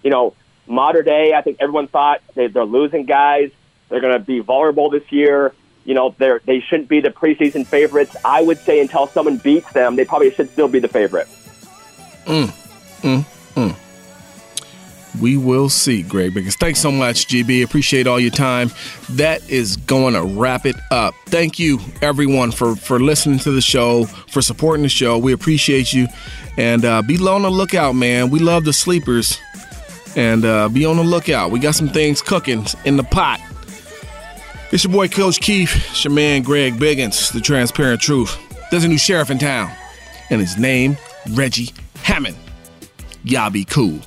you 0.04 0.10
know, 0.10 0.34
Mater 0.66 1.04
Dei, 1.04 1.34
I 1.36 1.42
think 1.44 1.58
everyone 1.60 1.88
thought 1.88 2.22
they, 2.34 2.48
they're 2.48 2.66
losing 2.66 3.06
guys. 3.06 3.52
They're 3.90 4.02
going 4.02 4.14
to 4.14 4.20
be 4.20 4.40
vulnerable 4.40 4.90
this 4.90 5.04
year. 5.12 5.54
You 5.86 5.94
know, 5.94 6.16
they're, 6.18 6.42
they 6.46 6.60
shouldn't 6.60 6.90
be 6.90 7.00
the 7.00 7.10
preseason 7.10 7.66
favorites. 7.66 8.16
I 8.26 8.42
would 8.42 8.58
say 8.58 8.82
until 8.82 9.08
someone 9.08 9.38
beats 9.38 9.72
them, 9.72 9.96
they 9.96 10.04
probably 10.06 10.32
should 10.32 10.50
still 10.50 10.68
be 10.68 10.80
the 10.80 10.88
favorite. 10.88 11.28
We 15.22 15.38
will 15.38 15.70
see, 15.70 16.02
Greg 16.04 16.34
Biggins. 16.34 16.56
Thanks 16.56 16.80
so 16.80 16.92
much, 16.92 17.28
GB. 17.28 17.64
Appreciate 17.64 18.08
all 18.08 18.20
your 18.20 18.32
time. 18.32 18.70
That 19.12 19.48
is 19.50 19.78
going 19.78 20.14
to 20.14 20.24
wrap 20.24 20.66
it 20.66 20.76
up. 20.92 21.14
Thank 21.28 21.58
you, 21.60 21.80
everyone, 22.02 22.52
for 22.52 22.76
for 22.76 23.00
listening 23.00 23.40
to 23.40 23.52
the 23.52 23.62
show, 23.62 24.06
for 24.06 24.42
supporting 24.42 24.84
the 24.84 24.90
show. 24.90 25.18
We 25.18 25.34
appreciate 25.34 25.94
you, 25.94 26.08
and 26.58 26.84
uh, 26.84 27.02
be 27.02 27.18
on 27.18 27.44
the 27.44 27.50
lookout, 27.50 27.94
man. 27.94 28.30
We 28.30 28.40
love 28.40 28.66
the 28.66 28.74
sleepers, 28.74 29.40
and 30.16 30.44
uh, 30.44 30.70
be 30.70 30.86
on 30.86 30.98
the 30.98 31.04
lookout. 31.04 31.52
We 31.52 31.60
got 31.60 31.76
some 31.76 31.90
things 31.90 32.22
cooking 32.22 32.66
in 32.84 32.98
the 32.98 33.04
pot. 33.04 33.40
It's 34.72 34.84
your 34.84 34.92
boy, 34.92 35.08
Coach 35.08 35.40
Keith. 35.42 35.74
It's 35.92 36.04
your 36.04 36.14
man, 36.14 36.42
Greg 36.42 36.74
Biggins, 36.74 37.32
the 37.32 37.40
Transparent 37.40 38.02
Truth. 38.02 38.38
There's 38.72 38.84
a 38.84 38.88
new 38.88 38.98
sheriff 38.98 39.30
in 39.30 39.38
town, 39.38 39.72
and 40.30 40.42
his 40.42 40.58
name, 40.58 40.98
Reggie 41.34 41.72
Hammond. 42.04 42.36
Y'all 43.24 43.52
be 43.52 43.64
cool. 43.64 44.00